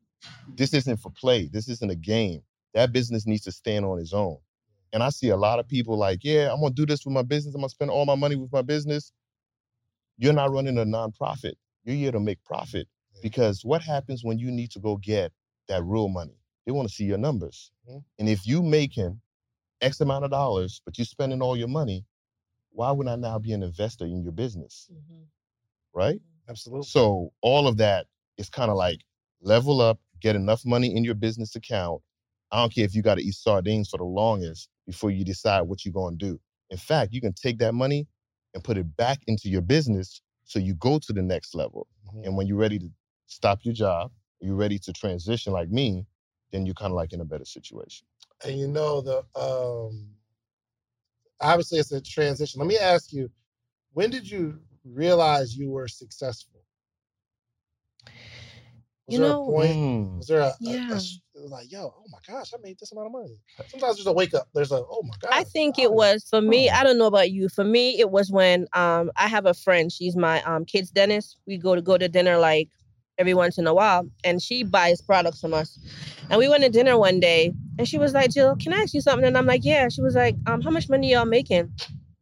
[0.55, 1.49] This isn't for play.
[1.51, 2.41] This isn't a game.
[2.74, 4.38] That business needs to stand on its own.
[4.93, 7.22] And I see a lot of people like, yeah, I'm gonna do this with my
[7.24, 7.55] business.
[7.55, 9.12] I'm gonna spend all my money with my business.
[10.18, 11.55] You're not running a nonprofit.
[11.84, 12.88] You're here to make profit.
[13.22, 15.32] Because what happens when you need to go get
[15.68, 16.38] that real money?
[16.66, 17.72] They want to see your numbers.
[17.89, 18.03] Mhm.
[18.20, 19.22] And if you making
[19.82, 22.05] X amount of dollars, but you're spending all your money,
[22.72, 24.89] why would I now be an investor in your business?
[25.93, 26.22] Right?
[26.50, 26.84] Absolutely.
[26.86, 29.02] So all of that is kind of like
[29.41, 32.02] level up, get enough money in your business account.
[32.52, 35.62] I don't care if you got to eat sardines for the longest before you decide
[35.62, 36.39] what you're going to do.
[36.70, 38.08] In fact, you can take that money
[38.54, 41.88] and put it back into your business so you go to the next level.
[42.14, 42.26] Mhm.
[42.26, 42.89] And when you're ready to
[43.28, 46.06] stop your job, you're ready to transition like me,
[46.52, 48.08] then you're kind of like in a better situation.
[48.45, 50.16] and you know the um
[51.41, 52.60] obviously it's a transition.
[52.60, 53.30] Let me ask you,
[53.93, 54.60] when did you
[54.94, 56.62] realize you were successful?
[59.08, 59.72] Was You there know- a point?
[59.76, 60.18] Mm.
[60.18, 60.98] Was there a, a- a Yeah.
[61.00, 63.38] sh- it was like, yo, oh my gosh, I made this amount of money.
[63.70, 64.48] Sometimes there's a wake up.
[64.54, 65.30] There's a, oh my god.
[65.32, 66.70] I think I it was for me.
[66.70, 66.74] Oh.
[66.74, 67.48] I don't know about you.
[67.48, 69.92] For me, it was when um I have a friend.
[69.92, 71.38] She's my um kids dentist.
[71.48, 72.70] We go to go to dinner like
[73.18, 75.80] every once in a while, and she buys products from us.
[76.30, 78.94] And we went to dinner one day, and she was like, "Jill, can I ask
[78.94, 81.72] you something?" And I'm like, "Yeah." She was like, "Um, how much money y'all making?"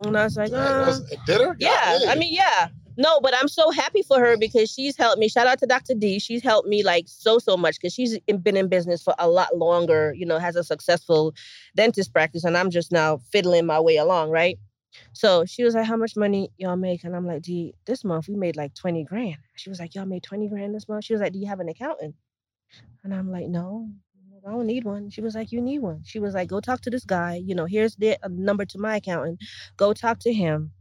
[0.02, 1.56] And I was like, uh, that was at dinner?
[1.60, 2.00] yeah.
[2.08, 2.70] I mean, yeah.
[2.98, 5.28] No, but I'm so happy for her because she's helped me.
[5.28, 5.96] Shout out to Dr.
[5.96, 6.20] D.
[6.20, 9.58] She's helped me like so, so much because she's been in business for a lot
[9.58, 11.34] longer, you know, has a successful
[11.76, 12.46] dentist practice.
[12.46, 14.58] And I'm just now fiddling my way along, right?
[15.12, 17.04] So she was like, How much money y'all make?
[17.04, 19.38] And I'm like, D, this month we made like 20 grand.
[19.56, 21.04] She was like, Y'all made 20 grand this month?
[21.04, 22.16] She was like, Do you have an accountant?
[23.04, 23.90] And I'm like, No,
[24.46, 25.10] I don't need one.
[25.10, 26.04] She was like, You need one.
[26.06, 27.42] She was like, Go talk to this guy.
[27.44, 29.40] You know, here's the uh, number to my accountant.
[29.78, 30.72] Go talk to him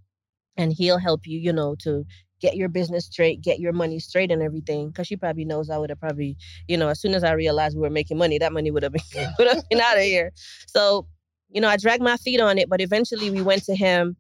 [0.57, 2.05] and he'll help you, you know, to
[2.41, 4.93] get your business straight, get your money straight and everything.
[4.93, 6.37] Cause she probably knows I would have probably,
[6.69, 8.93] you know, as soon as I realized we were making money, that money would have
[8.93, 9.03] been
[9.39, 10.33] would have been out of here.
[10.67, 11.07] So,
[11.51, 14.17] you know, I dragged my feet on it, but eventually we went to him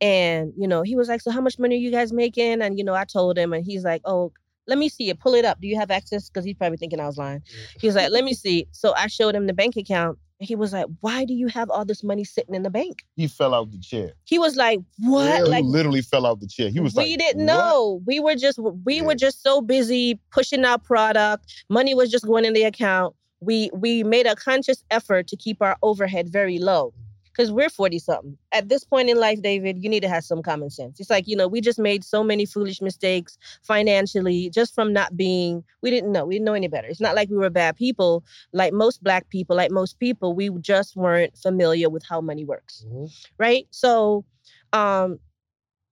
[0.00, 2.62] and, you know, he was like, So how much money are you guys making?
[2.62, 4.32] And, you know, I told him and he's like, Oh,
[4.66, 5.18] let me see it.
[5.20, 5.60] Pull it up.
[5.60, 6.28] Do you have access?
[6.28, 7.42] Because he's probably thinking I was lying.
[7.80, 8.66] He was like, Let me see.
[8.72, 10.18] So I showed him the bank account.
[10.40, 13.04] And he was like, Why do you have all this money sitting in the bank?
[13.16, 14.12] He fell out the chair.
[14.24, 15.24] He was like, What?
[15.26, 15.50] Really?
[15.50, 16.68] Like he literally fell out the chair.
[16.68, 18.02] He was like, we like, didn't "What?" know.
[18.06, 19.02] We were just we Yeah.
[19.02, 21.64] were just so busy pushing our product.
[21.68, 23.14] Money was just going in the account.
[23.40, 26.92] We we made a conscious effort to keep our overhead very low.
[27.36, 28.38] Because we're 40 something.
[28.52, 30.98] At this point in life, David, you need to have some common sense.
[31.00, 35.16] It's like, you know, we just made so many foolish mistakes financially just from not
[35.16, 36.24] being, we didn't know.
[36.24, 36.88] We didn't know any better.
[36.88, 38.24] It's not like we were bad people.
[38.52, 42.86] Like most black people, like most people, we just weren't familiar with how money works
[42.88, 43.10] Mhm.
[43.38, 43.66] right?
[43.70, 44.24] So
[44.72, 45.18] um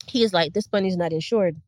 [0.06, 1.60] he's like, this money's not insured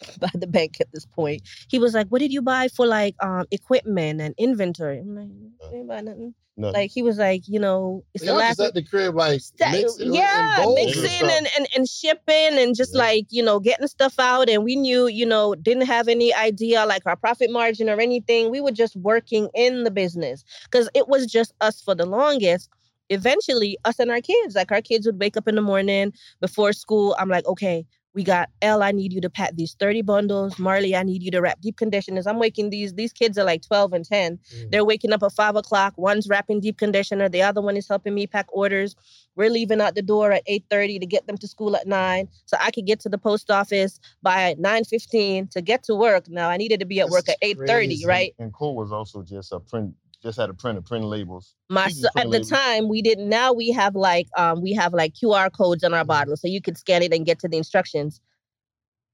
[0.20, 1.42] by the bank at this point.
[1.68, 4.98] He was like, What did you buy for like um equipment and inventory?
[4.98, 6.34] I'm like, didn't buy nothing.
[6.56, 9.72] No, Like he was like, you know, it's the last at the crib like Sta-
[9.72, 13.00] mixing yeah, and mixing and, and, and shipping and just Yeah.
[13.00, 14.48] like, you know, getting stuff out.
[14.48, 18.50] And we knew, you know, didn't have any idea like our profit margin or anything.
[18.52, 22.68] We were just working in the business because it was just us for the longest.
[23.10, 26.72] Eventually, us and our kids, like our kids would wake up in the morning before
[26.72, 27.16] school.
[27.18, 27.84] I'm like, okay,
[28.14, 30.58] we got L, I need you to pack these 30 bundles.
[30.58, 32.26] Marley, I need you to wrap deep conditioners.
[32.26, 34.38] I'm waking these, these kids are like 12 and 10.
[34.38, 34.70] Mm.
[34.70, 35.94] They're waking up at five o'clock.
[35.96, 37.28] One's wrapping deep conditioner.
[37.28, 38.94] The other one is helping me pack orders.
[39.36, 42.28] We're leaving out the door at 8:30 to get them to school at nine.
[42.46, 46.28] So I could get to the post office by 9:15 to get to work.
[46.28, 48.06] Now I needed to be at work at 8:30, crazy.
[48.06, 48.34] right?
[48.38, 49.92] And Cole was also just a print,
[50.24, 51.54] just had a printer, printing labels.
[51.68, 52.48] My so- print at the labels.
[52.50, 53.28] time we didn't.
[53.28, 56.60] Now we have like um we have like QR codes on our bottles, so you
[56.60, 58.20] could scan it and get to the instructions.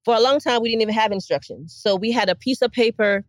[0.04, 2.72] For a long time, we didn't even have instructions, so we had a piece of
[2.72, 3.24] paper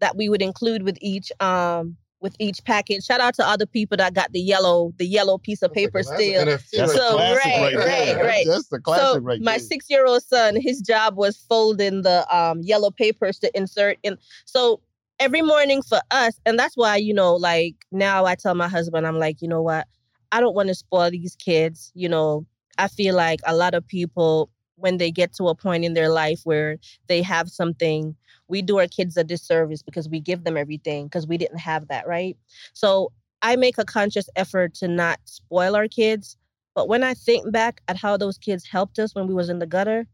[0.00, 3.04] that we would include with each um with each package.
[3.04, 6.14] Shout out to other people that got the yellow the yellow piece of paper that's
[6.14, 6.46] still.
[6.46, 7.40] That's So, a there.
[7.40, 8.46] classic right, right, right.
[8.48, 12.24] That's the classic so right my six year old son, his job was folding the
[12.34, 14.16] um, yellow papers to insert in.
[14.46, 14.80] So
[15.24, 19.06] every morning for us, and that's why you know, like now I tell my husband,
[19.06, 19.86] I'm like, you know what,
[20.32, 21.90] I don't want to spoil these kids.
[21.94, 22.46] You know,
[22.78, 26.08] I feel like a lot of people when they get to a point in their
[26.08, 28.16] life where they have something
[28.48, 31.86] we do our kids a disservice because we give them everything because we didn't have
[31.86, 32.36] that right
[32.72, 36.36] so i make a conscious effort to not spoil our kids
[36.74, 39.60] but when I think back at how those kids helped us when we was in
[39.60, 40.06] the gutter,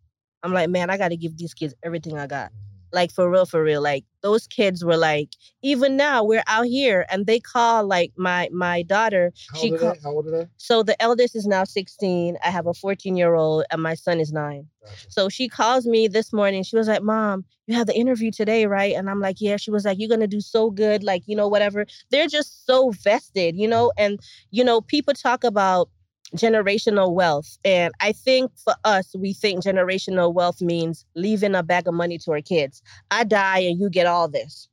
[0.43, 2.53] I'm like, man, I got to give these kids everything I got.
[2.93, 3.83] Like for real, for real.
[3.83, 5.31] Like those kids were like,
[5.63, 9.33] even now we're out here and they call like my my daughter.
[9.53, 10.01] How she old, ca- are they?
[10.01, 10.47] How old are they?
[10.57, 12.37] So the eldest is now 16.
[12.45, 14.67] I have a 14 year old and my son is nine.
[14.85, 15.11] Gotcha.
[15.11, 16.63] So she calls me this morning.
[16.63, 18.95] She was like, Mom, you have the interview today, right?
[18.95, 19.57] And I'm like, Yeah.
[19.57, 21.03] She was like, You're going to do so good.
[21.03, 21.87] Like, you know, whatever.
[22.11, 23.89] They're just so vested, you know?
[23.99, 24.05] Mm-hmm.
[24.05, 24.21] And,
[24.51, 25.89] you know, people talk about
[26.37, 27.59] generational wealth.
[27.65, 32.19] And I think for us, we think generational wealth means leaving a bag of money
[32.19, 32.83] to our kids.
[33.11, 34.69] I die and you get all this.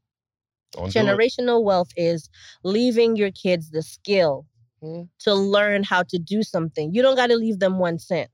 [0.72, 0.90] Don't.
[0.92, 2.30] Generational wealth is
[2.64, 4.46] leaving your kids the skill
[4.84, 5.10] Mhm.
[5.20, 6.94] to learn how to do something.
[6.94, 8.30] You don't got to leave them one cent,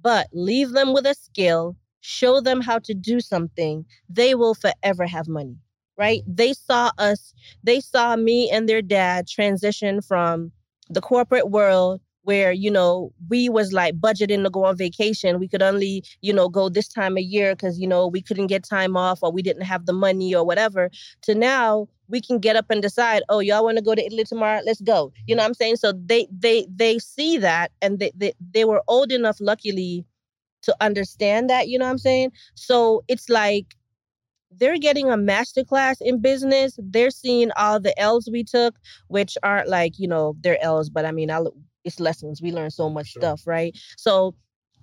[0.00, 3.86] but leave them with a skill, show them how to do something.
[4.08, 5.56] They will forever have money,
[5.96, 6.22] right?
[6.26, 10.50] They saw us, they saw me and their dad transition from
[10.90, 15.38] the corporate world where you know we was like budgeting to go on vacation.
[15.38, 18.48] We could only you know go this time of year because you know we couldn't
[18.48, 20.90] get time off or we didn't have the money or whatever
[21.22, 24.24] to now we can get up and decide oh y'all want to go to italy
[24.24, 24.60] tomorrow?
[24.64, 25.12] Let's go.
[25.26, 25.76] You know what i'm saying?
[25.76, 30.04] So they they they see that and they they, they were old enough luckily
[30.62, 32.32] to understand that you know what i'm saying?
[32.54, 33.76] So it's like
[34.56, 36.78] they're getting a master class in business.
[36.78, 38.76] They're seeing all the l's we took
[39.08, 41.40] which aren't like you know they're l's but i mean i
[41.84, 43.20] it's lessons we learn so much Sure.
[43.22, 43.76] stuff right?
[43.96, 44.34] So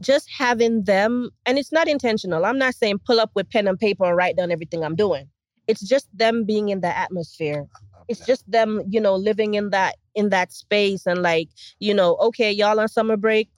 [0.01, 3.77] just having them and it's not intentional i'm not saying pull up with pen and
[3.77, 5.27] paper and write down everything i'm doing.
[5.67, 7.67] It's just them being in the atmosphere.
[8.07, 11.49] It's just them you know living in that in that space and like
[11.79, 13.49] you know okay y'all on summer break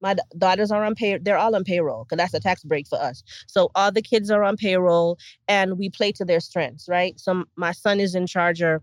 [0.00, 3.00] my daughters are on pay they're all on payroll because that's a tax break for
[3.00, 3.22] us.
[3.48, 5.18] So all the kids are on payroll
[5.48, 7.18] and we play to their strengths right?
[7.18, 8.82] So my son is in charge of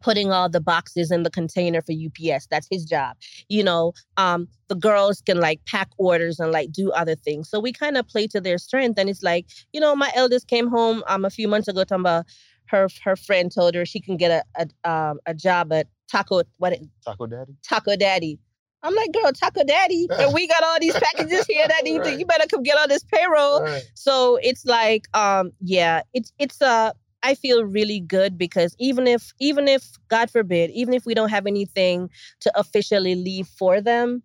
[0.00, 2.46] putting all the boxes in the container for UPS.
[2.50, 3.16] That's his job.
[3.48, 7.48] You know, um, the girls can like pack orders and like do other things.
[7.50, 8.98] So we kind of play to their strength.
[8.98, 12.00] And it's like, you know, my eldest came home um a few months ago talking
[12.02, 12.26] about
[12.66, 16.42] her her friend told her she can get a a, um, a job at Taco
[16.58, 17.56] what it- Taco Daddy.
[17.62, 18.38] Taco Daddy.
[18.82, 22.08] I'm like, girl, Taco Daddy, and we got all these packages here that need to.
[22.10, 22.18] Right.
[22.18, 23.60] You better come get on this payroll.
[23.60, 23.82] Right.
[23.92, 29.32] So it's like, um, yeah, it's it's uh I feel really good because even if
[29.38, 32.10] even if God forbid, even if we don't have anything
[32.40, 34.22] to officially leave for them,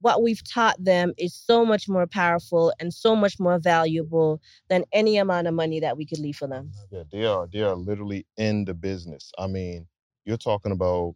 [0.00, 4.84] what we've taught them is so much more powerful and so much more valuable than
[4.92, 6.72] any amount of money that we could leave for them.
[6.90, 9.32] Yeah, they are they are literally in the business.
[9.38, 9.86] I mean,
[10.24, 11.14] you're talking about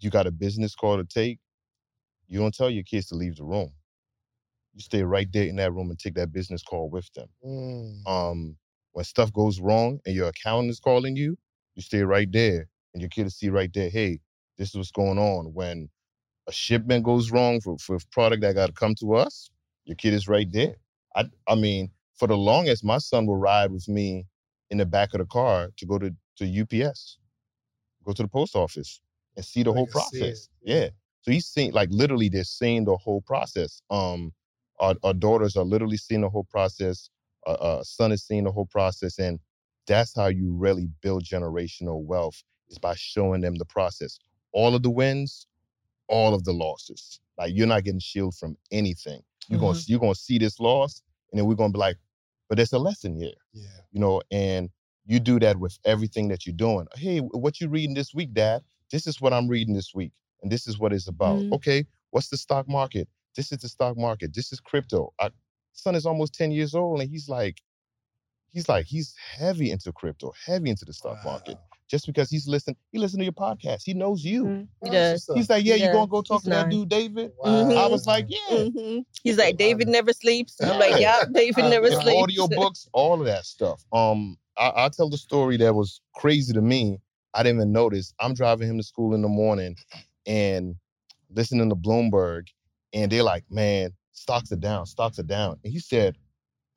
[0.00, 1.38] you got a business call to take.
[2.28, 3.72] You don't tell your kids to leave the room.
[4.74, 7.28] You stay right there in that room and take that business call with them.
[7.44, 8.06] Mm.
[8.06, 8.56] Um,
[8.96, 11.36] when stuff goes wrong and your accountant is calling you,
[11.74, 14.20] you stay right there and your kid will see right there, hey,
[14.56, 15.52] this is what's going on.
[15.52, 15.90] When
[16.48, 19.50] a shipment goes wrong for, for product that got to come to us,
[19.84, 20.76] your kid is right there.
[21.16, 24.26] I, I mean, for the longest, my son will ride with me
[24.70, 27.18] in the back of the car to go to, to UPS,
[28.04, 29.00] go to the post office
[29.36, 30.30] and see the So whole you can see it.
[30.32, 30.50] process.
[30.62, 30.90] Yeah.
[31.22, 33.82] So he's seeing like literally they're seeing the whole process.
[33.90, 34.32] Um
[34.80, 37.10] our, our daughters are literally seeing the whole process.
[37.46, 39.18] Uh, uh son is seeing the whole process.
[39.18, 39.38] And
[39.86, 44.18] that's how you really build generational wealth is by showing them the process.
[44.52, 45.46] All of the wins,
[46.08, 47.20] all of the losses.
[47.38, 49.20] Like you're not getting shield from anything.
[49.48, 51.96] You're gonna you're gonna see this loss, and then we're gonna be like,
[52.48, 53.68] but there's a lesson here Yeah.
[53.92, 54.70] you know, and
[55.04, 56.86] you do that with everything that you're doing.
[56.96, 58.62] Hey, what you reading this week, Dad?
[58.90, 61.42] This is what I'm reading this week, and this is what it's about.
[61.42, 61.52] Mhm.
[61.52, 63.08] Okay, what's the stock market?
[63.36, 64.34] This is the stock market.
[64.34, 65.12] This is crypto.
[65.20, 65.30] I,
[65.76, 67.58] son is almost 10 years old, and he's like,
[68.52, 71.56] he's like, he's heavy into crypto, heavy into the stock market.
[71.88, 73.82] Just because he's listening, he listened to your podcast.
[73.84, 74.44] He knows you.
[74.44, 74.68] Mhm.
[74.82, 75.30] He does.
[75.34, 77.30] He's like, yeah, you Yeah, gonna go talk he's to that dude, David?
[77.44, 77.76] Mhm.
[77.76, 78.56] I was like, yeah.
[78.56, 79.04] Mhm.
[79.22, 80.60] He's like, David never sleeps.
[80.60, 81.20] I'm like, Yeah.
[81.20, 82.22] yeah, David never sleeps.
[82.22, 83.84] audio books, all of that stuff.
[83.92, 86.98] Um, I, I'll tell the story that was crazy to me.
[87.34, 88.12] I didn't even notice.
[88.18, 89.76] I'm driving him to school in the morning
[90.26, 90.74] and
[91.30, 92.48] listening to Bloomberg,
[92.94, 95.58] and they're like, man, stocks are down, stocks are down.
[95.62, 96.16] And he said,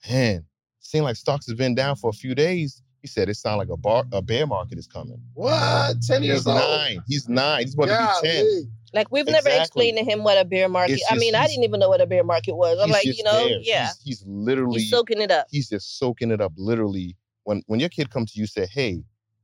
[0.09, 0.45] man,
[0.79, 2.81] seemed like stocks have been down for a few days.
[3.01, 5.21] He said, it sounds like a bar, a bear market is coming.
[5.33, 6.01] What?
[6.01, 6.57] Ten years He's old.
[6.57, 7.01] nine.
[7.07, 7.61] He's nine.
[7.63, 8.43] He's about to be 10.
[8.45, 8.67] Golly.
[8.93, 9.89] Like we've never Exactly.
[9.89, 10.93] explained to him what a bear market.
[10.95, 12.77] It's I mean, I didn't even know what a bear market was.
[12.81, 13.59] I'm like, you know, there.
[13.61, 15.47] yeah, He's, he's literally he's soaking it up.
[15.49, 19.03] he's just soaking it up literally when when your kid comes to you say hey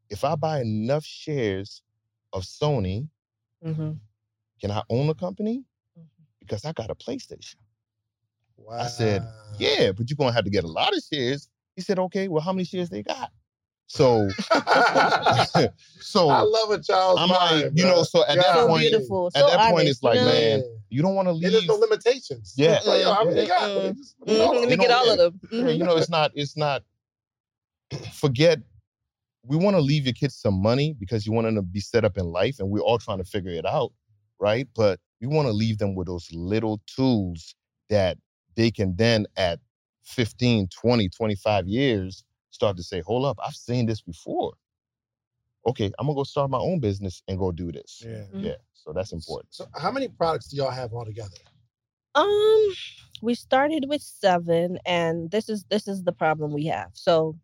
[0.10, 1.82] if i buy enough shares
[2.34, 3.08] of sony
[3.64, 3.92] hmm
[4.60, 5.64] can i own a company
[5.98, 6.24] Mm-hmm.
[6.40, 7.56] because i got a playstation
[8.66, 8.80] Wow.
[8.80, 9.24] I said,
[9.60, 12.42] yeah but you're gonna have to get a lot of shares he said okay well
[12.42, 13.32] how many shares they got
[13.88, 14.28] so
[16.00, 17.92] so I love a child's i'm mind, like you bro.
[17.98, 19.28] know so at that So point beautiful.
[19.28, 20.32] at so that point, it's like, you know?
[20.32, 22.54] man, you don't want to leave there's no limitations.
[22.58, 22.78] Yeah.
[22.78, 23.62] It's like, yo, how many they got?
[23.76, 24.02] Let me.
[24.28, 25.40] Mhm, Let me get know, all of them.
[25.52, 26.84] Yeah, you know it's not it's not
[28.14, 28.60] forget
[29.44, 32.04] we want to leave your kids some money because you want them to be set
[32.04, 33.92] up in life and we're all trying to figure it out
[34.40, 37.54] right but we want to leave them with those little tools
[37.90, 38.18] that
[38.56, 39.60] they can then at
[40.04, 44.54] 15 20 25 years start to say hold up i've seen this before
[45.66, 48.24] okay i'm gonna go start my own business and go do this Yeah.
[48.34, 48.44] Mhm.
[48.46, 51.38] yeah so that's important So how many products do y'all have altogether?
[52.14, 52.74] Um,
[53.22, 56.92] we started with seven, and this is this is the problem we have.
[56.94, 57.36] So,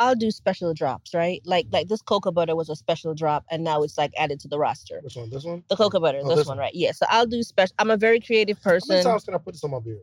[0.00, 1.40] I'll do special drops, right?
[1.44, 4.48] Like like this cocoa butter was a special drop, and now it's like added to
[4.48, 4.98] the roster.
[5.04, 5.30] Which one?
[5.30, 5.62] This one?
[5.68, 6.64] The cocoa butter, Oh, this, this one, one.
[6.64, 6.74] right?
[6.74, 6.90] Yeah.
[6.92, 7.74] So I'll do special.
[7.78, 9.04] I'm a very creative How many person.
[9.04, 10.02] times can I put this on my beard?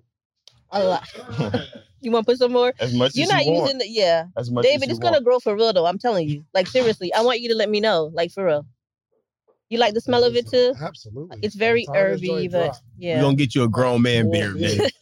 [0.72, 1.04] A lot.
[2.02, 2.74] You want to put some more?
[2.80, 4.88] as much as You're as not you want using the yeah, as much as David.
[4.88, 5.86] you It's gonna grow for real though.
[5.86, 6.46] I'm telling you.
[6.54, 8.10] Like seriously, I want you to let me know.
[8.14, 8.66] Like for real.
[9.68, 10.74] You like the smell of it too?
[10.82, 11.40] Absolutely.
[11.42, 13.68] It's very By the time this herby, joint but drop- We're gonna get you a
[13.68, 14.78] grown man Oh, beard, yeah.
[14.78, 14.90] man.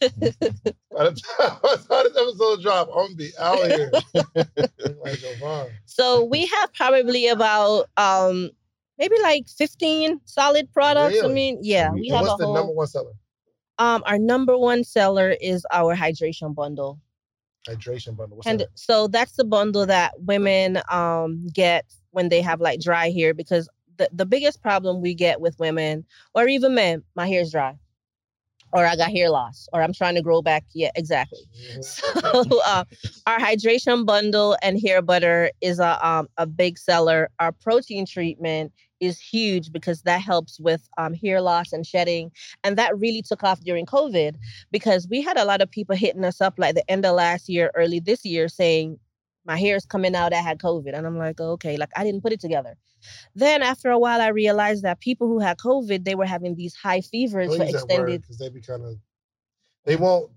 [0.90, 1.58] By the time
[1.88, 3.90] by the this episode drop, I'm gonna be out here.
[4.14, 5.70] Looking like Javon.
[5.86, 8.50] So we have probably about um
[8.98, 11.22] maybe like 15 solid products.
[11.22, 13.12] I mean, yeah, we And have a the whole number one seller?
[13.78, 17.00] Um our number one seller is our hydration bundle.
[17.68, 18.36] Hydration bundle.
[18.36, 18.68] What's And that?
[18.74, 23.68] so that's the bundle that women um get when they have like dry hair because
[23.96, 26.04] the, the biggest problem we get with women
[26.34, 27.76] or even men, my hair is dry.
[28.72, 30.64] Or I got hair loss, or I'm trying to grow back.
[30.74, 31.48] Yeah, exactly.
[31.70, 31.84] Mhm.
[31.84, 32.84] So uh,
[33.26, 37.30] our hydration bundle and hair butter is a um, a big seller.
[37.38, 42.30] Our protein treatment is huge because that helps with um, hair loss and shedding,
[42.64, 44.36] and that really took off during COVID
[44.70, 47.48] because we had a lot of people hitting us up like the end of last
[47.48, 48.98] year, early this year, saying
[49.44, 50.32] my hair is coming out.
[50.32, 52.74] I had COVID, and I'm like, okay, like I didn't put it together.
[53.34, 56.74] Then after a while, I realized that people who had COVID, they were having these
[56.74, 58.20] high fevers for use that word extended.
[58.22, 58.96] because they be kind of
[59.84, 60.30] they won't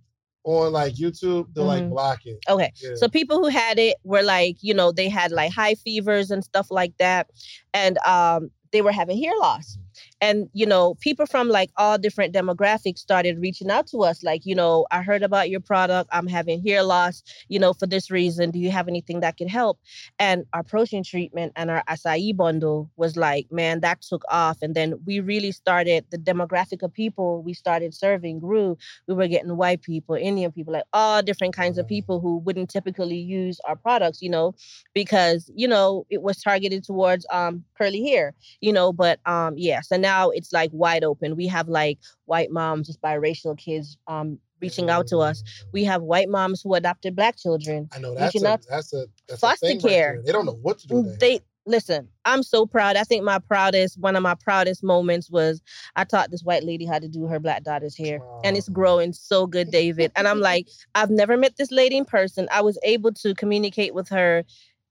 [0.43, 1.53] on like YouTube.
[1.53, 1.89] They'll like Mhm.
[1.89, 2.39] block it.
[2.49, 2.71] Okay.
[2.81, 2.95] Yeah.
[2.95, 6.43] So people who had it were like, you know, they had like high fevers and
[6.43, 7.29] stuff like that.
[7.73, 9.77] And um they were having hair loss.
[10.22, 14.45] And you know, people from like all different demographics started reaching out to us like,
[14.45, 16.09] you know, I heard about your product.
[16.13, 18.51] I'm having hair loss, you know, for this reason.
[18.51, 19.80] Do you have anything that can help?
[20.19, 24.57] And our protein treatment and our acai bundle was like, man, that took off.
[24.61, 28.78] And then we really started the demographic of people we started serving grew.
[29.07, 32.69] We were getting white people, Indian people, like all different kinds of people who wouldn't
[32.69, 34.53] typically use our products, you know,
[34.93, 39.82] because, you know, it was targeted towards um curly hair, you know, but um yeah,
[39.82, 41.36] so now it's like wide open.
[41.36, 45.43] We have like white moms, just biracial kids um reaching out to us.
[45.72, 47.89] We have white moms who adopted black children.
[47.95, 50.14] I know that's a, out- that's a that's Foster a right care.
[50.14, 50.24] there.
[50.24, 51.01] They don't know what to do.
[51.03, 51.18] Their.
[51.18, 52.95] They listen, I'm so proud.
[52.95, 55.62] I think my proudest, one of my proudest moments was
[55.95, 58.20] I taught this white lady how to do her black daughter's hair.
[58.43, 60.12] And it's growing so good, David.
[60.16, 62.47] And I'm like, I've never met this lady in person.
[62.51, 64.43] I was able to communicate with her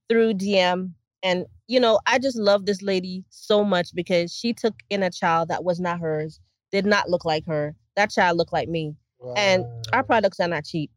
[0.09, 0.93] through DM.
[1.23, 5.11] And, you know, I just love this lady so much because she took in a
[5.11, 6.41] child that was not hers,
[6.73, 7.77] did not look like her.
[7.95, 8.97] That child looked like me.
[9.37, 10.91] and Our products are not cheap.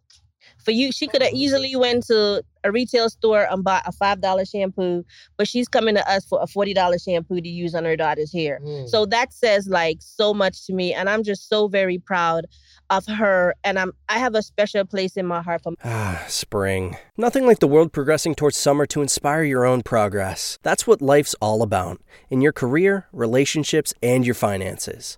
[0.63, 4.21] For you, she could have easily went to a retail store and bought a five
[4.21, 5.05] dollar shampoo,
[5.37, 8.31] but she's coming to us for a forty dollar shampoo to use on her daughter's
[8.31, 8.59] hair.
[8.63, 8.87] Mm.
[8.87, 12.45] So that says like so much to me, and I'm just so very proud
[12.89, 13.55] of her.
[13.63, 16.97] And I'm I have a special place in my heart for Ah, spring.
[17.17, 20.57] Nothing like the world progressing towards summer to inspire your own progress.
[20.63, 25.17] That's what life's all about in your career, relationships, and your finances.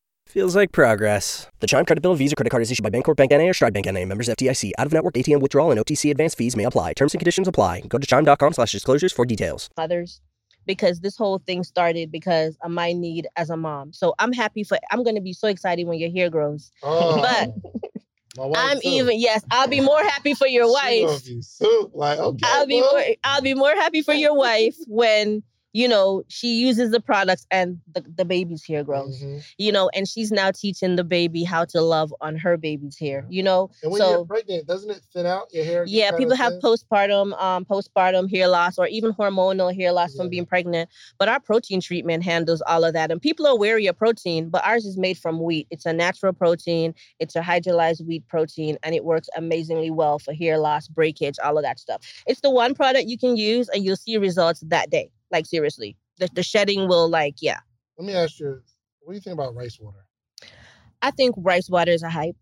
[0.31, 1.49] Feels like progress.
[1.59, 3.73] The Chime Credit Builder Visa Credit Card is issued by Bancorp Bank NA or Stride
[3.73, 4.05] Bank NA.
[4.05, 4.71] Members of FDIC.
[4.79, 6.93] Out-of-network ATM withdrawal and OTC advance fees may apply.
[6.93, 7.81] Terms and conditions apply.
[7.81, 9.69] Go to chime.com slash disclosures for details.
[9.77, 10.21] others
[10.65, 13.91] because this whole thing started because of my need as a mom.
[13.91, 16.71] So I'm happy for I'm gonna be so excited when your hair grows.
[16.83, 17.49] Oh, but
[18.37, 18.87] my wife I'm too.
[18.87, 21.25] even yes, I'll be more happy for your wife.
[21.25, 21.91] be soup.
[21.93, 22.87] Like okay, I'll be boo.
[22.89, 25.43] more I'll be more happy for your wife when
[25.73, 29.21] you know she uses the products and the, the baby's hair grows.
[29.21, 29.43] Mhm.
[29.57, 33.25] You know, and she's now teaching the baby how to love on her baby's hair.
[33.29, 35.83] You know, And when so you're pregnant, doesn't it thin out your hair?
[35.87, 36.61] yeah, people have thin?
[36.61, 40.89] postpartum, um, postpartum hair loss or even hormonal hair loss from being pregnant.
[41.17, 43.11] But our protein treatment handles all of that.
[43.11, 45.67] And people are wary of protein, but ours is made from wheat.
[45.71, 46.93] It's a natural protein.
[47.19, 51.57] It's a hydrolyzed wheat protein, and it works amazingly well for hair loss, breakage, all
[51.57, 52.01] of that stuff.
[52.27, 55.09] It's the one product you can use, and you'll see results that day.
[55.31, 57.59] Like seriously, the, the shedding will like yeah.
[57.97, 58.61] Let me ask you,
[59.01, 60.05] what do you think about rice water?
[61.01, 62.35] I think rice water is a hype.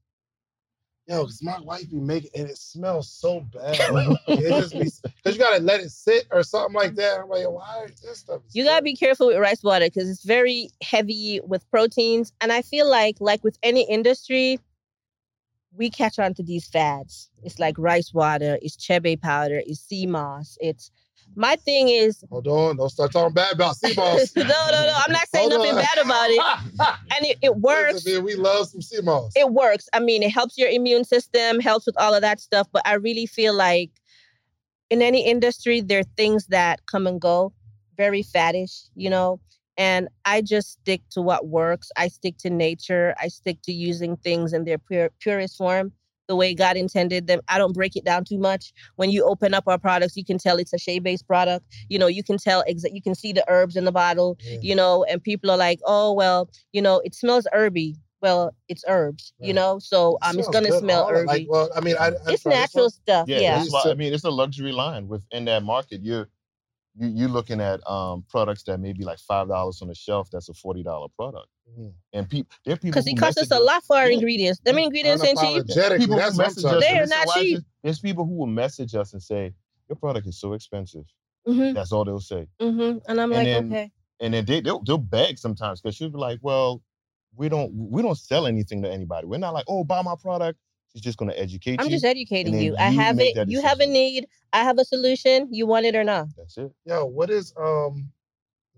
[1.07, 3.79] Yo, because my wife be making and it smells so bad.
[4.27, 7.19] it just be because you gotta let it sit or something like that.
[7.19, 8.41] I'm like, why this stuff?
[8.51, 12.31] You gotta be careful with rice water because it's very heavy with proteins.
[12.41, 14.59] And I feel like, like with any industry,
[15.75, 17.31] we catch on to these fads.
[17.43, 20.59] It's like rice water, it's chebe powder, it's sea moss.
[20.61, 20.91] It's
[21.35, 24.33] my thing is Hold on, don't start talking bad about sea moss.
[24.35, 24.93] no, no, no.
[25.05, 25.83] I'm not saying Hold nothing on.
[25.83, 26.95] bad about it.
[27.15, 27.93] And it, it works.
[27.93, 29.31] Listen, man, we love some sea moss.
[29.35, 29.87] it works.
[29.93, 32.67] I mean, it helps your immune system, helps with all of that stuff.
[32.71, 33.91] But I really feel like
[34.89, 37.53] in any industry, there are things that come and go,
[37.97, 39.39] very faddish, you know.
[39.77, 41.89] And I just stick to what works.
[41.95, 43.15] I stick to nature.
[43.19, 45.93] I stick to using things in their pure, purest form,
[46.29, 47.41] the way God intended them.
[47.49, 48.71] I don't break it down too much.
[48.95, 51.65] When you open up our products, you can tell it's a shea-based product.
[51.89, 54.59] You know, you can tell exa- you can see the herbs in the bottle Yeah.
[54.61, 57.97] you know, and people are like, oh, well, you know, it smells herby.
[58.21, 61.25] Well, it's herbs, you know, so It um, it's gonna good, smell all herby.
[61.25, 62.91] Like, well, I mean, I, I it's natural one.
[62.91, 63.63] stuff, Yeah, yeah.
[63.63, 66.01] It's I mean, it's a luxury line within that market.
[66.03, 66.27] You're
[66.99, 70.29] you you looking at um products that may be like five dollars on the shelf.
[70.31, 71.47] That's a forty dollar product,
[71.79, 71.93] Mhm.
[72.13, 74.15] and people there are people Because it costs us a lot for our Yeah.
[74.15, 74.59] ingredients.
[74.65, 75.67] Them ingredients ain't cheap.
[75.97, 76.83] People that's who message us.
[76.83, 77.55] They are not listen, cheap.
[77.57, 79.53] this- There's people who will message us and say
[79.89, 81.05] your product is so expensive.
[81.45, 83.91] hmm That's all they'll say, hmm And I'm And like, then- okay.
[84.19, 86.81] and then they they'll, they'll beg sometimes because she'll be like, well,
[87.35, 89.25] we don't we don't sell anything to anybody.
[89.27, 90.59] We're not like, oh, buy my product.
[90.93, 91.91] She's just going to educate I'm you.
[91.93, 92.75] just educating then you.
[92.79, 93.37] I you have it.
[93.47, 94.27] You have a need.
[94.53, 95.47] I have a solution.
[95.51, 96.27] You want it or not?
[96.37, 96.71] That's it.
[96.85, 98.11] Yo, what is um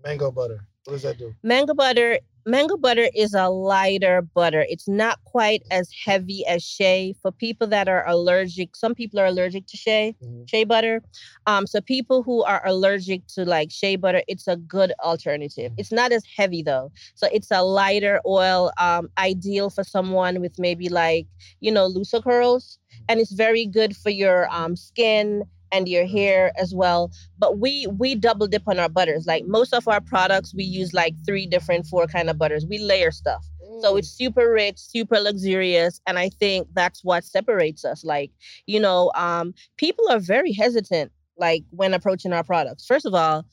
[0.04, 0.66] mango butter?
[0.84, 1.34] What does that do?
[1.42, 2.18] Mango butter.
[2.44, 4.66] Mango butter is a lighter butter.
[4.68, 7.14] It's not quite as heavy as shea.
[7.22, 10.16] For people that are allergic, some people are allergic to shea.
[10.20, 10.50] Mhm.
[10.50, 11.00] shea butter.
[11.46, 15.72] Um, so people who are allergic to like shea butter, it's a good alternative.
[15.78, 20.58] It's not as heavy though, so it's a lighter oil, um, ideal for someone with
[20.58, 21.28] maybe like
[21.60, 26.52] you know looser curls, and it's very good for your um skin and your hair
[26.56, 27.10] as well.
[27.38, 29.26] But we we double dip on our butters.
[29.26, 32.66] Like most of our products, we use like three different, four kind of butters.
[32.66, 33.44] We layer stuff.
[33.80, 33.98] So Mm.
[33.98, 38.04] it's super rich, super luxurious, and I think that's what separates us.
[38.04, 38.30] Like,
[38.66, 42.86] you know, um, people are very hesitant, like when approaching our products.
[42.86, 43.44] First of all,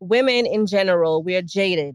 [0.00, 1.94] women in general, we're jaded.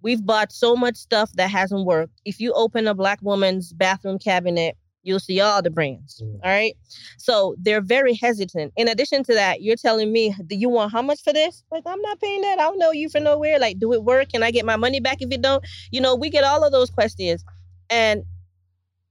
[0.00, 2.20] We've bought so much stuff that hasn't worked.
[2.24, 4.76] If you open a black woman's bathroom cabinet,
[5.08, 6.20] you'll see all the brands.
[6.22, 6.34] Mm.
[6.44, 6.76] All right.
[7.16, 8.74] So they're very hesitant.
[8.76, 11.64] In addition to that, you're telling me, do you want how much for this?
[11.72, 12.58] Like, I'm not paying that.
[12.58, 13.58] I don't know you for nowhere.
[13.58, 14.28] Like, do it work?
[14.28, 15.64] Can I get my money back if it don't?
[15.90, 17.42] You know, we get all of those questions.
[17.88, 18.22] And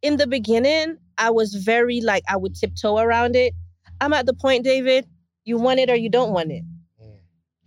[0.04, 3.56] in the beginning, I was very like, I would tiptoe around it.
[4.00, 5.08] I'm at the point, David,
[5.46, 6.64] you want it or you don't want it.
[7.02, 7.18] Mm.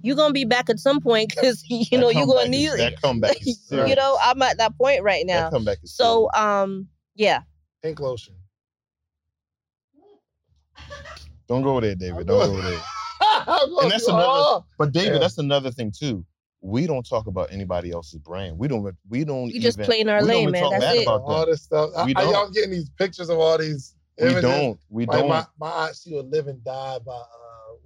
[0.02, 3.01] You're gonna be back at some point because you know you're gonna need is- that
[3.02, 5.51] comeback you know, I'm at that point right now.
[5.51, 6.86] comeback is So um
[7.16, 7.40] yeah.
[7.82, 8.35] Pink lotion.
[11.48, 12.27] don't go there, David.
[12.27, 12.73] Don't go there.
[13.47, 15.19] and And that's another- But David, Yeah.
[15.19, 16.24] that's another thing too.
[16.62, 18.59] We don't talk about anybody else's brand.
[18.59, 18.94] We don't.
[19.09, 19.48] We don't.
[19.51, 20.69] You just even, play in our lane, man.
[20.70, 21.02] That's it.
[21.05, 21.51] about all them.
[21.51, 21.90] this stuff.
[22.05, 24.78] We I, I, y'all getting these pictures of all these We don't.
[24.90, 25.28] We Like don't.
[25.31, 27.24] my, my aunt, she would live and die by uh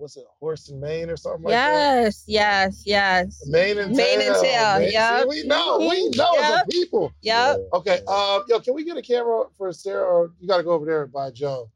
[0.04, 2.04] what's it, horse and mane or something like that.
[2.04, 3.42] yes, yes, yes.
[3.48, 4.34] Mane and Mane tail.
[4.34, 5.24] and tail, yeah.
[5.24, 5.78] We know.
[5.80, 6.60] We Mhm, know yeah.
[6.60, 7.10] a people.
[7.22, 7.56] Yep.
[7.72, 8.00] Okay.
[8.06, 10.04] Um, yo, can we get a camera for Sarah?
[10.06, 11.70] Or you got to go over there by Joe.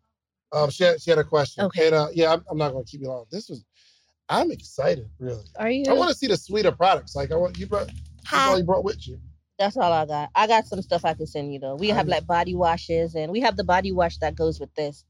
[0.52, 1.64] Um, she had, she had a question.
[1.64, 1.86] Okay.
[1.86, 3.24] And uh, yeah, I'm, I'm not going to keep you long.
[3.30, 3.64] This was,
[4.28, 5.44] I'm excited, really.
[5.56, 5.84] Are you?
[5.88, 7.16] I want to see the suite of products.
[7.16, 7.86] Like I want you brought.
[8.30, 9.18] That's all you brought with you.
[9.58, 10.28] That's all I got.
[10.34, 11.76] I got some stuff I can send you though.
[11.76, 14.74] We have I- like body washes and we have the body wash that goes with
[14.74, 15.04] this.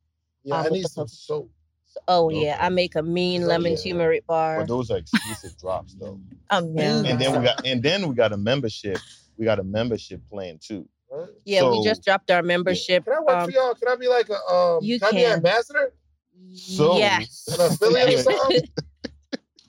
[0.45, 1.51] Yeah, Um, I need the some soap.
[1.99, 3.93] So- oh yeah, I make a mean Oh, lemon yeah.
[3.93, 4.59] turmeric bar.
[4.61, 6.20] But those are exclusive drops, though.
[6.51, 7.03] Um yeah.
[7.05, 7.66] And then we got.
[7.66, 8.99] And then we got a membership.
[9.37, 10.89] We got a membership plan too.
[11.11, 11.29] Right?
[11.45, 13.05] yeah, we just dropped our membership.
[13.05, 13.75] Can I work um, for y'all?
[13.75, 14.79] Can I be like a um?
[14.83, 15.93] you can I be an ambassador?
[16.55, 17.49] So- yes.
[17.59, 18.61] An affiliate or something?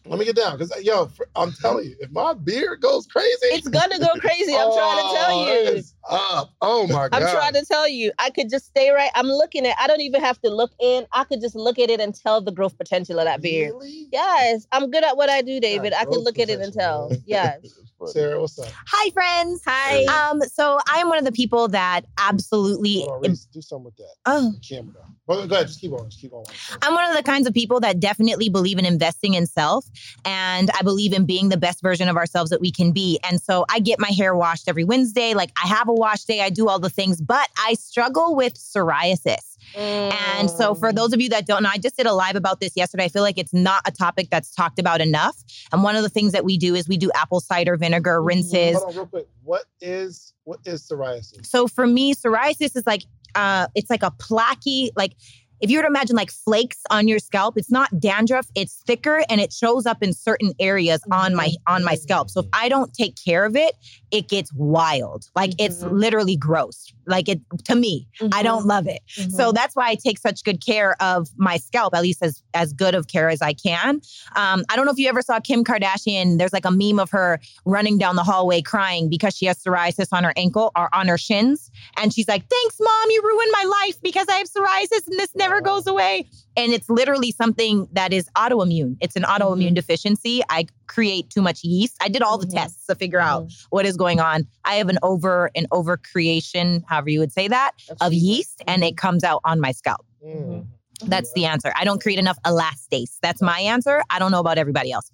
[0.09, 3.29] Let me get down, cause yo, fr- I'm telling you, if my beard goes crazy,
[3.43, 4.55] it's gonna go crazy.
[4.55, 5.77] I'm trying to tell oh, you.
[5.77, 6.53] it's up.
[6.61, 7.13] Oh my god!
[7.13, 9.11] I'm trying to tell you, I could just stay right.
[9.15, 9.75] I'm looking at.
[9.79, 11.05] I don't even have to look in.
[11.13, 13.73] I could just look at it and tell the growth potential of that beard.
[13.73, 14.07] Really?
[14.11, 15.93] Yes, I'm good at what I do, David.
[15.93, 17.11] I growth can look at it and tell.
[17.25, 17.59] Yes.
[18.05, 18.71] Sarah, what's up?
[18.87, 19.61] Hi, friends.
[19.65, 20.05] Hi.
[20.05, 23.01] Um, so I am one of the people that absolutely.
[23.01, 24.13] Hold on, Reese, do something with that.
[24.25, 25.15] Oh, Camera down.
[25.29, 26.09] Well, go ahead, just keep on.
[26.09, 26.43] Just keep on.
[26.81, 29.85] I'm one of the kinds of people that definitely believe in investing in self,
[30.25, 33.19] and I believe in being the best version of ourselves that we can be.
[33.23, 35.35] And so I get my hair washed every Wednesday.
[35.35, 36.41] Like I have a wash day.
[36.41, 39.57] I do all the things, but I struggle with psoriasis.
[39.75, 40.95] And so, for Mm.
[40.95, 43.03] those of you that don't know, I just did a live about this yesterday.
[43.03, 45.37] I feel like it's not a topic that's talked about enough.
[45.71, 48.77] And one of the things that we do is we do apple cider vinegar rinses.
[48.77, 49.27] Hold on, real quick.
[49.43, 51.45] What is what is psoriasis?
[51.45, 53.03] So for me, psoriasis is like
[53.35, 55.13] uh it's like a placky, like
[55.61, 59.23] if you were to imagine like flakes on your scalp, it's not dandruff, it's thicker
[59.29, 62.29] and it shows up in certain areas on my on my scalp.
[62.29, 63.75] So if I don't take care of it,
[64.11, 65.25] it gets wild.
[65.35, 65.91] Like it's Mhm.
[65.91, 66.91] literally gross.
[67.05, 68.07] Like it to me.
[68.31, 69.01] I don't love it.
[69.31, 72.73] So that's why I take such good care of my scalp, at least as as
[72.73, 74.01] good of care as I can.
[74.35, 76.37] Um, I don't know if you ever saw Kim Kardashian.
[76.37, 80.07] There's like a meme of her running down the hallway crying because she has psoriasis
[80.11, 83.63] on her ankle or on her shins, and she's like, "Thanks, mom, you ruined my
[83.85, 86.29] life because I have psoriasis and this never goes away."
[86.59, 88.97] And it's literally something that is autoimmune.
[88.99, 90.41] It's an autoimmune deficiency.
[90.49, 91.95] I create too much yeast.
[92.01, 92.53] I did all the Mhm.
[92.55, 94.45] tests to figure out what is going on.
[94.65, 97.71] I have an over an over creation, however you would say that,
[98.01, 100.05] of yeast, and it comes out on my scalp.
[100.25, 100.65] Mm.
[101.05, 101.71] That's the answer.
[101.77, 103.19] I don't create enough elastase.
[103.21, 104.03] That's my answer.
[104.09, 105.09] I don't know about everybody else.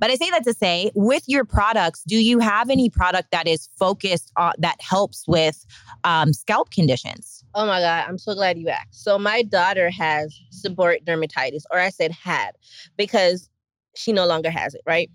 [0.00, 3.46] But I say that to say, with your products, do you have any product that
[3.46, 5.64] is focused on that helps with
[6.02, 7.37] um, scalp conditions?
[7.54, 9.02] Oh my God, I'm so glad you asked.
[9.02, 12.52] So my daughter has seborrheic dermatitis, or I said had,
[12.96, 13.48] because
[13.96, 15.10] she no longer has it, right?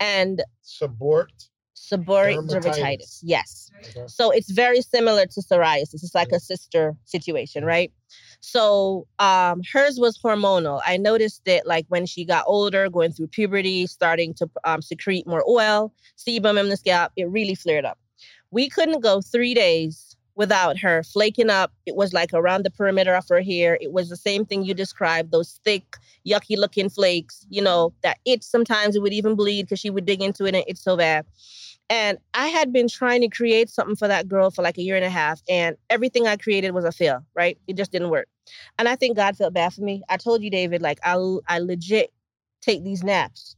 [0.00, 1.32] And Support.
[1.76, 2.64] seborrheic Dermatitis.
[2.64, 3.70] dermatitis, yes.
[3.90, 4.06] Okay.
[4.06, 6.02] So it's very similar to psoriasis.
[6.02, 7.92] It's like a sister situation, right?
[8.40, 10.80] So um hers was hormonal.
[10.86, 15.26] I noticed it like when she got older, going through puberty, starting to um, secrete
[15.26, 17.98] more oil, sebum in the scalp, it really flared up.
[18.50, 21.72] We couldn't go three days without her flaking up.
[21.86, 23.78] It was like around the perimeter of her hair.
[23.80, 25.96] It was the same thing you described, those thick,
[26.26, 30.04] yucky looking flakes, you know, that itch sometimes it would even bleed because she would
[30.06, 31.24] dig into it and it's so bad.
[31.90, 34.96] And I had been trying to create something for that girl for like a year
[34.96, 37.58] and a half, and everything I created was a fail, right?
[37.66, 38.26] It just didn't work.
[38.78, 40.02] And I think God felt bad for me.
[40.08, 41.14] I told you, David, like I,
[41.46, 42.10] I legit
[42.62, 43.54] take these naps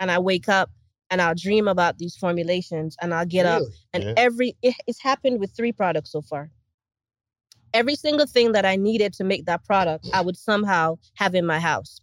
[0.00, 0.70] and I wake up
[1.10, 3.62] and I'll dream about these formulations and I'll get up
[3.92, 4.14] and Yeah.
[4.16, 6.50] every it, it's happened with three products so far.
[7.74, 11.46] Every single thing that I needed to make that product, I would somehow have in
[11.46, 12.00] my house.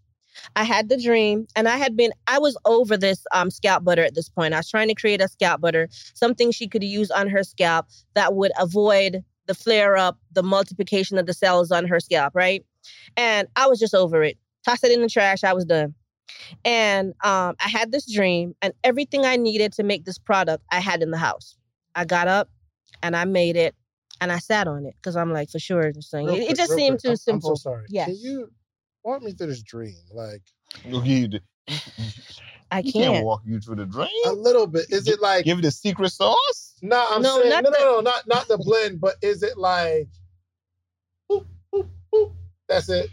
[0.56, 4.04] I had the dream, and I had been I was over this um, scalp butter
[4.04, 4.54] at this point.
[4.54, 7.88] I was trying to create a scalp butter, something she could use on her scalp
[8.14, 12.64] that would avoid the flare up, the multiplication of the cells on her scalp, right?
[13.16, 14.38] And I was just over it.
[14.64, 15.44] Tossed it in the trash.
[15.44, 15.96] I was done.
[16.66, 20.80] And um, I had this dream, and everything I needed to make this product, I
[20.80, 21.58] had in the house.
[21.96, 22.50] I got up
[23.04, 23.76] and I made it,
[24.22, 26.26] and I sat on it because I'm like, for sure, this thing.
[26.28, 27.02] Real It, it just seemed quick.
[27.02, 27.50] too I'm- simple.
[27.52, 27.86] I'm so sorry.
[27.90, 28.08] Yes.
[28.08, 28.52] Can you
[29.04, 29.96] walk me through this dream?
[30.14, 30.42] Like
[30.86, 31.40] You,
[32.72, 32.94] I you can't.
[32.94, 34.10] can't walk you through the dream.
[34.26, 34.86] a little bit.
[34.90, 36.76] Is it like Give it the secret sauce.
[36.82, 39.42] No, I'm No, saying not no, no, the- no, not not the blend, but is
[39.44, 40.08] it like
[41.32, 42.34] boop, boop, boop,
[42.68, 43.10] that's it,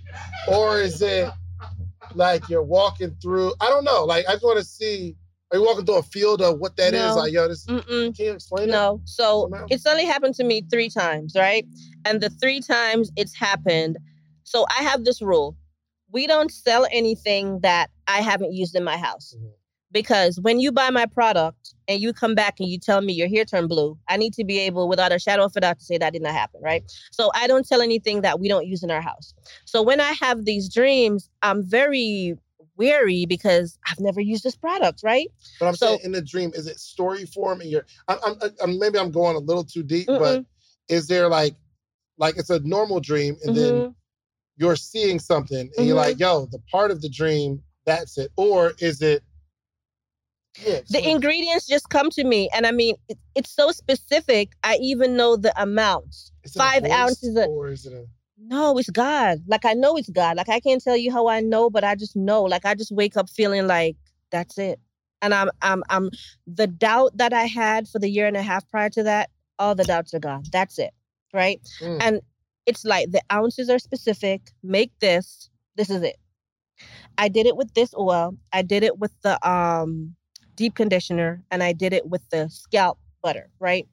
[0.48, 1.30] or is it
[2.14, 3.52] like you're walking through?
[3.60, 4.04] I don't know.
[4.04, 5.16] Like I just want to see.
[5.52, 7.14] Are you walking through a field of what that is?
[7.14, 7.22] No.
[7.22, 7.66] Like yo, this.
[7.66, 8.16] Mm-mm.
[8.16, 8.72] Can you explain it?
[8.72, 9.00] No.
[9.04, 9.66] So Somehow?
[9.70, 11.64] it's only happened to me three times, right?
[12.04, 13.98] And the three times it's happened.
[14.42, 15.56] So I have this rule.
[16.10, 19.34] We don't sell anything that I haven't used in my house.
[19.38, 19.50] Mhm.
[19.94, 23.28] Because when you buy my product and you come back and you tell me your
[23.28, 25.84] hair turned blue, I need to be able, without a shadow of a doubt, to
[25.84, 26.82] say that did not happen, right?
[27.12, 29.32] So I don't tell anything that we don't use in our house.
[29.64, 32.36] So when I have these dreams, I'm very
[32.76, 35.28] weary because I've never used this product, right?
[35.60, 37.60] But I'm So- saying in the dream, is it story form?
[37.60, 40.46] And you're, I'm, I'm, I'm, maybe I'm going a little too deep, but Mm-mm.
[40.88, 41.54] is there like,
[42.18, 43.94] like it's a normal dream, and then Mhm.
[44.56, 46.04] you're seeing something, and you're Mhm.
[46.06, 49.22] like, yo, the part of the dream, that's it, or is it?
[50.90, 55.16] The ingredients just come to me and i mean it, it's so specific i even
[55.16, 58.06] know the amounts is it a five voice, ounces of- or is it a?
[58.38, 59.38] no it's god.
[59.46, 60.36] Like i know it's god.
[60.36, 62.42] Like i can't tell you how i know but i just know.
[62.42, 63.96] Like i just wake up feeling like
[64.30, 64.78] that's it.
[65.22, 66.10] And i'm i'm i'm
[66.46, 69.74] the doubt that i had for the year and a half prior to that all
[69.74, 70.42] the doubts are gone.
[70.52, 70.92] That's it
[71.32, 71.60] right?
[71.80, 71.98] Mm.
[72.00, 72.20] and
[72.66, 74.52] it's like the ounces are specific.
[74.62, 75.50] Make this.
[75.76, 76.16] This is it.
[77.18, 78.36] I did it with this oil.
[78.52, 80.14] I did it with the um
[80.56, 83.86] deep conditioner and i did it with the scalp butter right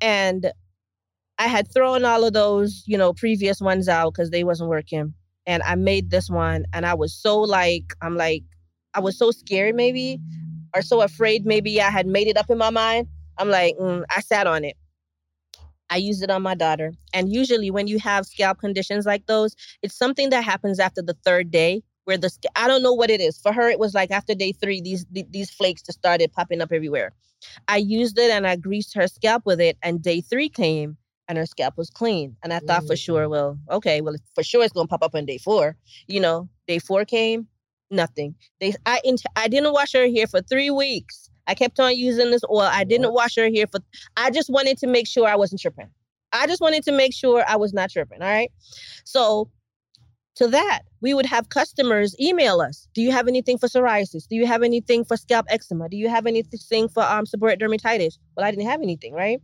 [0.00, 0.52] and
[1.38, 5.14] i had thrown all of those you know previous ones out because they wasn't working
[5.46, 8.42] and i made this one and i was so like i'm like
[8.94, 10.18] i was so scared maybe
[10.74, 13.06] or so afraid maybe i had made it up in my mind
[13.38, 14.76] i'm like mm, i sat on it
[15.90, 16.94] I used it on my daughter.
[17.12, 21.14] And usually, when you have scalp conditions like those, it's something that happens after the
[21.22, 23.38] third day where the I don't know what it is.
[23.38, 26.72] For her, it was like after day three, these these flakes just started popping up
[26.72, 27.12] everywhere.
[27.68, 30.96] I used it and I greased her scalp with it, and day three came,
[31.28, 32.36] and her scalp was clean.
[32.42, 33.30] And I thought for sure, Mm.
[33.30, 35.76] well, okay, well, for sure it's gonna pop up on day four.
[36.06, 37.48] You know, day four came,
[37.90, 38.34] nothing.
[38.60, 39.00] They, I,
[39.36, 41.30] I didn't wash her hair for three weeks.
[41.46, 42.60] I kept on using this oil.
[42.60, 43.80] I didn't wash her hair for.
[44.16, 45.90] I just wanted to make sure I wasn't tripping.
[46.32, 48.22] I just wanted to make sure I was not tripping.
[48.22, 48.50] All right.
[49.04, 49.50] So
[50.36, 52.88] to that, we would have customers email us.
[52.94, 54.26] Do you have anything for psoriasis?
[54.28, 55.88] Do you have anything for scalp eczema?
[55.88, 58.18] Do you have anything for um seborrheic dermatitis?
[58.36, 59.40] Well, I didn't have anything, right?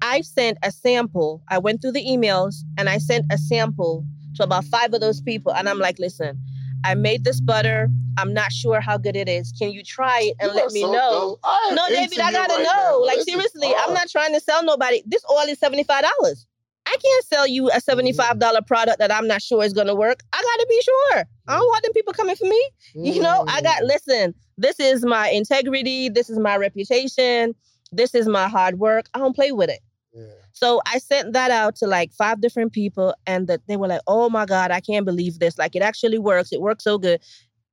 [0.00, 1.42] I sent a sample.
[1.48, 4.04] I went through the emails and I sent a sample
[4.34, 5.54] to about five of those people.
[5.54, 6.40] And I'm like, listen,
[6.84, 7.88] I made this butter.
[8.18, 9.52] I'm not sure how good it is.
[9.58, 11.10] Can you try it and You let me so know?
[11.10, 11.40] dope.
[11.44, 12.74] I am No, David, I gotta right know.
[12.74, 13.04] now.
[13.06, 15.02] Like This seriously, I'm not trying to sell nobody.
[15.06, 16.46] This oil is seventy five dollars.
[16.92, 19.94] I can't sell you a seventy five dollar product that I'm not sure is gonna
[19.94, 20.20] work.
[20.32, 21.24] I gotta be sure.
[21.48, 22.70] I don't want them people coming for me.
[22.94, 23.86] You know, I got Mm.
[23.88, 24.34] listen.
[24.58, 26.08] This is my integrity.
[26.10, 27.54] This is my reputation.
[27.92, 29.06] This is my hard work.
[29.14, 29.80] I don't play with it.
[30.14, 30.24] Yeah.
[30.52, 34.02] So I sent that out to like five different people, and that they were like,
[34.06, 35.56] "Oh my god, I can't believe this!
[35.58, 36.52] Like it actually works.
[36.52, 37.22] It works so good."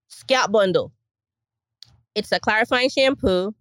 [0.07, 0.93] Scalp bundle.
[2.15, 3.53] It's a clarifying shampoo.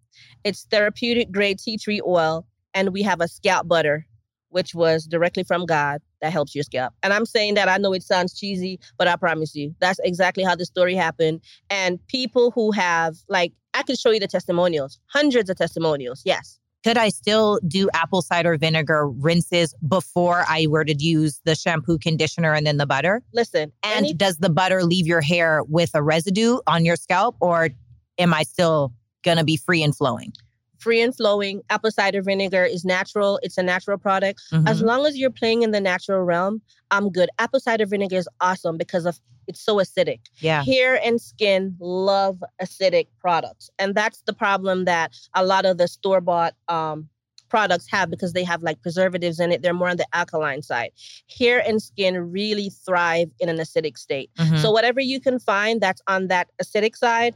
[0.45, 4.07] It's therapeutic grade tea tree oil, and we have a scalp butter,
[4.51, 6.93] which was directly from God that helps your scalp.
[7.03, 10.43] And I'm saying that I know it sounds cheesy, but I promise you, that's exactly
[10.45, 11.43] how the story happened.
[11.71, 16.23] And people who have like, I can show you the testimonials, hundreds of testimonials.
[16.25, 16.59] Yes.
[16.85, 21.99] Could I still do apple cider vinegar rinses before I were to use the shampoo,
[21.99, 23.23] conditioner, and then the butter?
[23.35, 27.37] Listen, And any- does the butter leave your hair with a residue on your scalp,
[27.41, 27.71] or
[28.17, 28.93] am I still
[29.25, 30.33] gonna be free and flowing?
[30.79, 31.63] Free and flowing.
[31.71, 33.39] Apple cider vinegar is natural.
[33.43, 34.41] It's a natural product.
[34.67, 34.87] As Mhm.
[34.87, 37.29] long as you're playing in the natural realm, I'm good.
[37.39, 40.21] Apple cider vinegar is awesome because of it's so acidic.
[40.41, 40.63] yeah.
[40.63, 43.71] Hair and skin love acidic products.
[43.79, 47.09] And that's the problem that a lot of the store-bought um
[47.49, 49.63] products have because they have like preservatives in it.
[49.63, 50.91] They're more on the alkaline side.
[51.39, 54.31] Hair and skin really thrive in an acidic state.
[54.37, 54.61] Mhm.
[54.61, 57.35] So whatever you can find that's on that acidic side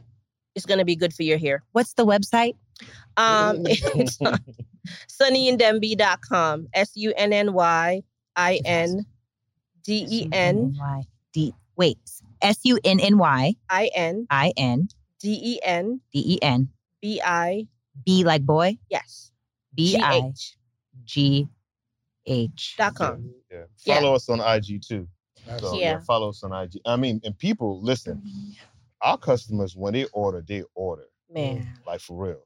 [0.53, 1.63] is going to be good for your hair.
[1.71, 2.53] What's the website?
[3.17, 4.37] Um, it's on
[5.07, 6.67] sunnyindenbigh.com.
[6.73, 8.03] S U N N Y
[8.35, 9.05] I N
[9.83, 11.53] D E N Y D.
[11.75, 11.97] Wait,
[12.41, 14.87] S U N N Y I N I N
[15.19, 16.69] D E N D E N
[17.01, 17.67] B I
[18.05, 19.31] B like boy yes
[19.75, 20.57] B G I H
[21.05, 21.47] G
[22.25, 22.75] H.
[22.77, 23.29] dot com.
[23.51, 23.63] Yeah.
[23.85, 23.95] Yeah.
[23.95, 25.07] Follow us on IG too.
[25.59, 25.91] So, Yeah.
[25.93, 25.99] yeah.
[25.99, 26.79] Follow us on IG.
[26.85, 28.21] I mean, and people, listen,
[29.01, 31.03] our customers, when they order, they order.
[31.29, 32.45] Man, Like for real.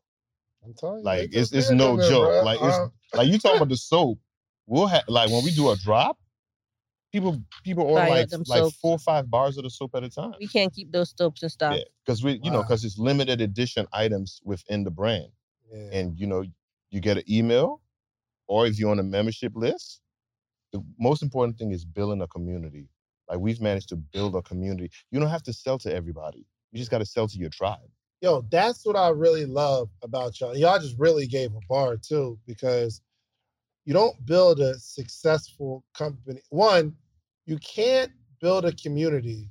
[0.64, 1.04] I'm telling you.
[1.06, 2.30] Like, it's- it's no it, joke.
[2.30, 2.44] bruh.
[2.44, 4.20] Like, it's- Uh, Like you talking about the soap.
[4.66, 6.18] We'll have like when we do a drop,
[7.14, 8.76] people people order Buy like like soaps.
[8.78, 10.34] four or five bars of the soap at a time.
[10.40, 11.74] we can't keep those soaps and stuff.
[11.76, 15.32] Yeah, because we you know because it's limited edition items within the brand,
[15.72, 15.90] yeah.
[15.94, 16.44] and you know
[16.90, 17.82] you get an email,
[18.48, 20.02] or if you're on a membership list,
[20.74, 22.90] the most important thing is building a community.
[23.30, 24.90] Like we've managed to build a community.
[25.12, 26.46] You don't have to sell to everybody.
[26.72, 27.90] You just got to sell to your tribe.
[28.22, 30.58] Yo, that's what I really love about y'all.
[30.58, 33.02] Y'all just really gave a bar too, because
[33.86, 36.42] you don't build a successful company.
[36.50, 36.96] One,
[37.46, 38.12] you can't
[38.42, 39.50] build a community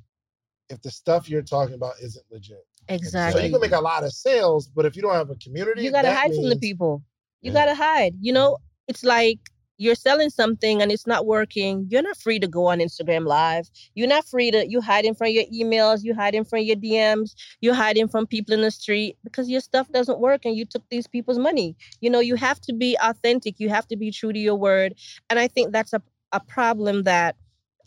[0.69, 2.67] if the stuff you're talking about isn't legit.
[2.89, 3.41] Exactly.
[3.41, 5.83] So you can make a lot of sales, but if you don't have a community,
[5.83, 7.03] you gotta hide from the people.
[7.43, 7.59] You Yeah.
[7.61, 8.17] gotta hide.
[8.21, 9.39] You know, it's like
[9.79, 11.87] you're selling something and it's not working.
[11.91, 13.71] You're not free to go on Instagram Live.
[13.95, 16.03] You're not free to you hiding from your emails.
[16.03, 17.35] You hiding from your DMs.
[17.61, 20.83] You hiding from people in the street because your stuff doesn't work and you took
[20.91, 21.77] these people's money.
[22.01, 23.59] You know, you have to be authentic.
[23.59, 24.95] You have to be true to your word.
[25.31, 27.37] And I think that's a a problem that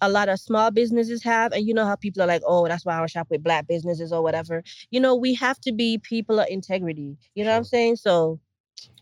[0.02, 1.52] a lot of small businesses have.
[1.52, 3.68] And you know how people are like, oh, that's why I don't shop with black
[3.68, 4.64] businesses or whatever.
[4.92, 7.18] You know, we have to be people of integrity.
[7.36, 7.98] You know what I'm saying?
[7.98, 8.40] So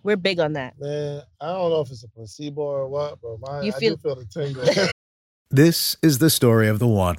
[0.03, 0.79] we're big on that.
[0.79, 3.97] Man, I don't know if it's a placebo or what, but my, You I do
[3.97, 4.63] feel the tingle.
[5.49, 7.15] This is the story of the one.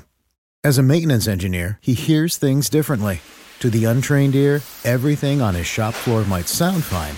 [0.63, 3.21] As a maintenance engineer, he hears things differently.
[3.61, 7.15] To the untrained ear, everything on his shop floor might sound fine,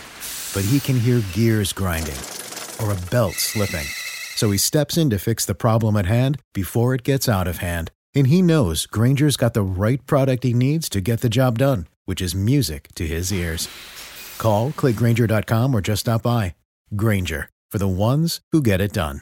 [0.54, 2.14] but he can hear gears grinding
[2.80, 3.86] or a belt slipping.
[4.36, 7.58] So he steps in to fix the problem at hand before it gets out of
[7.58, 7.90] hand.
[8.14, 11.88] And he knows Grainger's got the right product he needs to get the job done,
[12.04, 13.68] which is music to his ears.
[14.40, 16.54] Call, clickgranger.com, or just stop by.
[16.96, 19.20] Grainger, for the ones who get it done.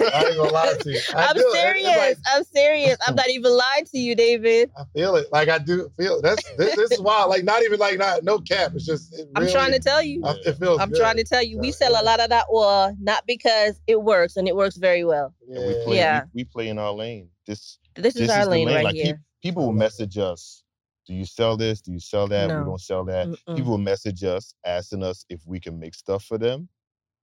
[0.00, 1.00] I ain't gonna lie to you.
[1.14, 1.50] I I'm do.
[1.52, 1.84] Serious.
[1.96, 2.96] like- I'm serious.
[3.06, 4.70] I'm not even lying to you, David.
[4.78, 5.26] I feel it.
[5.32, 7.30] Like I do feel that's this, this is wild.
[7.30, 8.72] Like not even like not no cap.
[8.76, 10.22] It's just it I'm really, trying to tell you.
[10.24, 10.80] I, it feels.
[10.80, 11.00] I'm good.
[11.00, 11.58] trying to tell you.
[11.58, 15.04] We sell a lot of that oil not because it works and it works very
[15.04, 15.34] well.
[15.48, 15.84] And we Yeah.
[15.84, 16.20] play Yeah.
[16.32, 17.28] we, we play in our lane.
[17.46, 18.76] This This is this our is lane lane.
[18.76, 19.20] right like pe- here.
[19.42, 20.62] people will message us.
[21.08, 21.80] Do you sell this?
[21.80, 22.48] Do you sell that?
[22.48, 22.58] No.
[22.60, 23.28] We don't sell that.
[23.28, 23.56] Mm-mm.
[23.56, 26.68] People will message us asking us if we can make stuff for them.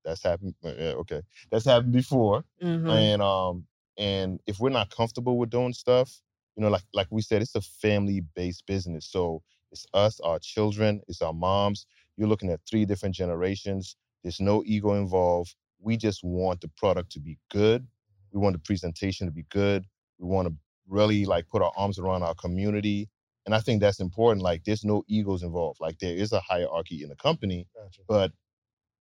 [0.04, 0.56] That's happened.
[0.64, 0.70] uh,
[1.04, 1.22] Okay,
[1.52, 2.46] that's happened before.
[2.62, 2.90] Mhm.
[2.92, 3.68] And um,
[3.98, 6.22] and if we're not comfortable with doing stuff,
[6.56, 9.08] you know, like like we said, it's a family-based business.
[9.08, 11.86] So it's us, our children, it's our moms.
[12.18, 13.96] You're looking at three different generations.
[14.24, 15.56] There's no ego involved.
[15.80, 17.88] We just want the product to be good.
[18.32, 19.86] We want the presentation to be good.
[20.20, 20.56] We want to
[20.88, 23.10] really like put our arms around our community.
[23.46, 24.44] And I think that's important.
[24.44, 25.80] Like there's no egos involved.
[25.82, 28.02] Like there is a hierarchy in the company, Gotcha.
[28.08, 28.32] but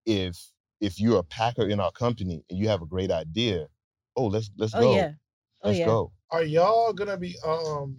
[0.06, 0.36] if
[0.80, 3.68] if you're a packer in our company and you have a great idea,
[4.16, 4.94] oh let's let's Oh go.
[4.94, 5.12] yeah.
[5.62, 5.86] Oh Let's yeah.
[5.86, 6.12] go.
[6.30, 7.96] Are y'all gonna be um?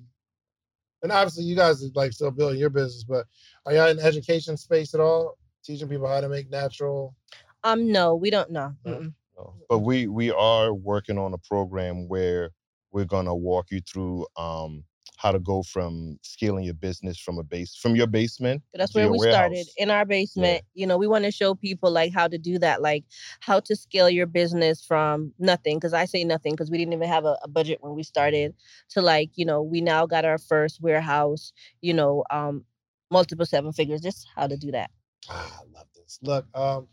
[1.03, 3.25] And obviously, you guys are like still building your business, but
[3.65, 5.37] are y'all in education space at all?
[5.63, 7.15] Teaching people how to make natural.
[7.63, 8.75] Um, no, we don't know.
[8.85, 9.11] No.
[9.37, 9.53] No.
[9.69, 12.51] But we we are working on a program where
[12.91, 14.83] we're gonna walk you through um
[15.17, 18.61] how to go from scaling your business from a base from your basement.
[18.73, 20.63] That's where we started in our basement.
[20.73, 23.05] You know, we want to show people like how to do that, like
[23.39, 25.77] how to scale your business from nothing.
[25.77, 28.53] Because I say nothing because we didn't even have a, a budget when we started.
[28.89, 31.53] To like, you know, we now got our first warehouse.
[31.81, 32.65] You know, um,
[33.09, 34.01] multiple seven figures.
[34.01, 34.91] Just how to do that.
[35.29, 36.19] Ah, I love this.
[36.21, 36.87] Look, um,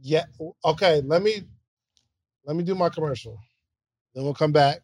[0.00, 0.24] yeah,
[0.64, 1.00] okay.
[1.04, 1.44] Let me
[2.44, 3.38] let me do my commercial.
[4.14, 4.80] Then we'll come back.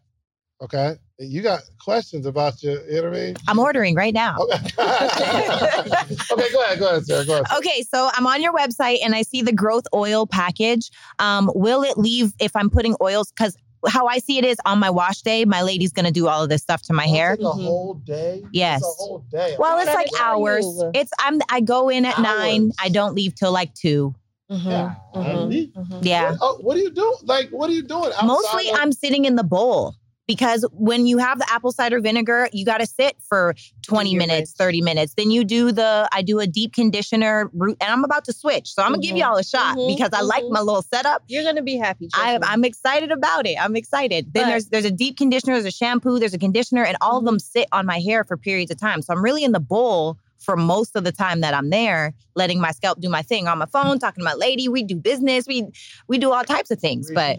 [0.63, 3.37] Okay, you got questions about your, you know what I mean?
[3.47, 4.37] I'm ordering right now.
[4.39, 7.25] Okay, okay go ahead, go ahead, Sarah.
[7.25, 7.47] Go ahead.
[7.47, 7.59] Sarah.
[7.59, 10.91] Okay, so I'm on your website and I see the growth oil package.
[11.19, 13.31] Um, will it leave if I'm putting oils?
[13.31, 16.43] Because how I see it is on my wash day, my lady's gonna do all
[16.43, 17.37] of this stuff to my It'll hair.
[17.37, 17.65] take a Mhm.
[17.65, 18.43] whole day.
[18.53, 18.81] Yes.
[18.81, 19.57] it's a whole day.
[19.59, 20.65] Well, What it's like hours.
[20.65, 20.91] you?
[20.95, 22.73] It's I'm I go in at nine.
[22.83, 24.15] I don't leave till like two.
[24.51, 24.71] Mm-hmm.
[24.71, 24.95] Yeah.
[25.15, 25.99] Mhm, mhm.
[26.05, 26.31] Yeah.
[26.33, 27.17] What, oh, what are you doing?
[27.25, 28.11] Like, what are you doing?
[28.25, 29.95] Mostly of- I'm sitting in the bowl
[30.27, 34.51] because when you have the apple cider vinegar, you got to sit for 20 minutes,
[34.51, 34.53] rinse.
[34.53, 35.15] 30 minutes.
[35.15, 38.73] Then you do the, I do a deep conditioner root, and I'm about to switch.
[38.73, 39.29] So I'm going to give mm-hmm.
[39.29, 40.67] y'all a shot mhm, because I like my mm-hmm.
[40.67, 41.23] little setup.
[41.29, 42.09] You're gonna be happy.
[42.15, 43.57] I, i'm excited about it.
[43.61, 44.33] I'm excited.
[44.33, 47.19] Then But- there's there's a deep conditioner, there's a shampoo, there's a conditioner, and all
[47.19, 47.61] of them mm-hmm.
[47.61, 49.03] sit on my hair for periods of time.
[49.03, 52.61] So I'm really in the bowl for most of the time that I'm there, letting
[52.61, 54.69] my scalp do my thing on my phone, talking to my lady.
[54.69, 55.47] We do business.
[55.47, 55.69] We
[56.07, 57.09] we do all types of things.
[57.09, 57.39] Reese, But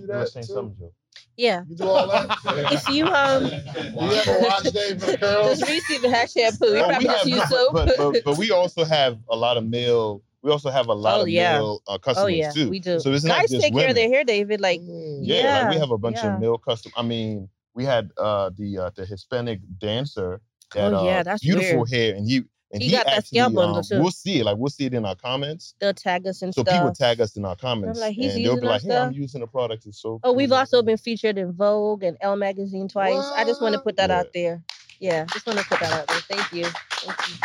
[1.38, 1.68] you do You were that saying too?
[1.68, 1.68] something, Joe.
[1.68, 1.68] yeah.
[1.68, 2.74] You do all that?
[2.74, 5.60] If you um, Do you have a watch the girls?
[5.60, 6.68] does Reese even have shampoo?
[6.68, 7.74] You Oh, probably we just have- use but, soap.
[7.74, 10.22] but, but, but we also have a lot of male.
[10.42, 11.54] We also have a lot Oh, of yeah.
[11.58, 12.70] male uh, customers oh yeah, too.
[12.70, 13.00] we do.
[13.00, 14.62] So it's not Guys just take care of their hair, David.
[14.62, 15.20] Like Mm.
[15.24, 16.36] Yeah, like we have a bunch yeah.
[16.36, 16.92] of male custom.
[16.96, 20.42] I mean, we had uh the uh, the Hispanic dancer
[20.74, 21.90] that Oh, yeah, uh, that's beautiful weird.
[21.90, 24.00] hair, and he and He he, got that actually, scalp bundle, um, too.
[24.02, 25.76] We'll see it, like we'll see it in our comments.
[25.80, 26.74] they'll tag us and So stuff.
[26.76, 29.12] people tag us in our comments, like, "He's and they'll be our like, "Hey, I'm
[29.14, 29.86] using the product.
[29.86, 33.24] It's so." Oh, we've also been featured in Vogue and Elle magazine twice.
[33.36, 34.20] I just want to put that Yeah.
[34.20, 34.64] out there.
[35.00, 36.20] Yeah, just want to put that out there.
[36.22, 36.66] Thank you.
[36.92, 37.36] Thank you.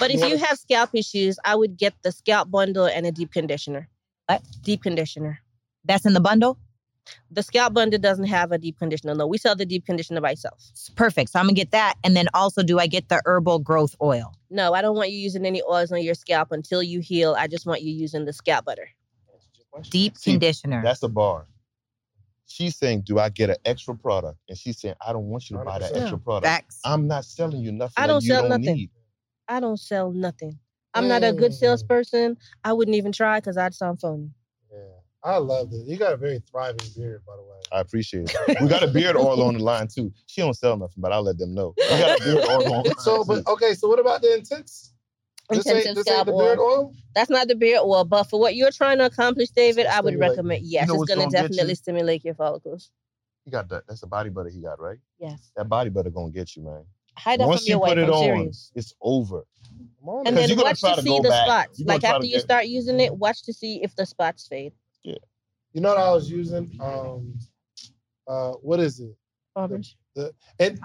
[0.00, 3.04] But You if you wanna- have scalp issues, I would get the scalp bundle and
[3.06, 3.88] a deep conditioner.
[4.26, 4.42] What?
[4.62, 5.40] Deep conditioner.
[5.84, 6.58] that's in the bundle.
[7.30, 9.14] The scalp bundle doesn't have a deep conditioner.
[9.14, 10.62] No, we sell the deep conditioner by itself.
[10.70, 11.30] It's perfect.
[11.30, 14.34] So I'm gonna get that, and then also, do I get the herbal growth oil?
[14.50, 17.34] No, I don't want you using any oils on your scalp until you heal.
[17.38, 18.88] I just want you using the scalp butter.
[19.90, 20.82] Deep See, conditioner.
[20.82, 21.46] That's a bar.
[22.46, 25.58] She's saying, "Do I get an extra product?" And she's saying, "I don't want you
[25.58, 25.96] to buy that 100%.
[26.02, 26.46] extra product.
[26.46, 26.80] Facts.
[26.84, 27.94] I'm not selling you nothing.
[28.02, 28.74] I don't you sell don't nothing.
[28.76, 28.90] Need.
[29.48, 30.58] I don't sell nothing.
[30.94, 31.54] I'm not a good Mm.
[31.54, 32.36] salesperson.
[32.64, 34.30] I wouldn't even try because I'd sound phony.
[35.24, 35.86] Yeah, I love it.
[35.86, 37.56] You got a very thriving beard, by the way.
[37.72, 38.56] I appreciate it.
[38.62, 40.12] We got a beard oil on the line too.
[40.26, 41.74] She don't sell nothing, but I'll let them know.
[41.78, 43.42] We got a beard oil on the line So, too.
[43.42, 43.74] but okay.
[43.74, 44.92] So, what about the intense?
[45.50, 46.66] This ain't, this scalp ain't the beard oil.
[46.66, 46.94] oil.
[47.14, 50.12] That's not the beard oil, but for what you're trying to accomplish, David, I would
[50.12, 50.30] Stimulate.
[50.30, 50.62] recommend.
[50.64, 51.74] Yes, know it's going to gonna definitely you?
[51.76, 52.90] stimulate your follicles.
[53.44, 53.84] He got that.
[53.88, 54.98] That's the body butter he got, right?
[55.18, 56.84] Yes, That body butter gonna get you, man.
[57.16, 57.88] hide that Once from you your wife.
[57.92, 58.72] put it I'm on, serious.
[58.74, 59.42] it's over.
[60.00, 60.48] Come on, And man.
[60.48, 61.46] Because then you're watch to to see the back.
[61.46, 61.80] spots.
[61.86, 64.72] Like after you get- start using it, watch to see if the spots fade.
[65.04, 66.70] You know what I was using?
[66.80, 67.34] Um,
[68.26, 69.14] uh, what is it?
[69.54, 69.96] Barbers.
[70.58, 70.80] And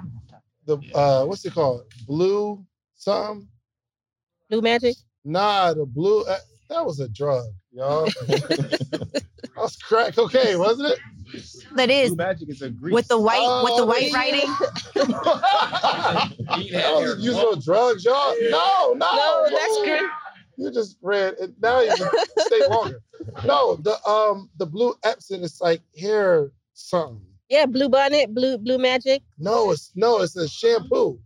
[0.66, 1.84] the uh, what's it called?
[2.06, 2.64] Blue
[2.96, 3.48] something?
[4.50, 4.96] Blue Magic.
[5.26, 6.24] Nah, the blue.
[6.26, 6.38] Uh,
[6.70, 8.06] that was a drug, y'all.
[8.28, 9.24] that
[9.58, 11.00] was crack cocaine, wasn't it?
[11.76, 12.94] That is Blue magic is a grease.
[12.94, 14.16] with the white with the Oh, white yeah.
[14.18, 14.50] writing.
[16.50, 18.36] I wasn't using no drugs, y'all.
[18.50, 19.84] No, no, No, that's no.
[19.86, 20.04] great.
[20.58, 21.52] You just read it.
[21.62, 23.02] Now you can stay longer.
[23.46, 27.22] No, the um the blue Epsom is like hair something.
[27.50, 29.22] Yeah, Blue Bonnet, Blue Blue Magic.
[29.38, 31.20] No, it's no, it's a shampoo.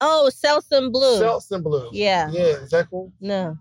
[0.00, 1.20] Oh, Selsun Blue.
[1.20, 1.88] Selsun blue.
[1.92, 2.30] yeah.
[2.30, 3.12] Yeah, is that cool?
[3.20, 3.58] No.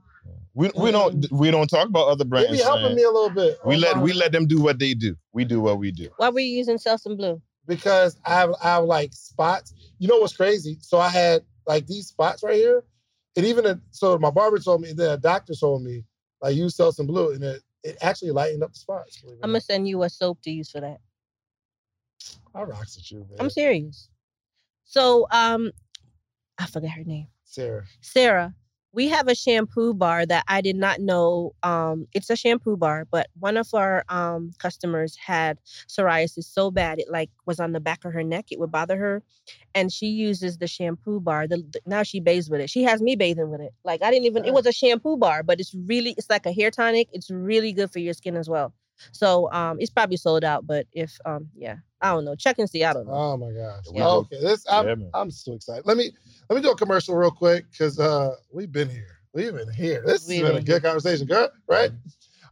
[0.53, 2.51] We, we don't we don't talk about other They brands.
[2.51, 2.95] be helping man.
[2.95, 3.57] me a little bit.
[3.65, 5.15] We on let my- we let them do what they do.
[5.33, 6.09] We do what we do.
[6.17, 7.41] Why were you using Selsun Blue?
[7.67, 9.73] because I have I have like spots.
[9.99, 10.77] You know what's crazy?
[10.81, 12.83] So I had like these spots right here,
[13.37, 16.03] and even a, so my barber told me, then a doctor told me
[16.41, 19.21] like you use Selsun blue, and it it actually lightened up the spots.
[19.21, 20.97] believe it or I'm gonna send you a soap to use for that.
[22.53, 23.37] I rocks with you, man.
[23.39, 24.09] I'm serious.
[24.85, 25.71] So, um,
[26.57, 27.27] I forgot her name.
[27.43, 27.85] Sarah.
[28.01, 28.55] Sarah,
[28.93, 31.53] we have a shampoo bar that I did not know.
[31.63, 36.99] Um, it's a shampoo bar, but one of our um customers had psoriasis so bad
[36.99, 38.45] it like was on the back of her neck.
[38.51, 39.23] It would bother her,
[39.75, 41.47] and she uses the shampoo bar.
[41.47, 42.69] The, the- now she bathes with it.
[42.69, 43.73] She has me bathing with it.
[43.83, 44.45] Like I didn't even.
[44.45, 47.09] It was a shampoo bar, but it's really it's like a hair tonic.
[47.13, 48.73] It's really good for your skin as well.
[49.11, 52.35] So um, it's probably sold out, but if um, yeah, I don't know.
[52.35, 52.83] Check and see.
[52.83, 53.13] I don't know.
[53.13, 53.85] Oh my gosh.
[53.91, 54.07] Yeah.
[54.07, 55.07] Okay, this I'm Yeah.
[55.13, 55.85] I'm so excited.
[55.85, 56.11] Let me
[56.49, 59.17] let me do a commercial real quick because uh we've been here.
[59.33, 60.03] We've been here.
[60.05, 61.49] This has We've been a been good conversation, girl.
[61.67, 61.91] Right?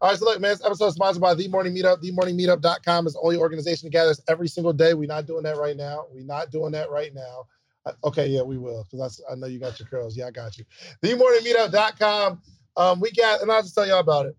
[0.02, 2.04] All right, so look, man, this episode is sponsored by The Morning Meetup.
[2.04, 4.94] TheMorningMeetup.com is the only organization that gathers every single day.
[4.94, 6.06] We're not doing that right now.
[6.12, 7.46] We're not doing that right now.
[7.86, 10.18] Uh, okay, yeah, we will, because I, I know you got your curls.
[10.18, 10.66] Yeah, I got you.
[11.02, 12.42] TheMorningMeetup.com.
[12.78, 14.36] Um, we got, and I'll just tell y'all about it.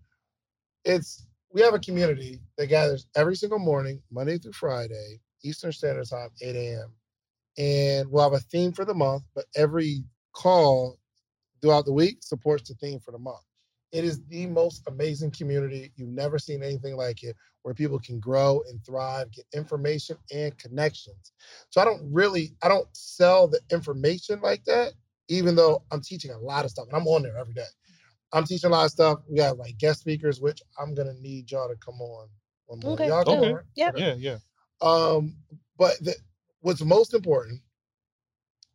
[0.85, 6.07] It's we have a community that gathers every single morning, Monday through Friday, Eastern Standard
[6.09, 6.93] Time, 8 a.m.
[7.57, 10.03] And we'll have a theme for the month, but every
[10.33, 10.97] call
[11.61, 13.43] throughout the week supports the theme for the month.
[13.91, 15.91] It is the most amazing community.
[15.95, 20.57] You've never seen anything like it, where people can grow and thrive, get information and
[20.57, 21.31] connections.
[21.69, 24.93] So I don't really, I don't sell the information like that,
[25.29, 27.63] even though I'm teaching a lot of stuff and I'm on there every day.
[28.33, 29.19] I'm teaching a lot of stuff.
[29.29, 32.27] We have like guest speakers, which I'm gonna need y'all to come on.
[32.67, 32.93] one more.
[32.93, 33.51] Okay, Y'all come Okay.
[33.53, 33.63] on.
[33.75, 33.91] Yeah.
[33.95, 34.37] Yeah, yeah.
[34.81, 35.35] Um,
[35.77, 36.15] but the,
[36.61, 37.61] what's most important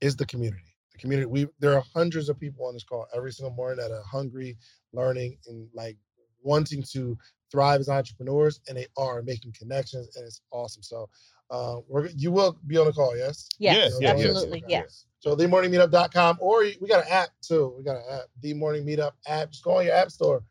[0.01, 0.63] is the community.
[0.93, 1.27] The community.
[1.27, 4.57] We there are hundreds of people on this call every single morning that are hungry,
[4.93, 5.97] learning, and like
[6.43, 7.17] wanting to
[7.53, 10.83] thrive as entrepreneurs, and they are making connections, and it's awesome.
[10.83, 11.09] So,
[11.51, 13.49] uh, we're you will be on the call, yes?
[13.59, 14.27] Yes, Yes, yes, yes.
[14.27, 14.59] absolutely.
[14.65, 14.67] Okay.
[14.71, 15.07] Yes.
[15.21, 17.75] So themorningmeetup.com, or we got an app too.
[17.77, 19.51] We got an app, the Morning Meetup app.
[19.51, 20.43] Just go on your app store,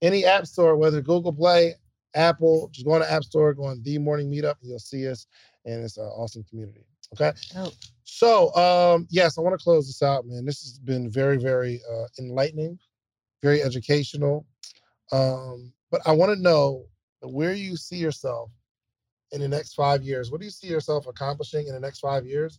[0.00, 1.74] any app store, whether Google Play,
[2.14, 2.70] Apple.
[2.72, 5.26] Just go on the app store, go on the Morning Meetup, and you'll see us.
[5.66, 6.86] And it's an awesome community.
[7.14, 7.32] Okay.
[7.56, 7.72] Oh.
[8.04, 10.44] So um, yes, I want to close this out, man.
[10.44, 12.78] This has been very, very uh, enlightening,
[13.42, 14.46] very educational.
[15.12, 16.86] Um, but I want to know
[17.20, 18.50] where you see yourself
[19.30, 20.32] in the next five years.
[20.32, 22.58] What do you see yourself accomplishing in the next five years?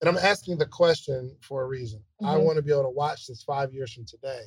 [0.00, 2.04] And I'm asking the question for a reason.
[2.22, 2.44] I Mhm.
[2.44, 4.44] want to be able to watch this five years from today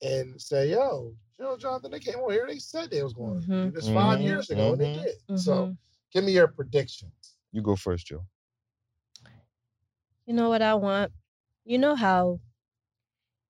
[0.00, 3.48] and say, yo, Joe Jonathan, they came over here, they said they was going to
[3.48, 5.02] do this 5 Mhm, years ago, and they mhm.
[5.02, 5.16] did.
[5.34, 5.78] So Mhm.
[6.12, 7.36] give me your predictions.
[7.50, 8.24] You go first, Joe.
[10.24, 11.10] You know what I want?
[11.64, 12.38] You know how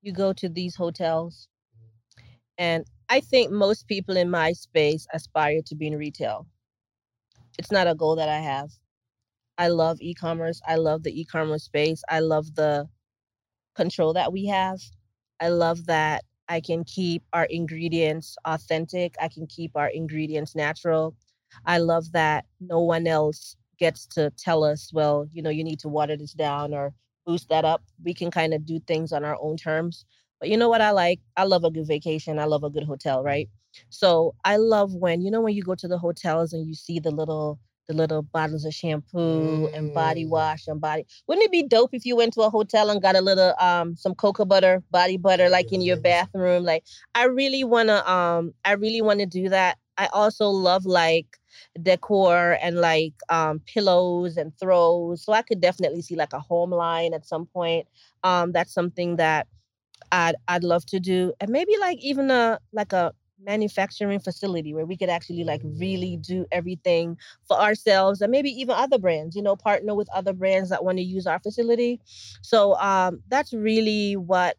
[0.01, 1.47] you go to these hotels,
[2.57, 6.47] and I think most people in my space aspire to be in retail.
[7.59, 8.69] It's not a goal that I have.
[9.57, 10.61] I love e-commerce.
[10.65, 12.01] I love the e-commerce space.
[12.07, 12.87] I love the
[13.75, 14.79] control that we have.
[15.41, 19.15] I love that I can keep our ingredients authentic.
[19.19, 21.13] I can keep our ingredients natural.
[21.65, 25.79] I love that no one else gets to tell us, well, you know, you need
[25.79, 26.93] to water this down or
[27.25, 27.83] boost that up.
[28.05, 30.05] We can kind of do things on our own terms.
[30.41, 31.21] But you know what I like?
[31.37, 32.39] I love a good vacation.
[32.39, 33.49] I love a good hotel, right?
[33.89, 36.99] So I love when, you know, when you go to the hotels and you see
[36.99, 40.29] the little the little bottles of shampoo and body Mm.
[40.29, 41.05] wash and body.
[41.27, 43.95] Wouldn't it be dope if you went to a hotel and got a little um
[43.97, 46.63] some cocoa butter, body butter like in your bathroom?
[46.63, 46.85] Like
[47.15, 49.77] I really wanna um I really wanna do that.
[49.97, 51.37] I also love like
[51.81, 55.23] decor and like um pillows and throws.
[55.23, 57.87] So I could definitely see like a home line at some point.
[58.23, 59.47] Um that's something that
[60.11, 61.33] I'd I'd love to do.
[61.39, 63.13] And maybe like even a like a
[63.43, 67.17] manufacturing facility where we could actually like really do everything
[67.47, 70.97] for ourselves and maybe even other brands, you know, partner with other brands that want
[70.97, 71.99] to use our facility.
[72.41, 74.57] So um that's really what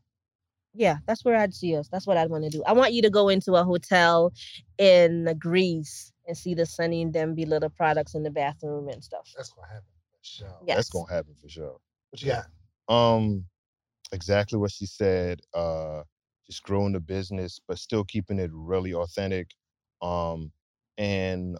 [0.74, 1.88] yeah, that's where I'd see us.
[1.88, 2.62] That's what I'd want to do.
[2.66, 4.32] I want you to go into a hotel
[4.78, 9.30] in Greece and see the Sunny and Denbigh little products in the bathroom and stuff.
[9.36, 10.58] That's gonna happen for sure.
[10.66, 10.76] Yes.
[10.76, 11.76] That's gonna happen for sure.
[12.10, 12.46] What you got?
[12.88, 13.44] Um,
[14.12, 15.40] exactly what she said.
[15.54, 16.02] Uh,
[16.46, 19.48] just growing the business, but still keeping it really authentic.
[20.02, 20.52] Um,
[20.98, 21.56] and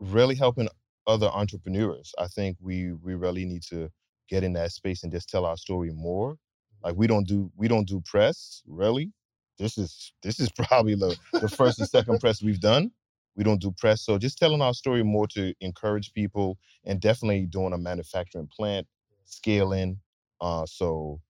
[0.00, 0.68] really helping
[1.06, 2.12] other entrepreneurs.
[2.18, 3.90] I think we we really need to
[4.28, 6.36] get in that space and just tell our story more.
[6.82, 9.12] Like we don't do we don't do press really.
[9.58, 12.90] This is this is probably the the first and second press we've done.
[13.36, 17.46] We don't do press, so just telling our story more to encourage people, and definitely
[17.46, 18.86] doing a manufacturing plant,
[19.24, 20.00] scaling.
[20.40, 21.20] Uh, so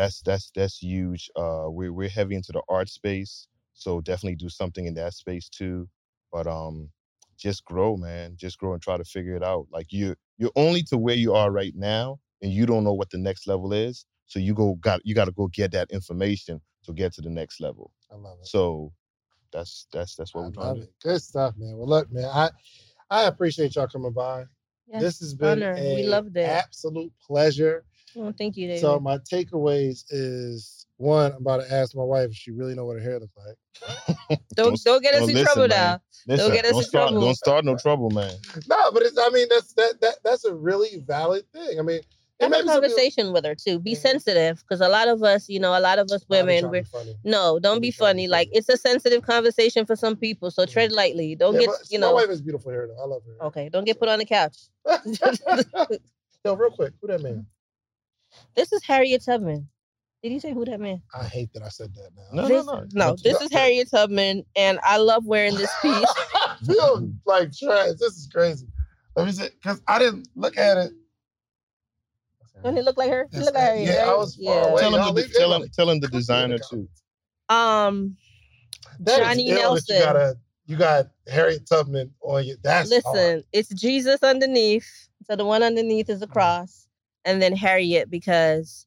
[0.00, 1.30] that's that's that's huge.
[1.36, 5.48] Uh, we're we're heavy into the art space, so definitely do something in that space
[5.50, 5.88] too.
[6.32, 6.90] But um,
[7.38, 8.36] just grow, man.
[8.36, 9.68] Just grow and try to figure it out.
[9.72, 13.10] Like you you're only to where you are right now, and you don't know what
[13.10, 14.06] the next level is.
[14.26, 17.30] So you go got you got to go get that information to get to the
[17.30, 17.92] next level.
[18.12, 18.48] I love it.
[18.48, 18.92] So
[19.52, 20.88] that's that's that's what I we're trying to do.
[21.02, 21.76] Good stuff, man.
[21.76, 22.50] Well, look, man, I
[23.10, 24.46] I appreciate y'all coming by.
[24.88, 25.76] Yes, this has been honor.
[25.76, 26.46] a We loved it.
[26.46, 27.84] absolute pleasure.
[28.14, 28.80] Well, thank you, David.
[28.80, 32.84] So my takeaways is one, I'm about to ask my wife if she really know
[32.84, 34.38] what her hair looks like.
[34.54, 35.78] don't don't get us don't in listen, trouble man.
[35.78, 36.00] now.
[36.26, 37.20] Listen, get us in start, trouble.
[37.22, 38.34] Don't start no trouble, man.
[38.68, 41.78] No, but it's I mean that's that that that's a really valid thing.
[41.78, 42.00] I mean,
[42.40, 43.78] Have a maybe some people- conversation with her too.
[43.78, 44.00] Be mm-hmm.
[44.00, 47.14] sensitive, because a lot of us, you know, a lot of us women, we're funny.
[47.24, 48.28] no, don't be funny.
[48.28, 50.72] Like it's a sensitive conversation for some people, so mm-hmm.
[50.72, 51.34] tread lightly.
[51.34, 53.02] Don't Yeah, get, but you my wife is beautiful hair though.
[53.02, 53.46] I love her.
[53.46, 54.58] Okay, don't get put on the couch.
[56.44, 57.46] Yo, real quick, who that man?
[58.54, 59.68] This is Harriet Tubman.
[60.22, 61.02] Did you say who that man?
[61.14, 62.42] I hate that I said that now.
[62.42, 62.86] No, this, no, no.
[62.92, 63.16] no.
[63.22, 66.14] This is Harriet Tubman, and I love wearing this piece.
[66.34, 67.92] I feel like trash.
[67.98, 68.66] This is crazy.
[69.16, 70.92] Let me see, because I didn't look at it.
[72.62, 73.26] Don't he look like her?
[73.32, 73.94] He look like Harriet.
[73.94, 74.80] yeah, I was far away.
[74.82, 76.88] Tell him, the, tell him him, tell him the designer too.
[77.48, 78.16] Um,
[79.00, 79.96] That is Johnny ill that Nelson.
[79.96, 80.36] You got a
[80.66, 82.56] you got Harriet Tubman on you.
[82.62, 83.44] That's Listen, hard.
[83.52, 85.08] it's Jesus underneath.
[85.24, 86.86] So the one underneath is a cross,
[87.24, 88.86] and then Harriet because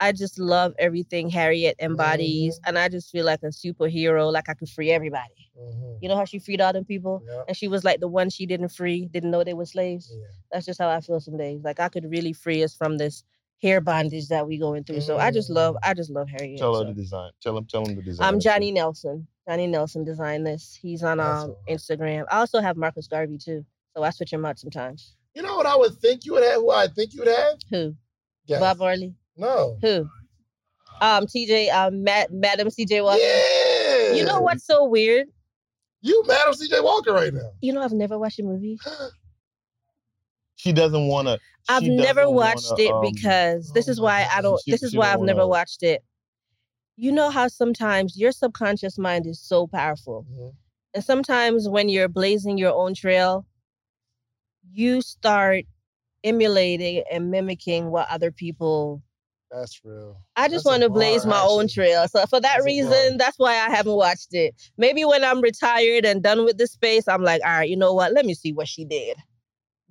[0.00, 4.32] I just love everything Harriet embodies, and I just feel like a superhero.
[4.32, 5.50] Like I could free everybody.
[5.56, 5.98] Mhm.
[6.00, 7.44] You know how she freed all them people, Yeah.
[7.48, 10.10] and she was like the one she didn't free, didn't know they were slaves.
[10.12, 10.26] Yeah.
[10.50, 11.62] That's just how I feel some days.
[11.62, 13.22] Like I could really free us from this
[13.62, 15.02] hair bondage that we going through.
[15.02, 16.58] So I just love, I just love Harriet.
[16.58, 17.30] Tell her the design.
[17.40, 18.26] Tell him, tell him the design.
[18.26, 19.28] I'm Johnny Nelson.
[19.48, 20.76] Johnny Nelson designed this.
[20.82, 22.24] He's on um Instagram.
[22.28, 23.64] I also have Marcus Garvey too.
[23.96, 25.14] So I switch him out sometimes.
[25.34, 26.56] You know what I would think you would have?
[26.56, 27.58] Who I think you would have?
[27.70, 27.94] Who?
[28.46, 28.60] Yes.
[28.60, 29.14] Bob Marley.
[29.36, 29.78] No.
[29.80, 30.08] Who?
[31.00, 33.18] Um, TJ, um, Matt, Madam CJ Walker.
[33.20, 34.12] Yeah.
[34.12, 35.26] You know what's so weird?
[36.02, 37.50] You mad at CJ Walker right now?
[37.60, 38.78] You know, I've never watched a movie.
[40.56, 41.40] She doesn't want to.
[41.68, 44.54] I've never watched it because this is why I don't.
[44.54, 46.04] um, she- this is why I've never wanna- watched it.
[46.96, 50.54] You know how sometimes your subconscious mind is so powerful, Mhm.
[50.94, 53.44] and sometimes when you're blazing your own trail,
[54.72, 55.64] you start
[56.24, 59.02] emulating and mimicking what other people
[59.50, 60.20] That's real.
[60.36, 62.06] I just want to blaze bar, my own trail.
[62.08, 64.54] So for that That's reason, that's why I haven't watched it.
[64.78, 67.92] Maybe when I'm retired and done with this space, I'm like, all right, you know
[67.92, 68.12] what?
[68.12, 69.16] Let me see what she did.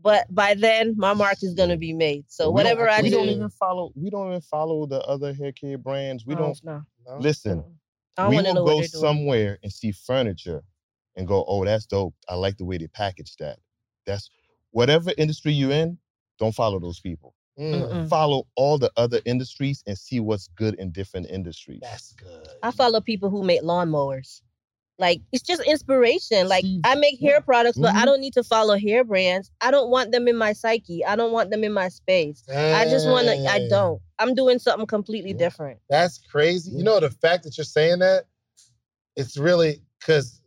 [0.02, 2.26] But by then, my mark is gonna be made.
[2.28, 3.92] So We don't- whatever I we do, don't even follow.
[3.96, 6.26] We don't even follow the other hair care brands.
[6.26, 6.82] We don't no.
[7.06, 7.18] No?
[7.20, 7.64] listen.
[8.18, 9.02] I don't we want to will know go they're doing.
[9.02, 10.64] somewhere and see furniture
[11.16, 12.16] and go, oh, that's dope.
[12.28, 13.60] I like the way they package that.
[14.08, 14.30] That's
[14.72, 15.98] whatever industry you're in,
[16.40, 17.36] don't follow those people.
[17.60, 18.10] Mm, Mm-mm.
[18.10, 21.82] Follow all the other industries and see what's good in different industries.
[21.82, 22.48] that's good.
[22.64, 24.42] I follow people who make lawnmowers.
[24.98, 26.48] Like it's just inspiration.
[26.48, 28.06] Like I make hair products, but I Mhm.
[28.06, 29.50] don't need to follow hair brands.
[29.60, 31.04] I don't want them in my psyche.
[31.04, 32.44] I don't want them in my space.
[32.50, 33.52] I just want to.
[33.52, 34.02] I don't.
[34.20, 35.38] I'm doing something completely Yeah.
[35.38, 35.80] different.
[35.90, 36.72] That's crazy.
[36.72, 38.26] You know the fact that you're saying that,
[39.16, 40.41] it's really because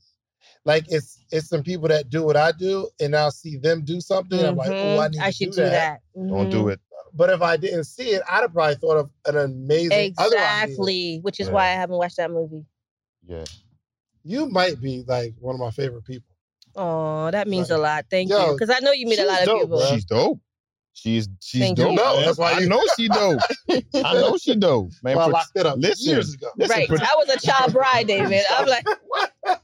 [0.65, 4.01] like it's it's some people that do what I do and I'll see them do
[4.01, 4.39] something.
[4.45, 5.11] I'm like, oh, I Mhm.
[5.13, 6.01] need I to should do that.
[6.15, 6.73] Don't do Mhm.
[6.73, 6.81] it.
[7.13, 10.65] But if I didn't see it, I'd have probably thought of an amazing other idea.
[10.65, 11.53] Exactly, which is Yeah.
[11.53, 12.65] why I haven't watched that movie.
[13.27, 13.45] Yeah.
[14.25, 16.35] You might be like one of my favorite people.
[16.77, 17.77] Oh, that means Right.
[17.79, 18.07] a lot.
[18.11, 19.79] Thank you, because I know you meet a she's lot of dope, people.
[19.79, 19.95] bruh.
[19.95, 20.41] She's dope.
[20.97, 21.85] She's she's Thank you.
[21.87, 21.97] dope.
[21.97, 23.41] No, that's why I you- know she dope.
[23.95, 25.17] I know she dope, man.
[25.17, 26.47] Well, I locked it up listen, years ago.
[26.57, 28.43] listen, right, pro- I was a child bride, David.
[28.51, 28.87] I'm like,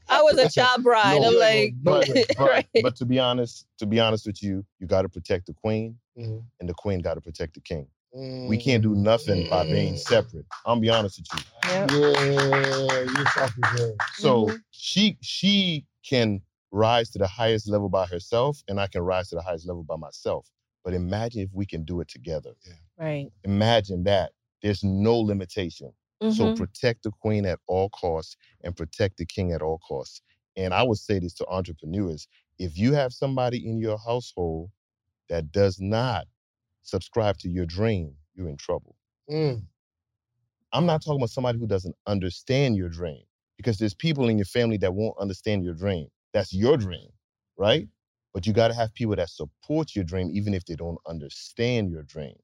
[0.09, 1.21] I was a child bride.
[1.21, 2.27] No, I'm you like, ain't gonna know it.
[2.37, 2.67] but, right.
[2.83, 5.97] but to be honest, to be honest with you, you got to protect the queen,
[6.19, 6.43] Mhm.
[6.59, 7.87] and the queen got to protect the king.
[8.13, 9.99] We can't do nothing by being Mm.
[9.99, 10.45] separate.
[10.65, 11.69] I'm be honest with you.
[11.69, 11.87] Yeah.
[11.89, 13.95] Yeah, you're talking good.
[14.15, 14.61] So Mhm.
[14.71, 16.41] she she can
[16.71, 19.83] rise to the highest level by herself, and I can rise to the highest level
[19.83, 20.45] by myself.
[20.83, 22.53] But imagine if we can do it together.
[22.97, 23.31] right.
[23.43, 24.33] Imagine that.
[24.61, 25.93] There's no limitation.
[26.27, 26.55] So Mhm.
[26.57, 30.21] protect the queen at all costs and protect the king at all costs.
[30.55, 32.27] And I would say this to entrepreneurs
[32.59, 34.71] if you have somebody in your household
[35.29, 36.27] that does not
[36.83, 38.97] subscribe to your dream, you're in trouble.
[39.29, 39.67] Mm.
[40.73, 43.23] I'm not talking about somebody who doesn't understand your dream
[43.57, 46.07] because there's people in your family that won't understand your dream.
[46.33, 47.09] That's your dream,
[47.57, 47.87] right?
[48.33, 51.91] But you got to have people that support your dream even if they don't understand
[51.91, 52.35] your dream.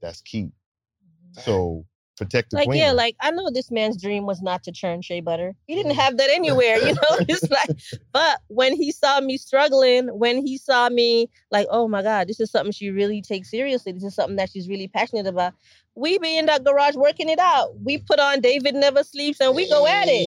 [0.00, 0.50] That's key.
[1.32, 1.84] So
[2.18, 2.80] protect the Like queen.
[2.80, 5.54] yeah, like I know this man's dream was not to churn shea butter.
[5.66, 6.00] He didn't mm-hmm.
[6.00, 7.16] have that anywhere, you know.
[7.28, 7.70] It's like,
[8.12, 12.40] but when he saw me struggling, when he saw me like, oh my God, this
[12.40, 13.92] is something she really takes seriously.
[13.92, 15.54] This is something that she's really passionate about.
[15.94, 17.80] We be in that garage working it out.
[17.82, 20.27] We put on David Never Sleeps and we go at it.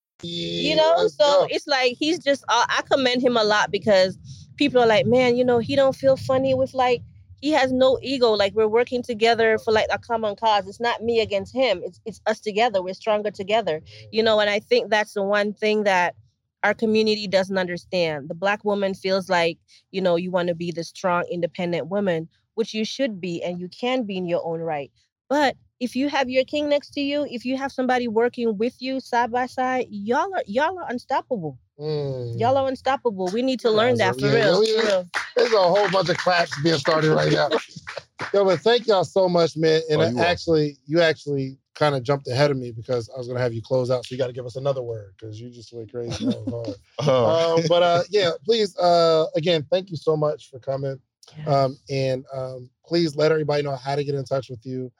[0.23, 1.07] you know?
[1.07, 4.17] so it's like he's just uh, i commend him a lot because
[4.57, 7.01] people are like man you know he don't feel funny with like
[7.41, 8.31] he has no ego.
[8.31, 10.67] Like we're working together for like a common cause.
[10.67, 11.81] It's not me against him.
[11.83, 12.81] It's it's us together.
[12.81, 13.81] We're stronger together.
[14.11, 16.15] You know and i think that's the one thing that
[16.63, 18.29] our community doesn't understand.
[18.29, 19.57] The black woman feels like
[19.89, 23.59] you know you want to be the strong independent woman which you should be and
[23.59, 24.91] you can be in your own right.
[25.29, 28.79] But if you have your king next to you, if you have somebody working with
[28.79, 31.57] you side by side, y'all are y'all are unstoppable.
[31.79, 32.39] Mm.
[32.39, 33.31] Y'all are unstoppable.
[33.33, 35.09] We need to learn that for, yeah, real, yeah, for real.
[35.35, 37.49] There's a whole bunch of claps being started right now.
[38.33, 39.81] Yo, but thank y'all so much, man.
[39.89, 43.39] And oh, actually, you actually kind of jumped ahead of me because I was gonna
[43.39, 44.05] have you close out.
[44.05, 46.25] So you got to give us another word because you just went crazy.
[46.25, 46.77] That was hard.
[47.07, 47.55] oh.
[47.57, 50.99] um, but uh, yeah, please, uh, again, thank you so much for coming.
[51.47, 54.91] Um, and um, please let everybody know how to get in touch with you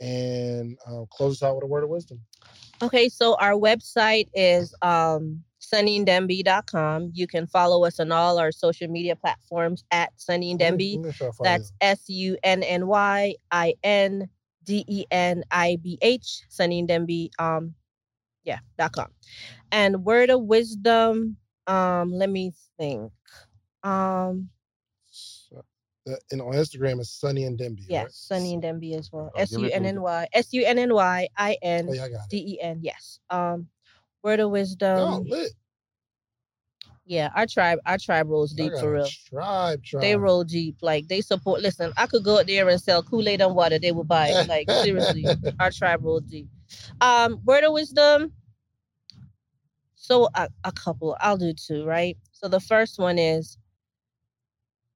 [0.00, 2.20] and uh, close us out with a word of wisdom.
[2.82, 7.10] Okay, so our website is um, sunnyindenbigh.com.
[7.14, 11.14] You can follow us on all our social media platforms at Sunny and Denbigh.
[11.42, 14.28] That's S U N N Y I N
[14.64, 17.30] D E N I B H, Sunny and Denbigh.
[17.38, 17.74] Um,
[18.44, 19.08] yeah, dot com.
[19.72, 21.36] And word of wisdom.
[21.66, 23.12] Um, let me think.
[23.82, 24.50] Um,
[26.06, 27.86] and on Instagram is Sunny and Denbigh.
[27.88, 28.12] Yes, right?
[28.12, 29.30] Sunny and Denbigh as well.
[29.36, 31.88] S U N N Y S U N N Y I N
[32.28, 32.80] D E N.
[32.82, 33.20] Yes.
[33.30, 33.68] Um,
[34.22, 35.24] word of wisdom.
[35.24, 35.52] lit.
[37.06, 39.08] Yeah, our tribe, our tribe rolls deep for real.
[39.28, 40.00] Tribe, tribe.
[40.00, 40.76] They roll deep.
[40.80, 41.60] Like they support.
[41.60, 43.78] Listen, I could go out there and sell Kool Aid and water.
[43.78, 44.48] They would buy it.
[44.48, 45.26] Like seriously,
[45.60, 46.48] our tribe rolls deep.
[47.02, 48.32] Um, word of wisdom.
[49.96, 51.16] So a, a couple.
[51.20, 51.84] I'll do two.
[51.84, 52.16] Right.
[52.32, 53.58] So the first one is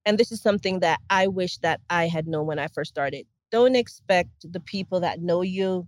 [0.09, 3.27] and this is something that I wish that I had known when I first started.
[3.51, 5.87] Don't expect the people that know you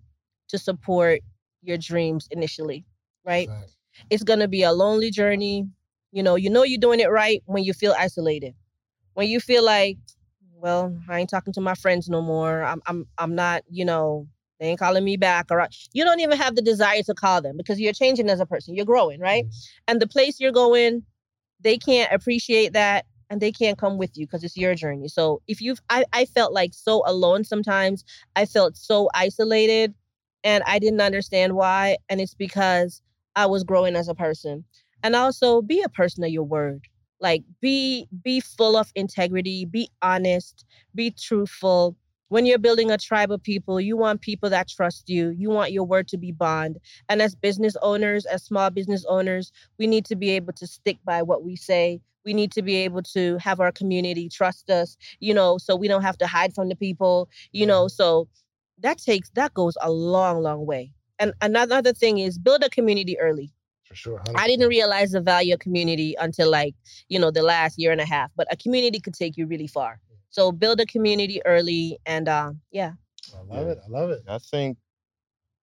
[0.49, 1.22] to support
[1.64, 2.85] your dreams initially,
[3.26, 3.48] right?
[3.48, 3.65] right.
[4.11, 5.68] It's going to be a lonely journey.
[6.11, 8.53] You know, you know you're doing it right when you feel isolated.
[9.15, 9.98] When you feel like,
[10.53, 12.61] well, I ain't talking to my friends no more.
[12.61, 14.27] I'm I'm I'm not, you know,
[14.60, 17.57] they ain't calling me back or you don't even have the desire to call them
[17.57, 18.76] because you're changing as a person.
[18.76, 19.45] You're growing, right?
[19.45, 19.84] Mm-hmm.
[19.88, 21.06] And the place you're going,
[21.60, 25.08] they can't appreciate that and they can't come with you because it's your journey.
[25.08, 28.03] So if you've, I, I felt like so alone sometimes.
[28.36, 29.95] I felt so isolated
[30.44, 31.98] and I didn't understand why.
[32.10, 33.02] And it's because
[33.38, 34.66] I was growing as a person.
[35.02, 36.88] And also be a person of your word.
[37.22, 41.95] Like be be full of integrity, be honest, be truthful,
[42.32, 45.32] when you're building a tribe of people, you want people that trust you.
[45.32, 46.78] You want your word to be bond.
[47.10, 50.98] And as business owners, as small business owners, we need to be able to stick
[51.03, 51.99] by what we say.
[52.24, 55.90] We need to be able to have our community trust us, you know, so we
[55.90, 57.90] don't have to hide from the people, you know.
[57.90, 58.30] So
[58.80, 60.94] that takes that goes a long, long way.
[61.20, 63.52] And another thing is build a community early.
[63.84, 64.20] For sure.
[64.20, 64.36] 100%.
[64.38, 66.76] I didn't realize the value of community until like,
[67.10, 68.32] you know, the last year and a half.
[68.38, 69.99] But a community could take you really far.
[70.32, 72.94] So build a community early, and uh, yeah.
[73.36, 73.80] I love it.
[73.86, 74.24] I love it.
[74.28, 74.78] I think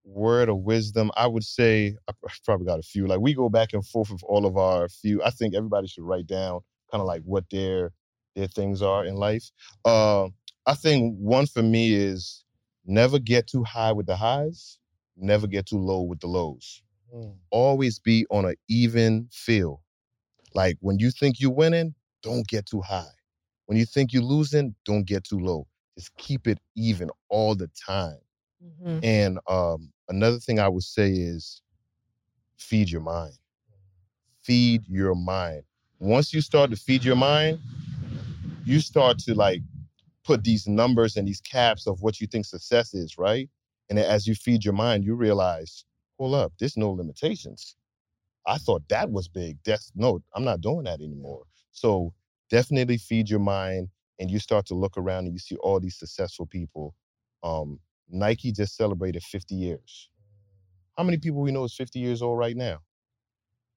[0.04, 2.12] word of wisdom, I would say I
[2.44, 3.06] probably got a few.
[3.06, 5.22] Like we go back and forth with all of our few.
[5.22, 7.92] I think everybody should write down kind of like what their
[8.34, 9.50] their things are in life.
[9.84, 10.28] Uh,
[10.66, 12.44] I think one for me is
[12.86, 14.78] never get too high with the highs,
[15.16, 16.82] never get too low with the lows.
[17.14, 17.34] Mm.
[17.50, 19.82] Always be on an even feel.
[20.54, 23.17] Like when you think you're winning, don't get too high.
[23.68, 25.66] When you think you're losing, don't get too low.
[25.98, 28.16] Just keep it even all the time.
[28.64, 29.00] Mm-hmm.
[29.02, 31.60] And um, another thing I would say is
[32.56, 33.34] feed your mind.
[34.40, 35.64] Feed your mind.
[35.98, 37.58] Once you start to feed your mind,
[38.64, 39.60] you start to like
[40.24, 43.50] put these numbers and these caps of what you think success is, right?
[43.90, 45.84] And as you feed your mind, you realize,
[46.18, 47.76] hold up, there's no limitations.
[48.46, 49.58] I thought that was big.
[49.66, 51.42] That's no, I'm not doing that anymore.
[51.70, 52.14] So
[52.50, 53.88] definitely feed your mind
[54.18, 56.94] and you start to look around and you see all these successful people.
[57.42, 60.10] Um, Nike just celebrated 50 years.
[60.96, 62.78] How many people we know is 50 years old right now?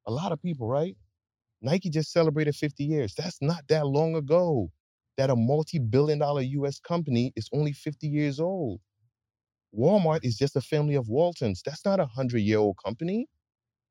[0.08, 0.96] A lot of people, right?
[1.62, 3.16] Nike just celebrated 50 years.
[3.16, 4.72] That's not that long ago
[5.18, 8.82] that a multi billion dollar US company is only 50 years old.
[9.78, 11.62] Walmart is just a family of Waltons.
[11.66, 13.28] That's not a 100 year old company.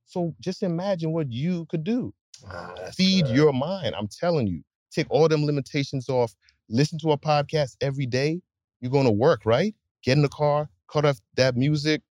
[0.07, 2.15] So just imagine what you could do.
[2.47, 3.37] Ah, Feed good.
[3.37, 3.95] your mind.
[3.95, 4.63] I'm telling you.
[4.91, 6.35] Take all them limitations off.
[6.69, 8.41] Listen to a podcast every day.
[8.81, 9.75] You're going to work, right?
[10.03, 12.03] Get in the car, cut off that music.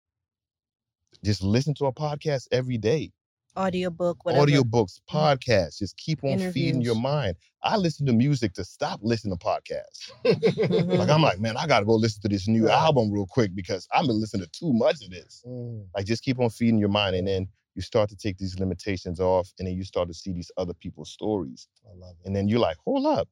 [1.24, 3.12] Just listen to a podcast every day.
[3.58, 4.46] Audiobook, whatever.
[4.46, 5.80] Audiobooks, podcasts.
[5.80, 7.36] Just keep on feeding your mind.
[7.64, 10.12] I listen to music to stop listening to podcasts.
[10.24, 10.98] Mhm.
[10.98, 13.88] Like I'm like, man, I gotta go listen to this new album real quick because
[13.94, 15.44] I've been listening to too much of this.
[15.46, 15.88] Mm.
[15.96, 17.48] Like just keep on feeding your mind, and then
[17.80, 20.74] you start to take these limitations off, and then you start to see these other
[20.74, 22.28] people's stories, I love it.
[22.28, 23.30] and then you're like, hold up,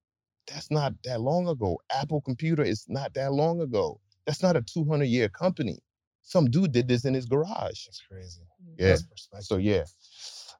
[0.48, 1.82] that's not that long ago.
[1.91, 3.99] Apple Computer is not that long ago.
[4.26, 5.80] That's not a 200 year company.
[6.22, 7.88] Some dude did this in his garage.
[7.88, 8.41] That's crazy.
[8.78, 8.95] Yeah.
[9.10, 9.48] That's.
[9.48, 9.84] So yeah,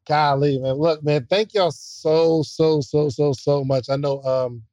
[0.06, 0.76] Golly, man.
[0.76, 3.90] Look, man, thank y'all so, so, so, so, so much.
[3.90, 4.64] I know um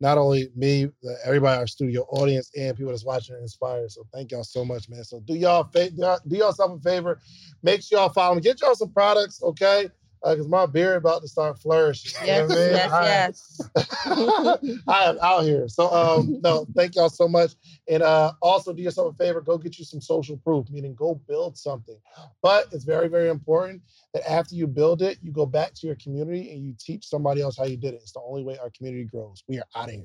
[0.00, 0.88] not only me,
[1.24, 3.90] everybody our studio audience and people that's watching are inspired.
[3.92, 5.04] So thank y'all so much, man.
[5.04, 7.20] So do y'all fa- do y'all- do yourself a favor.
[7.62, 8.40] Make sure y'all follow me.
[8.42, 9.90] Get y'all some products, okay?
[10.22, 12.12] Because my beard about to start flourishing.
[12.26, 12.70] you know Yes, I mean?
[12.70, 14.80] yes, I- yes.
[14.88, 15.68] I am out here.
[15.68, 17.52] So um no, thank y'all so much.
[17.88, 21.14] And uh also do yourself a favor, go get you some social proof, meaning go
[21.28, 21.96] build something.
[22.42, 23.82] But it's very, very important
[24.14, 27.40] that after you build it, you go back to your community and you teach somebody
[27.40, 28.00] else how you did it.
[28.02, 29.42] It's the only way our community grows.
[29.48, 30.04] We are out of here.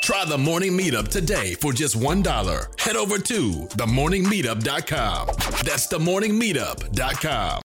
[0.00, 2.80] Try the morning meetup today for just $1.
[2.80, 5.26] Head over to themorningmeetup.com.
[5.64, 7.62] That's themorningmeetup.com.